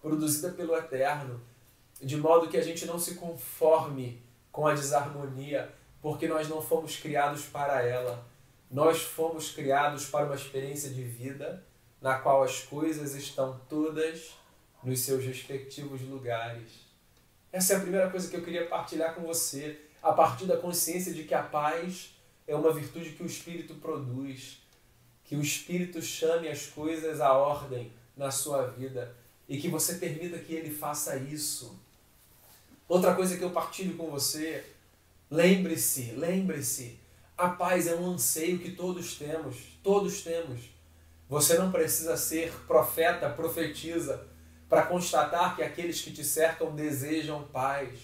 produzida 0.00 0.48
pelo 0.52 0.74
Eterno, 0.74 1.42
de 2.00 2.16
modo 2.16 2.48
que 2.48 2.56
a 2.56 2.62
gente 2.62 2.86
não 2.86 2.98
se 2.98 3.16
conforme 3.16 4.23
com 4.54 4.68
a 4.68 4.72
desarmonia, 4.72 5.68
porque 6.00 6.28
nós 6.28 6.48
não 6.48 6.62
fomos 6.62 6.96
criados 6.96 7.44
para 7.46 7.82
ela. 7.82 8.24
Nós 8.70 9.02
fomos 9.02 9.50
criados 9.50 10.06
para 10.06 10.26
uma 10.26 10.36
experiência 10.36 10.90
de 10.90 11.02
vida 11.02 11.66
na 12.00 12.20
qual 12.20 12.44
as 12.44 12.60
coisas 12.60 13.16
estão 13.16 13.60
todas 13.68 14.36
nos 14.84 15.00
seus 15.00 15.24
respectivos 15.24 16.02
lugares. 16.02 16.70
Essa 17.50 17.72
é 17.72 17.76
a 17.78 17.80
primeira 17.80 18.08
coisa 18.08 18.30
que 18.30 18.36
eu 18.36 18.44
queria 18.44 18.68
partilhar 18.68 19.16
com 19.16 19.22
você, 19.22 19.80
a 20.00 20.12
partir 20.12 20.46
da 20.46 20.56
consciência 20.56 21.12
de 21.12 21.24
que 21.24 21.34
a 21.34 21.42
paz 21.42 22.14
é 22.46 22.54
uma 22.54 22.72
virtude 22.72 23.10
que 23.10 23.24
o 23.24 23.26
Espírito 23.26 23.74
produz, 23.74 24.62
que 25.24 25.34
o 25.34 25.40
Espírito 25.40 26.00
chame 26.00 26.46
as 26.46 26.64
coisas 26.66 27.20
à 27.20 27.32
ordem 27.32 27.92
na 28.16 28.30
sua 28.30 28.68
vida 28.68 29.16
e 29.48 29.58
que 29.58 29.66
você 29.66 29.94
permita 29.94 30.38
que 30.38 30.54
ele 30.54 30.70
faça 30.70 31.16
isso. 31.16 31.76
Outra 32.94 33.12
coisa 33.12 33.36
que 33.36 33.42
eu 33.42 33.50
partilho 33.50 33.96
com 33.96 34.08
você, 34.08 34.64
lembre-se, 35.28 36.12
lembre-se, 36.12 36.96
a 37.36 37.48
paz 37.48 37.88
é 37.88 37.96
um 37.96 38.12
anseio 38.12 38.60
que 38.60 38.70
todos 38.70 39.16
temos, 39.16 39.56
todos 39.82 40.22
temos. 40.22 40.60
Você 41.28 41.58
não 41.58 41.72
precisa 41.72 42.16
ser 42.16 42.52
profeta, 42.68 43.28
profetiza, 43.28 44.28
para 44.68 44.86
constatar 44.86 45.56
que 45.56 45.62
aqueles 45.64 46.02
que 46.02 46.12
te 46.12 46.22
cercam 46.22 46.72
desejam 46.72 47.42
paz, 47.52 47.98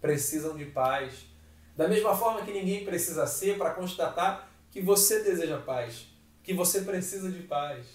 precisam 0.00 0.56
de 0.56 0.66
paz. 0.66 1.14
Da 1.76 1.88
mesma 1.88 2.16
forma 2.16 2.42
que 2.42 2.52
ninguém 2.52 2.84
precisa 2.84 3.26
ser 3.26 3.58
para 3.58 3.74
constatar 3.74 4.48
que 4.70 4.80
você 4.80 5.20
deseja 5.24 5.58
paz, 5.58 6.06
que 6.44 6.54
você 6.54 6.82
precisa 6.82 7.28
de 7.28 7.42
paz. 7.42 7.86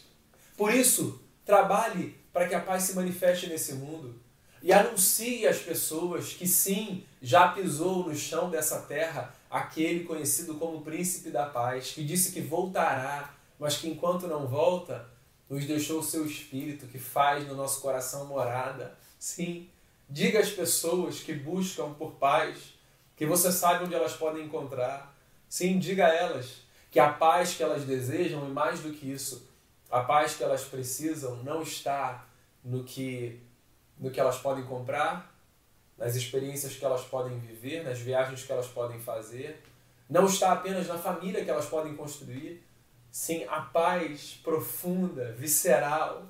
Por 0.58 0.74
isso, 0.74 1.24
trabalhe 1.46 2.18
para 2.34 2.50
que 2.50 2.54
a 2.54 2.60
paz 2.60 2.84
se 2.84 2.96
manifeste 2.96 3.48
nesse 3.48 3.76
mundo 3.76 4.22
e 4.64 4.72
anuncie 4.72 5.46
às 5.46 5.60
pessoas 5.60 6.32
que 6.32 6.48
sim, 6.48 7.04
já 7.22 7.50
pisou 7.50 8.08
no 8.08 8.16
chão 8.16 8.50
dessa 8.50 8.80
terra 8.80 9.36
aquele 9.52 10.06
conhecido 10.06 10.56
como 10.56 10.82
príncipe 10.82 11.30
da 11.30 11.46
paz, 11.46 11.92
que 11.92 12.02
disse 12.02 12.32
que 12.32 12.40
voltará, 12.40 13.36
mas 13.60 13.76
que 13.76 13.90
enquanto 13.90 14.26
não 14.26 14.48
volta, 14.48 15.06
nos 15.50 15.66
deixou 15.66 16.00
o 16.00 16.04
seu 16.04 16.26
espírito 16.26 16.88
que 16.88 16.98
faz 16.98 17.46
no 17.46 17.56
nosso 17.56 17.82
coração 17.82 18.26
morada. 18.26 18.98
Sim, 19.20 19.70
diga 20.10 20.40
às 20.40 20.50
pessoas 20.50 21.20
que 21.20 21.34
buscam 21.34 21.94
por 21.94 22.14
paz 22.14 22.74
que 23.18 23.26
você 23.26 23.52
sabe 23.52 23.84
onde 23.84 23.94
elas 23.94 24.14
podem 24.14 24.46
encontrar. 24.46 25.14
Sim, 25.50 25.78
diga 25.78 26.08
a 26.08 26.16
elas 26.16 26.64
que 26.90 27.02
a 27.02 27.12
paz 27.12 27.54
que 27.54 27.64
elas 27.64 27.84
desejam 27.84 28.48
e 28.48 28.52
mais 28.52 28.80
do 28.80 28.94
que 28.94 29.12
isso, 29.12 29.46
a 29.92 30.00
paz 30.02 30.36
que 30.36 30.44
elas 30.44 30.64
precisam 30.64 31.44
não 31.44 31.62
está 31.62 32.26
no 32.64 32.86
que 32.86 33.42
no 34.04 34.12
que 34.12 34.20
elas 34.20 34.38
podem 34.38 34.66
comprar, 34.66 35.34
nas 35.98 36.14
experiências 36.14 36.76
que 36.76 36.84
elas 36.84 37.06
podem 37.06 37.40
viver, 37.40 37.86
nas 37.86 38.00
viagens 38.00 38.44
que 38.44 38.52
elas 38.52 38.68
podem 38.68 39.00
fazer. 39.00 39.64
Não 40.10 40.26
está 40.26 40.52
apenas 40.52 40.90
na 40.90 40.98
família 40.98 41.42
que 41.42 41.50
elas 41.50 41.68
podem 41.68 41.96
construir. 41.96 42.62
Sim, 43.10 43.46
a 43.46 43.62
paz 43.62 44.38
profunda, 44.44 45.32
visceral, 45.32 46.28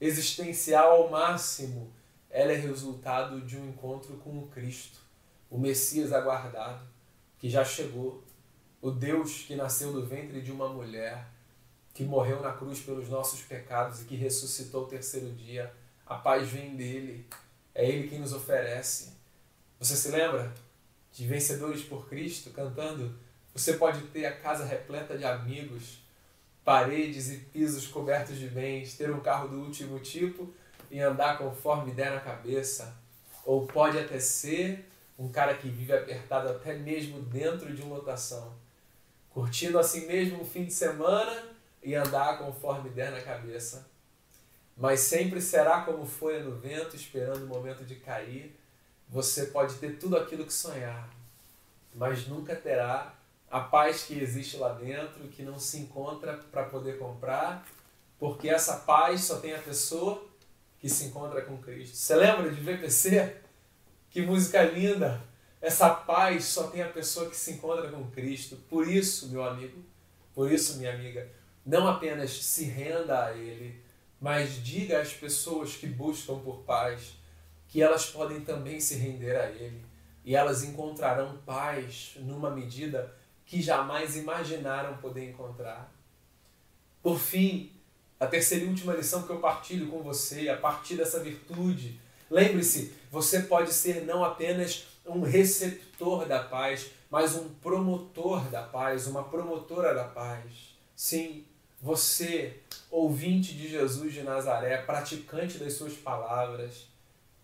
existencial 0.00 0.90
ao 0.90 1.10
máximo, 1.10 1.92
ela 2.28 2.50
é 2.50 2.56
resultado 2.56 3.40
de 3.42 3.56
um 3.56 3.68
encontro 3.68 4.16
com 4.16 4.38
o 4.38 4.48
Cristo, 4.48 4.98
o 5.48 5.56
Messias 5.56 6.12
aguardado, 6.12 6.84
que 7.38 7.48
já 7.48 7.64
chegou, 7.64 8.24
o 8.80 8.90
Deus 8.90 9.42
que 9.42 9.54
nasceu 9.54 9.92
do 9.92 10.04
ventre 10.04 10.40
de 10.40 10.50
uma 10.50 10.68
mulher, 10.68 11.28
que 11.94 12.02
morreu 12.02 12.40
na 12.40 12.52
cruz 12.52 12.80
pelos 12.80 13.08
nossos 13.08 13.42
pecados 13.42 14.00
e 14.00 14.06
que 14.06 14.16
ressuscitou 14.16 14.84
o 14.84 14.88
terceiro 14.88 15.30
dia 15.30 15.72
a 16.06 16.16
paz 16.16 16.48
vem 16.48 16.76
dele. 16.76 17.26
É 17.74 17.88
ele 17.88 18.08
quem 18.08 18.18
nos 18.18 18.32
oferece. 18.32 19.12
Você 19.78 19.96
se 19.96 20.08
lembra 20.08 20.52
de 21.12 21.26
Vencedores 21.26 21.82
por 21.82 22.08
Cristo 22.08 22.50
cantando? 22.50 23.18
Você 23.54 23.74
pode 23.74 24.02
ter 24.08 24.24
a 24.26 24.36
casa 24.36 24.64
repleta 24.64 25.16
de 25.16 25.24
amigos, 25.24 25.98
paredes 26.64 27.30
e 27.30 27.38
pisos 27.38 27.86
cobertos 27.86 28.38
de 28.38 28.48
bens, 28.48 28.96
ter 28.96 29.10
um 29.10 29.20
carro 29.20 29.48
do 29.48 29.60
último 29.60 29.98
tipo 30.00 30.52
e 30.90 31.00
andar 31.00 31.38
conforme 31.38 31.92
der 31.92 32.12
na 32.12 32.20
cabeça. 32.20 32.94
Ou 33.44 33.66
pode 33.66 33.98
até 33.98 34.18
ser 34.18 34.88
um 35.18 35.28
cara 35.28 35.54
que 35.54 35.68
vive 35.68 35.92
apertado 35.92 36.48
até 36.48 36.74
mesmo 36.74 37.20
dentro 37.22 37.74
de 37.74 37.82
uma 37.82 37.96
lotação, 37.96 38.54
curtindo 39.30 39.78
assim 39.78 40.06
mesmo 40.06 40.40
um 40.40 40.44
fim 40.44 40.64
de 40.64 40.72
semana 40.72 41.44
e 41.82 41.94
andar 41.94 42.38
conforme 42.38 42.90
der 42.90 43.10
na 43.10 43.20
cabeça 43.20 43.91
mas 44.82 44.98
sempre 44.98 45.40
será 45.40 45.82
como 45.82 46.04
folha 46.04 46.42
no 46.42 46.56
vento, 46.56 46.96
esperando 46.96 47.44
o 47.44 47.46
momento 47.46 47.84
de 47.84 47.94
cair. 47.94 48.52
Você 49.08 49.46
pode 49.46 49.76
ter 49.76 49.96
tudo 49.96 50.16
aquilo 50.16 50.44
que 50.44 50.52
sonhar, 50.52 51.08
mas 51.94 52.26
nunca 52.26 52.56
terá 52.56 53.14
a 53.48 53.60
paz 53.60 54.02
que 54.02 54.18
existe 54.18 54.56
lá 54.56 54.72
dentro, 54.72 55.28
que 55.28 55.44
não 55.44 55.56
se 55.56 55.78
encontra 55.78 56.36
para 56.50 56.64
poder 56.64 56.98
comprar, 56.98 57.64
porque 58.18 58.48
essa 58.48 58.78
paz 58.78 59.20
só 59.20 59.38
tem 59.38 59.54
a 59.54 59.60
pessoa 59.60 60.26
que 60.80 60.88
se 60.88 61.04
encontra 61.04 61.42
com 61.42 61.58
Cristo. 61.58 61.94
Você 61.94 62.16
lembra 62.16 62.50
de 62.50 62.60
VPC? 62.60 63.36
Que 64.10 64.20
música 64.20 64.64
linda! 64.64 65.22
Essa 65.60 65.90
paz 65.90 66.46
só 66.46 66.66
tem 66.66 66.82
a 66.82 66.88
pessoa 66.88 67.30
que 67.30 67.36
se 67.36 67.52
encontra 67.52 67.88
com 67.88 68.10
Cristo. 68.10 68.56
Por 68.68 68.88
isso, 68.88 69.28
meu 69.28 69.44
amigo, 69.44 69.80
por 70.34 70.50
isso, 70.50 70.78
minha 70.78 70.92
amiga, 70.92 71.30
não 71.64 71.86
apenas 71.86 72.32
se 72.32 72.64
renda 72.64 73.26
a 73.26 73.32
Ele, 73.32 73.80
mas 74.22 74.62
diga 74.62 75.00
às 75.00 75.12
pessoas 75.12 75.74
que 75.74 75.88
buscam 75.88 76.38
por 76.38 76.58
paz 76.58 77.14
que 77.66 77.82
elas 77.82 78.06
podem 78.06 78.42
também 78.42 78.78
se 78.78 78.94
render 78.94 79.34
a 79.34 79.50
Ele 79.50 79.84
e 80.24 80.36
elas 80.36 80.62
encontrarão 80.62 81.38
paz 81.44 82.12
numa 82.20 82.48
medida 82.48 83.12
que 83.44 83.60
jamais 83.60 84.16
imaginaram 84.16 84.96
poder 84.98 85.28
encontrar. 85.28 85.92
Por 87.02 87.18
fim, 87.18 87.72
a 88.20 88.26
terceira 88.28 88.64
e 88.64 88.68
última 88.68 88.94
lição 88.94 89.24
que 89.24 89.30
eu 89.30 89.40
partilho 89.40 89.88
com 89.88 90.02
você, 90.04 90.48
a 90.48 90.56
partir 90.56 90.94
dessa 90.94 91.18
virtude, 91.18 92.00
lembre-se, 92.30 92.94
você 93.10 93.40
pode 93.40 93.72
ser 93.72 94.04
não 94.04 94.22
apenas 94.22 94.86
um 95.04 95.22
receptor 95.22 96.26
da 96.26 96.44
paz, 96.44 96.92
mas 97.10 97.34
um 97.34 97.48
promotor 97.54 98.48
da 98.50 98.62
paz, 98.62 99.08
uma 99.08 99.24
promotora 99.24 99.92
da 99.92 100.04
paz. 100.04 100.76
Sim, 100.94 101.44
você, 101.82 102.60
ouvinte 102.88 103.54
de 103.54 103.68
Jesus 103.68 104.14
de 104.14 104.22
Nazaré, 104.22 104.80
praticante 104.82 105.58
das 105.58 105.72
suas 105.72 105.94
palavras, 105.94 106.86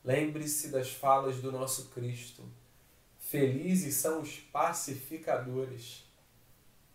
lembre-se 0.05 0.69
das 0.69 0.93
falas 0.93 1.39
do 1.39 1.51
nosso 1.51 1.87
Cristo. 1.89 2.49
Felizes 3.19 3.97
são 3.97 4.21
os 4.23 4.39
pacificadores. 4.39 6.05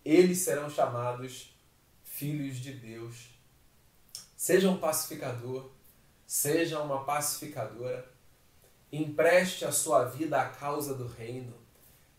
Eles 0.05 0.37
serão 0.37 0.69
chamados 0.69 1.53
filhos 2.05 2.59
de 2.59 2.71
Deus. 2.71 3.27
Seja 4.37 4.69
um 4.69 4.77
pacificador, 4.77 5.69
seja 6.25 6.81
uma 6.81 7.03
pacificadora. 7.03 8.09
Empreste 8.89 9.65
a 9.65 9.71
sua 9.73 10.05
vida 10.05 10.39
à 10.39 10.47
causa 10.47 10.93
do 10.93 11.07
reino, 11.07 11.53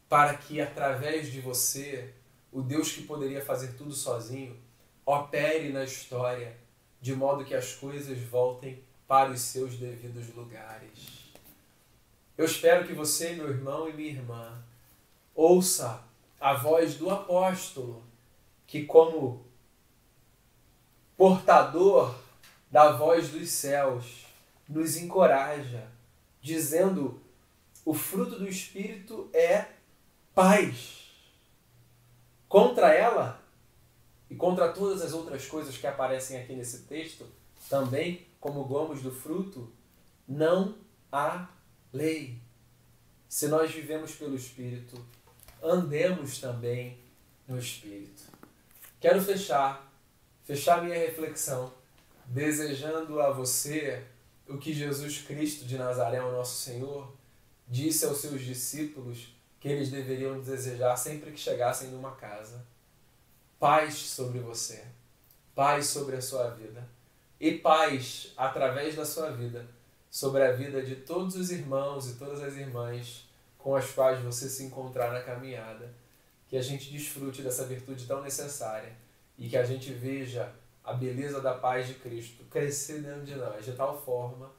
para 0.06 0.36
que 0.36 0.60
através 0.60 1.32
de 1.32 1.40
você, 1.40 2.12
o 2.52 2.60
Deus 2.60 2.92
que 2.92 3.04
poderia 3.04 3.42
fazer 3.42 3.72
tudo 3.72 3.94
sozinho, 3.94 4.62
opere 5.04 5.70
na 5.70 5.84
história 5.84 6.56
de 7.00 7.14
modo 7.14 7.44
que 7.44 7.54
as 7.54 7.74
coisas 7.74 8.18
voltem 8.18 8.82
para 9.06 9.30
os 9.30 9.40
seus 9.40 9.76
devidos 9.76 10.34
lugares. 10.34 11.32
Eu 12.36 12.46
espero 12.46 12.86
que 12.86 12.94
você, 12.94 13.34
meu 13.34 13.48
irmão 13.50 13.88
e 13.88 13.92
minha 13.92 14.10
irmã, 14.10 14.64
ouça 15.34 16.02
a 16.40 16.54
voz 16.54 16.96
do 16.96 17.10
apóstolo, 17.10 18.02
que, 18.66 18.84
como 18.84 19.46
portador 21.16 22.14
da 22.70 22.92
voz 22.92 23.28
dos 23.28 23.50
céus, 23.50 24.26
nos 24.68 24.96
encoraja, 24.96 25.86
dizendo: 26.40 27.20
o 27.84 27.92
fruto 27.92 28.38
do 28.38 28.48
Espírito 28.48 29.28
é 29.32 29.66
paz. 30.34 31.04
Contra 32.48 32.92
ela, 32.92 33.43
e 34.34 34.36
contra 34.36 34.72
todas 34.72 35.00
as 35.00 35.12
outras 35.12 35.46
coisas 35.46 35.78
que 35.78 35.86
aparecem 35.86 36.36
aqui 36.36 36.56
nesse 36.56 36.80
texto, 36.80 37.24
também, 37.70 38.26
como 38.40 38.64
gomos 38.64 39.00
do 39.00 39.12
fruto, 39.12 39.72
não 40.26 40.76
há 41.12 41.48
lei. 41.92 42.40
Se 43.28 43.46
nós 43.46 43.70
vivemos 43.70 44.10
pelo 44.16 44.34
Espírito, 44.34 45.00
andemos 45.62 46.40
também 46.40 46.98
no 47.46 47.56
Espírito. 47.56 48.24
Quero 49.00 49.22
fechar, 49.22 49.88
fechar 50.42 50.82
minha 50.82 50.98
reflexão, 50.98 51.72
desejando 52.26 53.20
a 53.20 53.30
você 53.30 54.04
o 54.48 54.58
que 54.58 54.74
Jesus 54.74 55.22
Cristo 55.22 55.64
de 55.64 55.78
Nazaré, 55.78 56.20
o 56.20 56.32
nosso 56.32 56.60
Senhor, 56.60 57.14
disse 57.68 58.04
aos 58.04 58.18
seus 58.18 58.42
discípulos 58.42 59.32
que 59.60 59.68
eles 59.68 59.92
deveriam 59.92 60.40
desejar 60.40 60.96
sempre 60.96 61.30
que 61.30 61.38
chegassem 61.38 61.90
numa 61.90 62.16
casa 62.16 62.73
paz 63.64 63.94
sobre 63.94 64.40
você, 64.40 64.84
paz 65.54 65.86
sobre 65.86 66.16
a 66.16 66.20
sua 66.20 66.50
vida 66.50 66.86
e 67.40 67.52
paz 67.52 68.30
através 68.36 68.94
da 68.94 69.06
sua 69.06 69.30
vida 69.30 69.66
sobre 70.10 70.42
a 70.42 70.52
vida 70.52 70.82
de 70.82 70.96
todos 70.96 71.34
os 71.34 71.50
irmãos 71.50 72.10
e 72.10 72.16
todas 72.16 72.42
as 72.42 72.56
irmãs 72.56 73.26
com 73.56 73.74
as 73.74 73.90
quais 73.90 74.22
você 74.22 74.50
se 74.50 74.64
encontrar 74.64 75.14
na 75.14 75.22
caminhada. 75.22 75.94
Que 76.46 76.58
a 76.58 76.62
gente 76.62 76.92
desfrute 76.92 77.40
dessa 77.40 77.64
virtude 77.64 78.06
tão 78.06 78.20
necessária 78.20 78.92
e 79.38 79.48
que 79.48 79.56
a 79.56 79.64
gente 79.64 79.90
veja 79.94 80.52
a 80.84 80.92
beleza 80.92 81.40
da 81.40 81.54
paz 81.54 81.88
de 81.88 81.94
Cristo 81.94 82.44
crescer 82.50 83.00
dentro 83.00 83.24
de 83.24 83.34
nós 83.34 83.64
de 83.64 83.72
tal 83.72 83.98
forma 83.98 84.52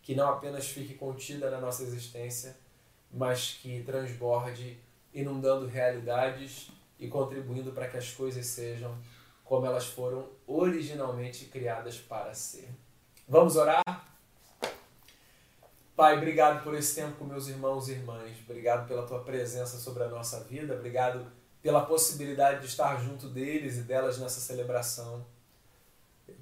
que 0.00 0.14
não 0.14 0.28
apenas 0.28 0.68
fique 0.68 0.94
contida 0.94 1.50
na 1.50 1.58
nossa 1.58 1.82
existência, 1.82 2.56
mas 3.12 3.58
que 3.60 3.82
transborde, 3.82 4.78
inundando 5.12 5.66
realidades 5.66 6.70
e 7.02 7.08
contribuindo 7.08 7.72
para 7.72 7.88
que 7.88 7.96
as 7.96 8.12
coisas 8.12 8.46
sejam 8.46 8.96
como 9.44 9.66
elas 9.66 9.86
foram 9.86 10.30
originalmente 10.46 11.46
criadas 11.46 11.98
para 11.98 12.32
ser. 12.32 12.68
Vamos 13.28 13.56
orar? 13.56 13.82
Pai, 15.96 16.16
obrigado 16.16 16.62
por 16.62 16.74
esse 16.74 16.94
tempo 16.94 17.16
com 17.16 17.24
meus 17.24 17.48
irmãos 17.48 17.88
e 17.88 17.92
irmãs. 17.92 18.36
Obrigado 18.48 18.86
pela 18.86 19.04
tua 19.04 19.24
presença 19.24 19.78
sobre 19.78 20.04
a 20.04 20.08
nossa 20.08 20.44
vida. 20.44 20.74
Obrigado 20.74 21.26
pela 21.60 21.84
possibilidade 21.84 22.60
de 22.60 22.66
estar 22.66 22.96
junto 23.02 23.28
deles 23.28 23.76
e 23.78 23.82
delas 23.82 24.18
nessa 24.18 24.40
celebração. 24.40 25.26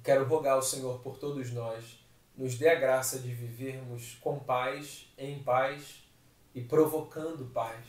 Quero 0.03 0.25
rogar 0.25 0.53
ao 0.53 0.61
Senhor 0.61 0.99
por 0.99 1.17
todos 1.17 1.51
nós. 1.51 1.99
Nos 2.37 2.55
dê 2.55 2.69
a 2.69 2.79
graça 2.79 3.17
de 3.17 3.33
vivermos 3.33 4.17
com 4.21 4.37
paz, 4.39 5.11
em 5.17 5.41
paz 5.41 6.03
e 6.53 6.61
provocando 6.61 7.45
paz. 7.45 7.85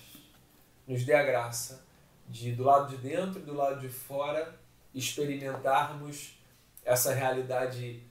Nos 0.86 1.04
dê 1.04 1.12
a 1.12 1.22
graça 1.22 1.91
de, 2.28 2.52
do 2.52 2.64
lado 2.64 2.88
de 2.88 2.96
dentro 2.96 3.40
e 3.40 3.44
do 3.44 3.54
lado 3.54 3.80
de 3.80 3.88
fora, 3.88 4.58
experimentarmos 4.94 6.38
essa 6.84 7.12
realidade 7.14 8.02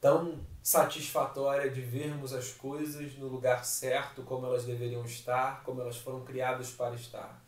tão 0.00 0.40
satisfatória 0.62 1.70
de 1.70 1.80
vermos 1.80 2.32
as 2.32 2.52
coisas 2.52 3.16
no 3.16 3.28
lugar 3.28 3.64
certo, 3.64 4.22
como 4.22 4.46
elas 4.46 4.64
deveriam 4.64 5.04
estar, 5.04 5.62
como 5.62 5.80
elas 5.80 5.96
foram 5.96 6.24
criadas 6.24 6.70
para 6.70 6.94
estar. 6.94 7.42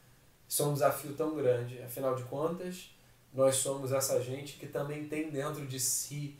Isso 0.47 0.63
é 0.63 0.67
um 0.67 0.73
desafio 0.73 1.15
tão 1.15 1.35
grande, 1.35 1.83
afinal 1.83 2.15
de 2.15 2.23
contas, 2.25 2.91
nós 3.33 3.57
somos 3.57 3.93
essa 3.93 4.23
gente 4.23 4.59
que 4.59 4.67
também 4.67 5.07
tem 5.09 5.31
dentro 5.31 5.67
de 5.67 5.79
si 5.79 6.39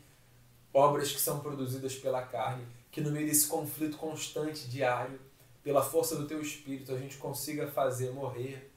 obras 0.73 1.11
que 1.11 1.19
são 1.19 1.39
produzidas 1.39 1.95
pela 1.95 2.21
carne, 2.21 2.65
que 2.91 3.01
no 3.01 3.11
meio 3.11 3.27
desse 3.27 3.47
conflito 3.47 3.97
constante 3.97 4.67
diário, 4.67 5.19
pela 5.63 5.83
força 5.83 6.15
do 6.15 6.25
teu 6.25 6.41
espírito, 6.41 6.93
a 6.93 6.97
gente 6.97 7.17
consiga 7.17 7.67
fazer 7.67 8.11
morrer 8.11 8.68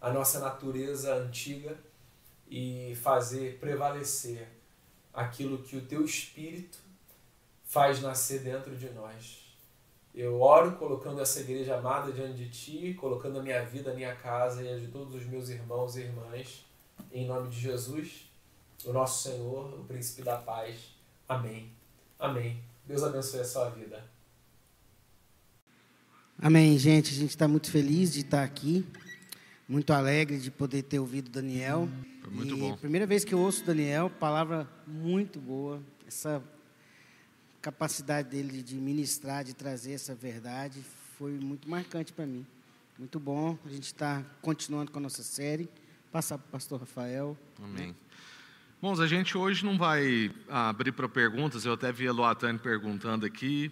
a 0.00 0.10
nossa 0.12 0.40
natureza 0.40 1.14
antiga 1.14 1.78
e 2.48 2.96
fazer 3.02 3.58
prevalecer 3.58 4.48
aquilo 5.12 5.58
que 5.58 5.76
o 5.76 5.84
teu 5.84 6.04
espírito 6.04 6.78
faz 7.64 8.00
nascer 8.00 8.40
dentro 8.40 8.76
de 8.76 8.90
nós. 8.90 9.40
Eu 10.12 10.40
oro 10.40 10.72
colocando 10.72 11.20
essa 11.20 11.40
igreja 11.40 11.76
amada 11.76 12.10
diante 12.10 12.34
de 12.34 12.48
ti, 12.48 12.94
colocando 12.94 13.38
a 13.38 13.42
minha 13.42 13.64
vida, 13.64 13.92
a 13.92 13.94
minha 13.94 14.14
casa 14.16 14.62
e 14.62 14.68
a 14.68 14.76
de 14.76 14.88
todos 14.88 15.14
os 15.14 15.24
meus 15.24 15.48
irmãos 15.48 15.96
e 15.96 16.00
irmãs, 16.00 16.64
em 17.12 17.26
nome 17.26 17.48
de 17.48 17.60
Jesus, 17.60 18.28
o 18.84 18.92
nosso 18.92 19.28
Senhor, 19.28 19.72
o 19.78 19.84
príncipe 19.84 20.22
da 20.22 20.36
paz. 20.36 20.96
Amém. 21.28 21.70
Amém. 22.18 22.60
Deus 22.84 23.04
abençoe 23.04 23.40
a 23.40 23.44
sua 23.44 23.70
vida. 23.70 24.04
Amém, 26.36 26.76
gente. 26.76 27.10
A 27.10 27.16
gente 27.16 27.30
está 27.30 27.46
muito 27.46 27.70
feliz 27.70 28.12
de 28.12 28.20
estar 28.20 28.42
aqui, 28.42 28.84
muito 29.70 29.92
alegre 29.92 30.36
de 30.38 30.50
poder 30.50 30.82
ter 30.82 30.98
ouvido 30.98 31.30
Daniel. 31.30 31.88
Foi 32.22 32.32
muito 32.32 32.56
e 32.56 32.58
bom. 32.58 32.76
Primeira 32.76 33.06
vez 33.06 33.24
que 33.24 33.32
eu 33.32 33.38
ouço 33.38 33.64
Daniel, 33.64 34.10
palavra 34.10 34.68
muito 34.84 35.38
boa. 35.38 35.80
Essa 36.08 36.42
capacidade 37.62 38.30
dele 38.30 38.64
de 38.64 38.74
ministrar, 38.74 39.44
de 39.44 39.54
trazer 39.54 39.92
essa 39.92 40.12
verdade, 40.12 40.82
foi 41.16 41.30
muito 41.38 41.70
marcante 41.70 42.12
para 42.12 42.26
mim. 42.26 42.44
Muito 42.98 43.20
bom. 43.20 43.56
A 43.64 43.68
gente 43.68 43.84
está 43.84 44.24
continuando 44.42 44.90
com 44.90 44.98
a 44.98 45.02
nossa 45.02 45.22
série. 45.22 45.68
Passar 46.10 46.36
para 46.38 46.48
o 46.48 46.50
pastor 46.50 46.80
Rafael. 46.80 47.38
Amém. 47.62 47.94
Bom, 48.82 49.00
a 49.00 49.06
gente 49.06 49.38
hoje 49.38 49.64
não 49.64 49.78
vai 49.78 50.32
abrir 50.48 50.90
para 50.90 51.08
perguntas, 51.08 51.64
eu 51.64 51.74
até 51.74 51.92
vi 51.92 52.08
a 52.08 52.12
Loatane 52.12 52.58
perguntando 52.58 53.24
aqui, 53.24 53.70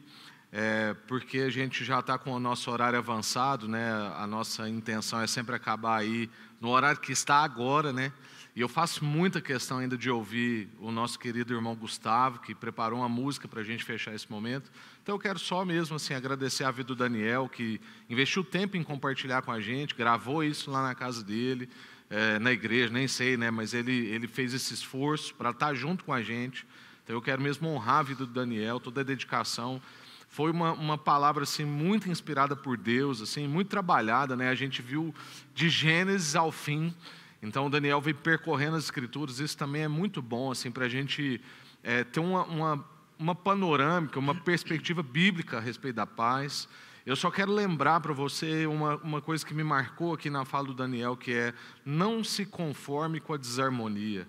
é, 0.51 0.95
porque 1.07 1.39
a 1.39 1.51
gente 1.51 1.85
já 1.85 2.01
está 2.01 2.17
com 2.17 2.33
o 2.33 2.41
nosso 2.41 2.71
horário 2.71 2.99
avançado, 2.99 3.69
né? 3.69 3.91
A 4.17 4.27
nossa 4.27 4.69
intenção 4.69 5.21
é 5.21 5.27
sempre 5.27 5.55
acabar 5.55 5.99
aí 5.99 6.31
no 6.61 6.71
horário 6.71 7.01
que 7.01 7.13
está 7.13 7.45
agora, 7.45 7.93
né? 7.93 8.13
E 8.57 8.61
eu 8.61 8.69
faço 8.69 9.05
muita 9.05 9.41
questão 9.41 9.79
ainda 9.79 9.97
de 9.97 10.11
ouvir 10.11 10.69
o 10.81 10.91
nosso 10.91 11.19
querido 11.19 11.55
irmão 11.55 11.77
Gustavo, 11.77 12.41
que 12.41 12.55
preparou 12.55 12.99
uma 12.99 13.09
música 13.09 13.47
para 13.47 13.61
a 13.61 13.65
gente 13.65 13.85
fechar 13.85 14.13
esse 14.15 14.29
momento. 14.29 14.69
Então 15.01 15.15
eu 15.15 15.19
quero 15.19 15.39
só 15.39 15.65
mesmo 15.65 15.95
assim 15.95 16.13
agradecer 16.15 16.65
a 16.65 16.71
vida 16.71 16.89
do 16.89 16.97
Daniel, 16.97 17.49
que 17.49 17.81
investiu 18.11 18.43
tempo 18.43 18.77
em 18.77 18.83
compartilhar 18.83 19.43
com 19.43 19.53
a 19.53 19.61
gente, 19.61 19.95
gravou 19.95 20.43
isso 20.43 20.71
lá 20.71 20.83
na 20.83 20.95
casa 20.95 21.23
dele, 21.23 21.69
é, 22.11 22.39
na 22.41 22.51
igreja, 22.51 22.93
nem 22.93 23.07
sei, 23.07 23.37
né? 23.37 23.51
Mas 23.51 23.75
ele, 23.75 24.07
ele 24.07 24.27
fez 24.27 24.53
esse 24.53 24.75
esforço 24.75 25.35
para 25.35 25.51
estar 25.51 25.73
junto 25.75 26.05
com 26.05 26.13
a 26.13 26.23
gente. 26.23 26.67
Então 27.05 27.15
eu 27.15 27.23
quero 27.23 27.41
mesmo 27.41 27.69
honrar 27.69 28.01
a 28.01 28.03
vida 28.03 28.27
do 28.27 28.33
Daniel, 28.33 28.81
toda 28.81 29.03
a 29.03 29.05
dedicação. 29.05 29.81
Foi 30.29 30.51
uma, 30.51 30.73
uma 30.73 30.99
palavra 30.99 31.43
assim 31.43 31.65
muito 31.65 32.09
inspirada 32.09 32.55
por 32.55 32.77
Deus, 32.77 33.21
assim 33.21 33.49
muito 33.49 33.69
trabalhada, 33.69 34.37
né? 34.37 34.51
A 34.51 34.55
gente 34.55 34.83
viu 34.83 35.15
de 35.55 35.69
Gênesis 35.69 36.37
ao 36.37 36.53
fim. 36.53 36.95
Então 37.43 37.71
Daniel 37.71 38.01
veio 38.01 38.17
percorrendo 38.17 38.77
as 38.77 38.85
escrituras. 38.85 39.41
Isso 39.41 39.57
também 39.57 39.83
é 39.83 39.89
muito 39.89 40.21
bom 40.21 40.51
assim 40.51 40.71
para 40.71 40.85
a 40.85 40.89
gente 40.89 41.41
é, 41.83 42.05
ter 42.05 42.21
uma, 42.21 42.45
uma, 42.45 42.85
uma 43.19 43.35
panorâmica, 43.35 44.19
uma 44.19 44.35
perspectiva 44.35 45.03
bíblica 45.03 45.57
a 45.57 45.61
respeito 45.61 45.97
da 45.97 46.07
paz. 46.07 46.69
Eu 47.07 47.17
só 47.17 47.31
quero 47.31 47.51
lembrar 47.51 48.01
para 48.01 48.13
você 48.13 48.67
uma, 48.67 48.97
uma 48.97 49.23
coisa 49.23 49.45
que 49.45 49.55
me 49.55 49.65
marcou 49.65 50.13
aqui 50.13 50.29
na 50.29 50.45
fala 50.45 50.67
do 50.67 50.75
Daniel, 50.75 51.17
que 51.17 51.33
é 51.33 51.55
não 51.85 52.23
se 52.23 52.45
conforme 52.45 53.19
com 53.19 53.33
a 53.33 53.39
desarmonia. 53.39 54.29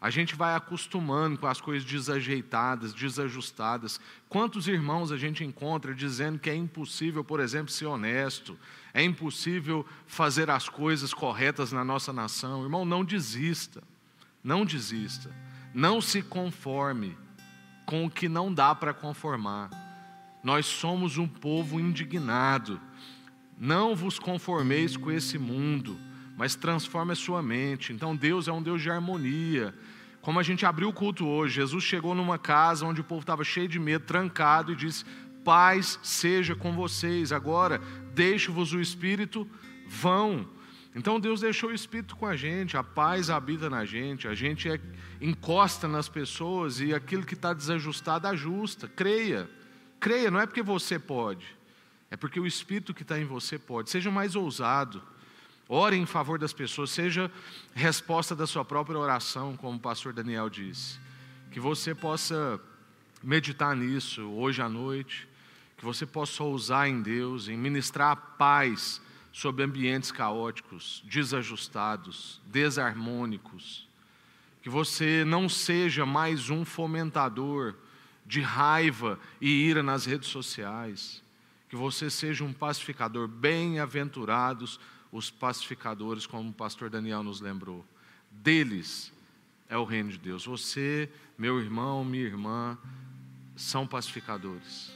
A 0.00 0.10
gente 0.10 0.34
vai 0.34 0.54
acostumando 0.54 1.38
com 1.38 1.46
as 1.46 1.60
coisas 1.60 1.88
desajeitadas, 1.88 2.92
desajustadas. 2.92 3.98
Quantos 4.28 4.68
irmãos 4.68 5.10
a 5.10 5.16
gente 5.16 5.42
encontra 5.42 5.94
dizendo 5.94 6.38
que 6.38 6.50
é 6.50 6.54
impossível, 6.54 7.24
por 7.24 7.40
exemplo, 7.40 7.72
ser 7.72 7.86
honesto, 7.86 8.58
é 8.92 9.02
impossível 9.02 9.86
fazer 10.06 10.50
as 10.50 10.68
coisas 10.68 11.14
corretas 11.14 11.72
na 11.72 11.84
nossa 11.84 12.12
nação? 12.12 12.62
Irmão, 12.62 12.84
não 12.84 13.04
desista, 13.04 13.82
não 14.44 14.64
desista, 14.64 15.34
não 15.74 16.00
se 16.00 16.22
conforme 16.22 17.16
com 17.86 18.04
o 18.04 18.10
que 18.10 18.28
não 18.28 18.52
dá 18.52 18.74
para 18.74 18.92
conformar. 18.92 19.70
Nós 20.42 20.66
somos 20.66 21.16
um 21.16 21.26
povo 21.26 21.80
indignado. 21.80 22.80
Não 23.58 23.96
vos 23.96 24.18
conformeis 24.18 24.96
com 24.96 25.10
esse 25.10 25.38
mundo, 25.38 25.98
mas 26.36 26.54
transforme 26.54 27.12
a 27.12 27.16
sua 27.16 27.42
mente. 27.42 27.92
Então 27.92 28.14
Deus 28.14 28.46
é 28.46 28.52
um 28.52 28.62
Deus 28.62 28.82
de 28.82 28.90
harmonia. 28.90 29.74
Como 30.20 30.38
a 30.38 30.42
gente 30.42 30.66
abriu 30.66 30.88
o 30.88 30.92
culto 30.92 31.26
hoje, 31.26 31.54
Jesus 31.54 31.82
chegou 31.82 32.14
numa 32.14 32.38
casa 32.38 32.84
onde 32.84 33.00
o 33.00 33.04
povo 33.04 33.20
estava 33.20 33.42
cheio 33.42 33.66
de 33.66 33.78
medo, 33.78 34.04
trancado, 34.04 34.72
e 34.72 34.76
disse: 34.76 35.04
Paz 35.42 35.98
seja 36.02 36.54
com 36.54 36.72
vocês. 36.72 37.32
Agora, 37.32 37.80
deixe-vos 38.12 38.72
o 38.72 38.80
Espírito, 38.80 39.48
vão. 39.88 40.46
Então 40.94 41.20
Deus 41.20 41.40
deixou 41.40 41.70
o 41.70 41.74
Espírito 41.74 42.16
com 42.16 42.26
a 42.26 42.36
gente, 42.36 42.76
a 42.76 42.82
paz 42.82 43.28
habita 43.28 43.68
na 43.68 43.84
gente, 43.84 44.26
a 44.26 44.34
gente 44.34 44.68
é, 44.68 44.80
encosta 45.20 45.86
nas 45.86 46.08
pessoas 46.08 46.80
e 46.80 46.94
aquilo 46.94 47.24
que 47.24 47.34
está 47.34 47.52
desajustado 47.52 48.26
ajusta. 48.26 48.88
Creia. 48.88 49.48
Creia, 50.00 50.30
não 50.30 50.40
é 50.40 50.46
porque 50.46 50.62
você 50.62 50.98
pode, 50.98 51.46
é 52.10 52.16
porque 52.16 52.38
o 52.38 52.46
Espírito 52.46 52.94
que 52.94 53.02
está 53.02 53.18
em 53.18 53.24
você 53.24 53.58
pode. 53.58 53.90
Seja 53.90 54.10
mais 54.10 54.34
ousado, 54.36 55.02
ore 55.68 55.96
em 55.96 56.06
favor 56.06 56.38
das 56.38 56.52
pessoas, 56.52 56.90
seja 56.90 57.30
resposta 57.74 58.34
da 58.34 58.46
sua 58.46 58.64
própria 58.64 58.98
oração, 58.98 59.56
como 59.56 59.76
o 59.76 59.80
pastor 59.80 60.12
Daniel 60.12 60.48
disse. 60.48 60.98
Que 61.50 61.60
você 61.60 61.94
possa 61.94 62.60
meditar 63.22 63.74
nisso 63.74 64.22
hoje 64.22 64.62
à 64.62 64.68
noite, 64.68 65.28
que 65.76 65.84
você 65.84 66.06
possa 66.06 66.42
ousar 66.42 66.88
em 66.88 67.02
Deus, 67.02 67.48
em 67.48 67.56
ministrar 67.56 68.16
paz 68.38 69.00
sobre 69.32 69.64
ambientes 69.64 70.10
caóticos, 70.10 71.02
desajustados, 71.04 72.40
desarmônicos. 72.46 73.86
Que 74.62 74.70
você 74.70 75.24
não 75.24 75.48
seja 75.48 76.06
mais 76.06 76.48
um 76.48 76.64
fomentador 76.64 77.74
de 78.24 78.40
raiva 78.40 79.18
e 79.40 79.48
ira 79.48 79.82
nas 79.82 80.06
redes 80.06 80.28
sociais. 80.28 81.22
Que 81.68 81.76
você 81.76 82.08
seja 82.08 82.44
um 82.44 82.52
pacificador. 82.52 83.28
Bem-aventurados 83.28 84.80
os 85.10 85.30
pacificadores, 85.30 86.26
como 86.26 86.50
o 86.50 86.52
pastor 86.52 86.90
Daniel 86.90 87.22
nos 87.22 87.40
lembrou. 87.40 87.84
Deles 88.30 89.12
é 89.68 89.76
o 89.76 89.84
reino 89.84 90.10
de 90.10 90.18
Deus. 90.18 90.44
Você, 90.46 91.10
meu 91.38 91.60
irmão, 91.60 92.04
minha 92.04 92.24
irmã, 92.24 92.78
são 93.56 93.86
pacificadores. 93.86 94.92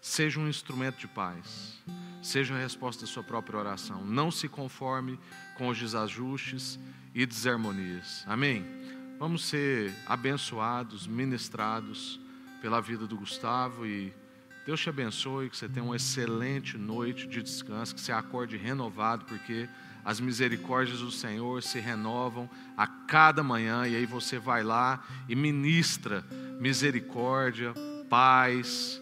Seja 0.00 0.40
um 0.40 0.48
instrumento 0.48 0.98
de 0.98 1.08
paz. 1.08 1.82
Seja 2.22 2.54
a 2.54 2.58
resposta 2.58 3.02
da 3.02 3.10
sua 3.10 3.22
própria 3.22 3.58
oração. 3.58 4.04
Não 4.04 4.30
se 4.30 4.48
conforme 4.48 5.18
com 5.56 5.68
os 5.68 5.78
desajustes 5.78 6.78
e 7.14 7.24
desarmonias. 7.24 8.24
Amém? 8.26 8.64
Vamos 9.18 9.44
ser 9.44 9.94
abençoados, 10.06 11.06
ministrados 11.06 12.20
pela 12.60 12.80
vida 12.80 13.06
do 13.06 13.16
Gustavo 13.16 13.86
e 13.86 14.12
Deus 14.64 14.80
te 14.80 14.88
abençoe, 14.88 15.50
que 15.50 15.56
você 15.56 15.68
tenha 15.68 15.84
uma 15.84 15.96
excelente 15.96 16.78
noite 16.78 17.26
de 17.26 17.42
descanso, 17.42 17.94
que 17.94 18.00
você 18.00 18.12
acorde 18.12 18.56
renovado, 18.56 19.26
porque 19.26 19.68
as 20.02 20.20
misericórdias 20.20 21.00
do 21.00 21.10
Senhor 21.10 21.62
se 21.62 21.78
renovam 21.78 22.48
a 22.76 22.86
cada 22.86 23.42
manhã, 23.42 23.86
e 23.86 23.94
aí 23.94 24.06
você 24.06 24.38
vai 24.38 24.62
lá 24.62 25.04
e 25.28 25.36
ministra 25.36 26.24
misericórdia, 26.58 27.74
paz, 28.08 29.00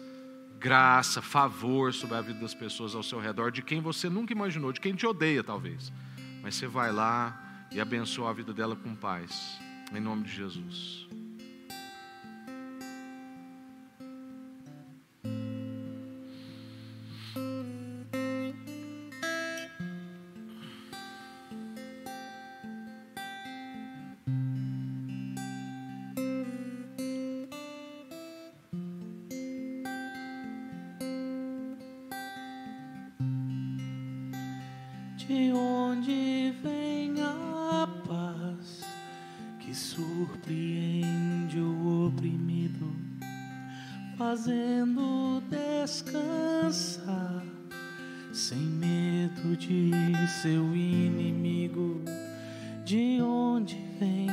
graça, 0.59 1.21
favor 1.21 1.93
sobre 1.93 2.17
a 2.17 2.21
vida 2.21 2.39
das 2.39 2.53
pessoas 2.53 2.93
ao 2.93 3.03
seu 3.03 3.19
redor, 3.19 3.51
de 3.51 3.61
quem 3.61 3.81
você 3.81 4.09
nunca 4.09 4.33
imaginou, 4.33 4.73
de 4.73 4.81
quem 4.81 4.95
te 4.95 5.05
odeia 5.05 5.43
talvez. 5.43 5.93
Mas 6.41 6.55
você 6.55 6.67
vai 6.67 6.91
lá 6.91 7.67
e 7.71 7.79
abençoa 7.79 8.29
a 8.29 8.33
vida 8.33 8.53
dela 8.53 8.75
com 8.75 8.93
paz, 8.95 9.59
em 9.93 9.99
nome 10.01 10.23
de 10.23 10.31
Jesus. 10.31 11.07
De 35.25 35.53
onde 35.53 36.53
vem 36.61 37.15
a 37.21 37.87
paz 38.05 38.83
que 39.57 39.73
surpreende 39.73 41.59
o 41.59 42.07
oprimido, 42.07 42.93
fazendo 44.17 45.41
descansar 45.49 47.45
sem 48.33 48.57
medo 48.57 49.55
de 49.55 49.91
seu 50.41 50.75
inimigo? 50.75 52.03
De 52.83 53.21
onde 53.21 53.77
vem 53.97 54.27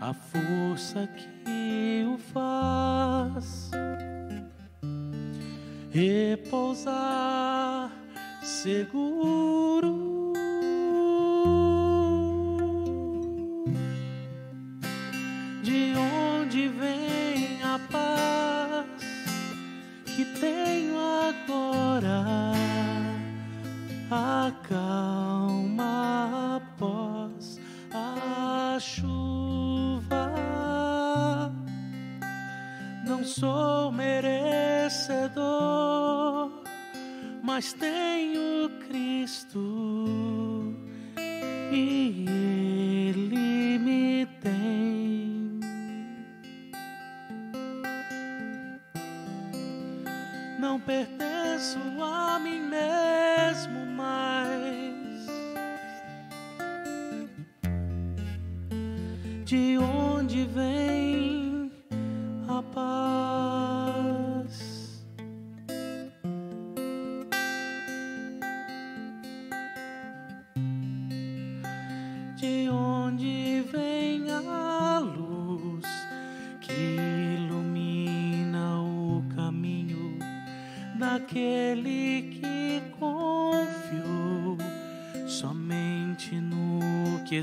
a 0.00 0.12
força 0.12 1.06
que 1.06 1.37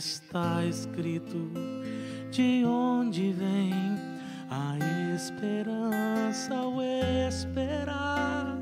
está 0.06 0.64
escrito? 0.66 1.51
De 2.32 2.64
onde 2.66 3.32
vem 3.32 3.74
a 4.49 4.78
esperança 5.16 6.56
ao 6.56 6.82
esperar 6.82 8.58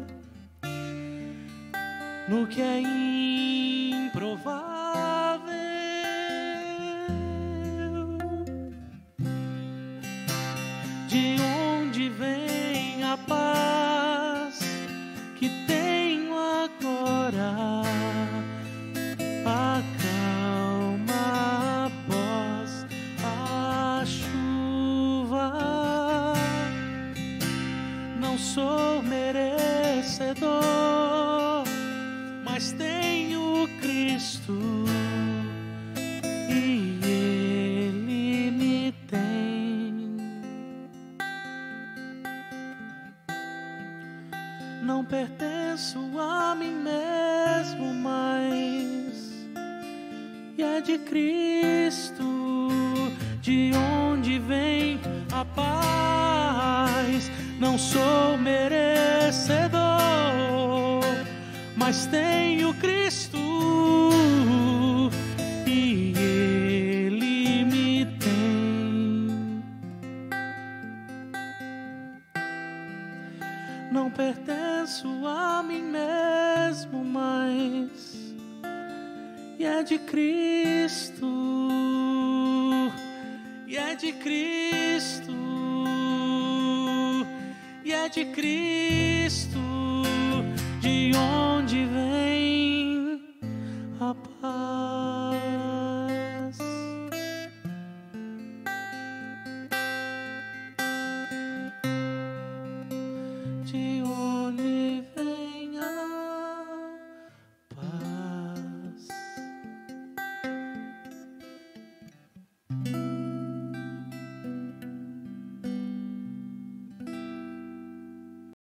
no 2.30 2.48
que 2.48 2.62
é 2.62 2.82
improvável? 4.08 4.73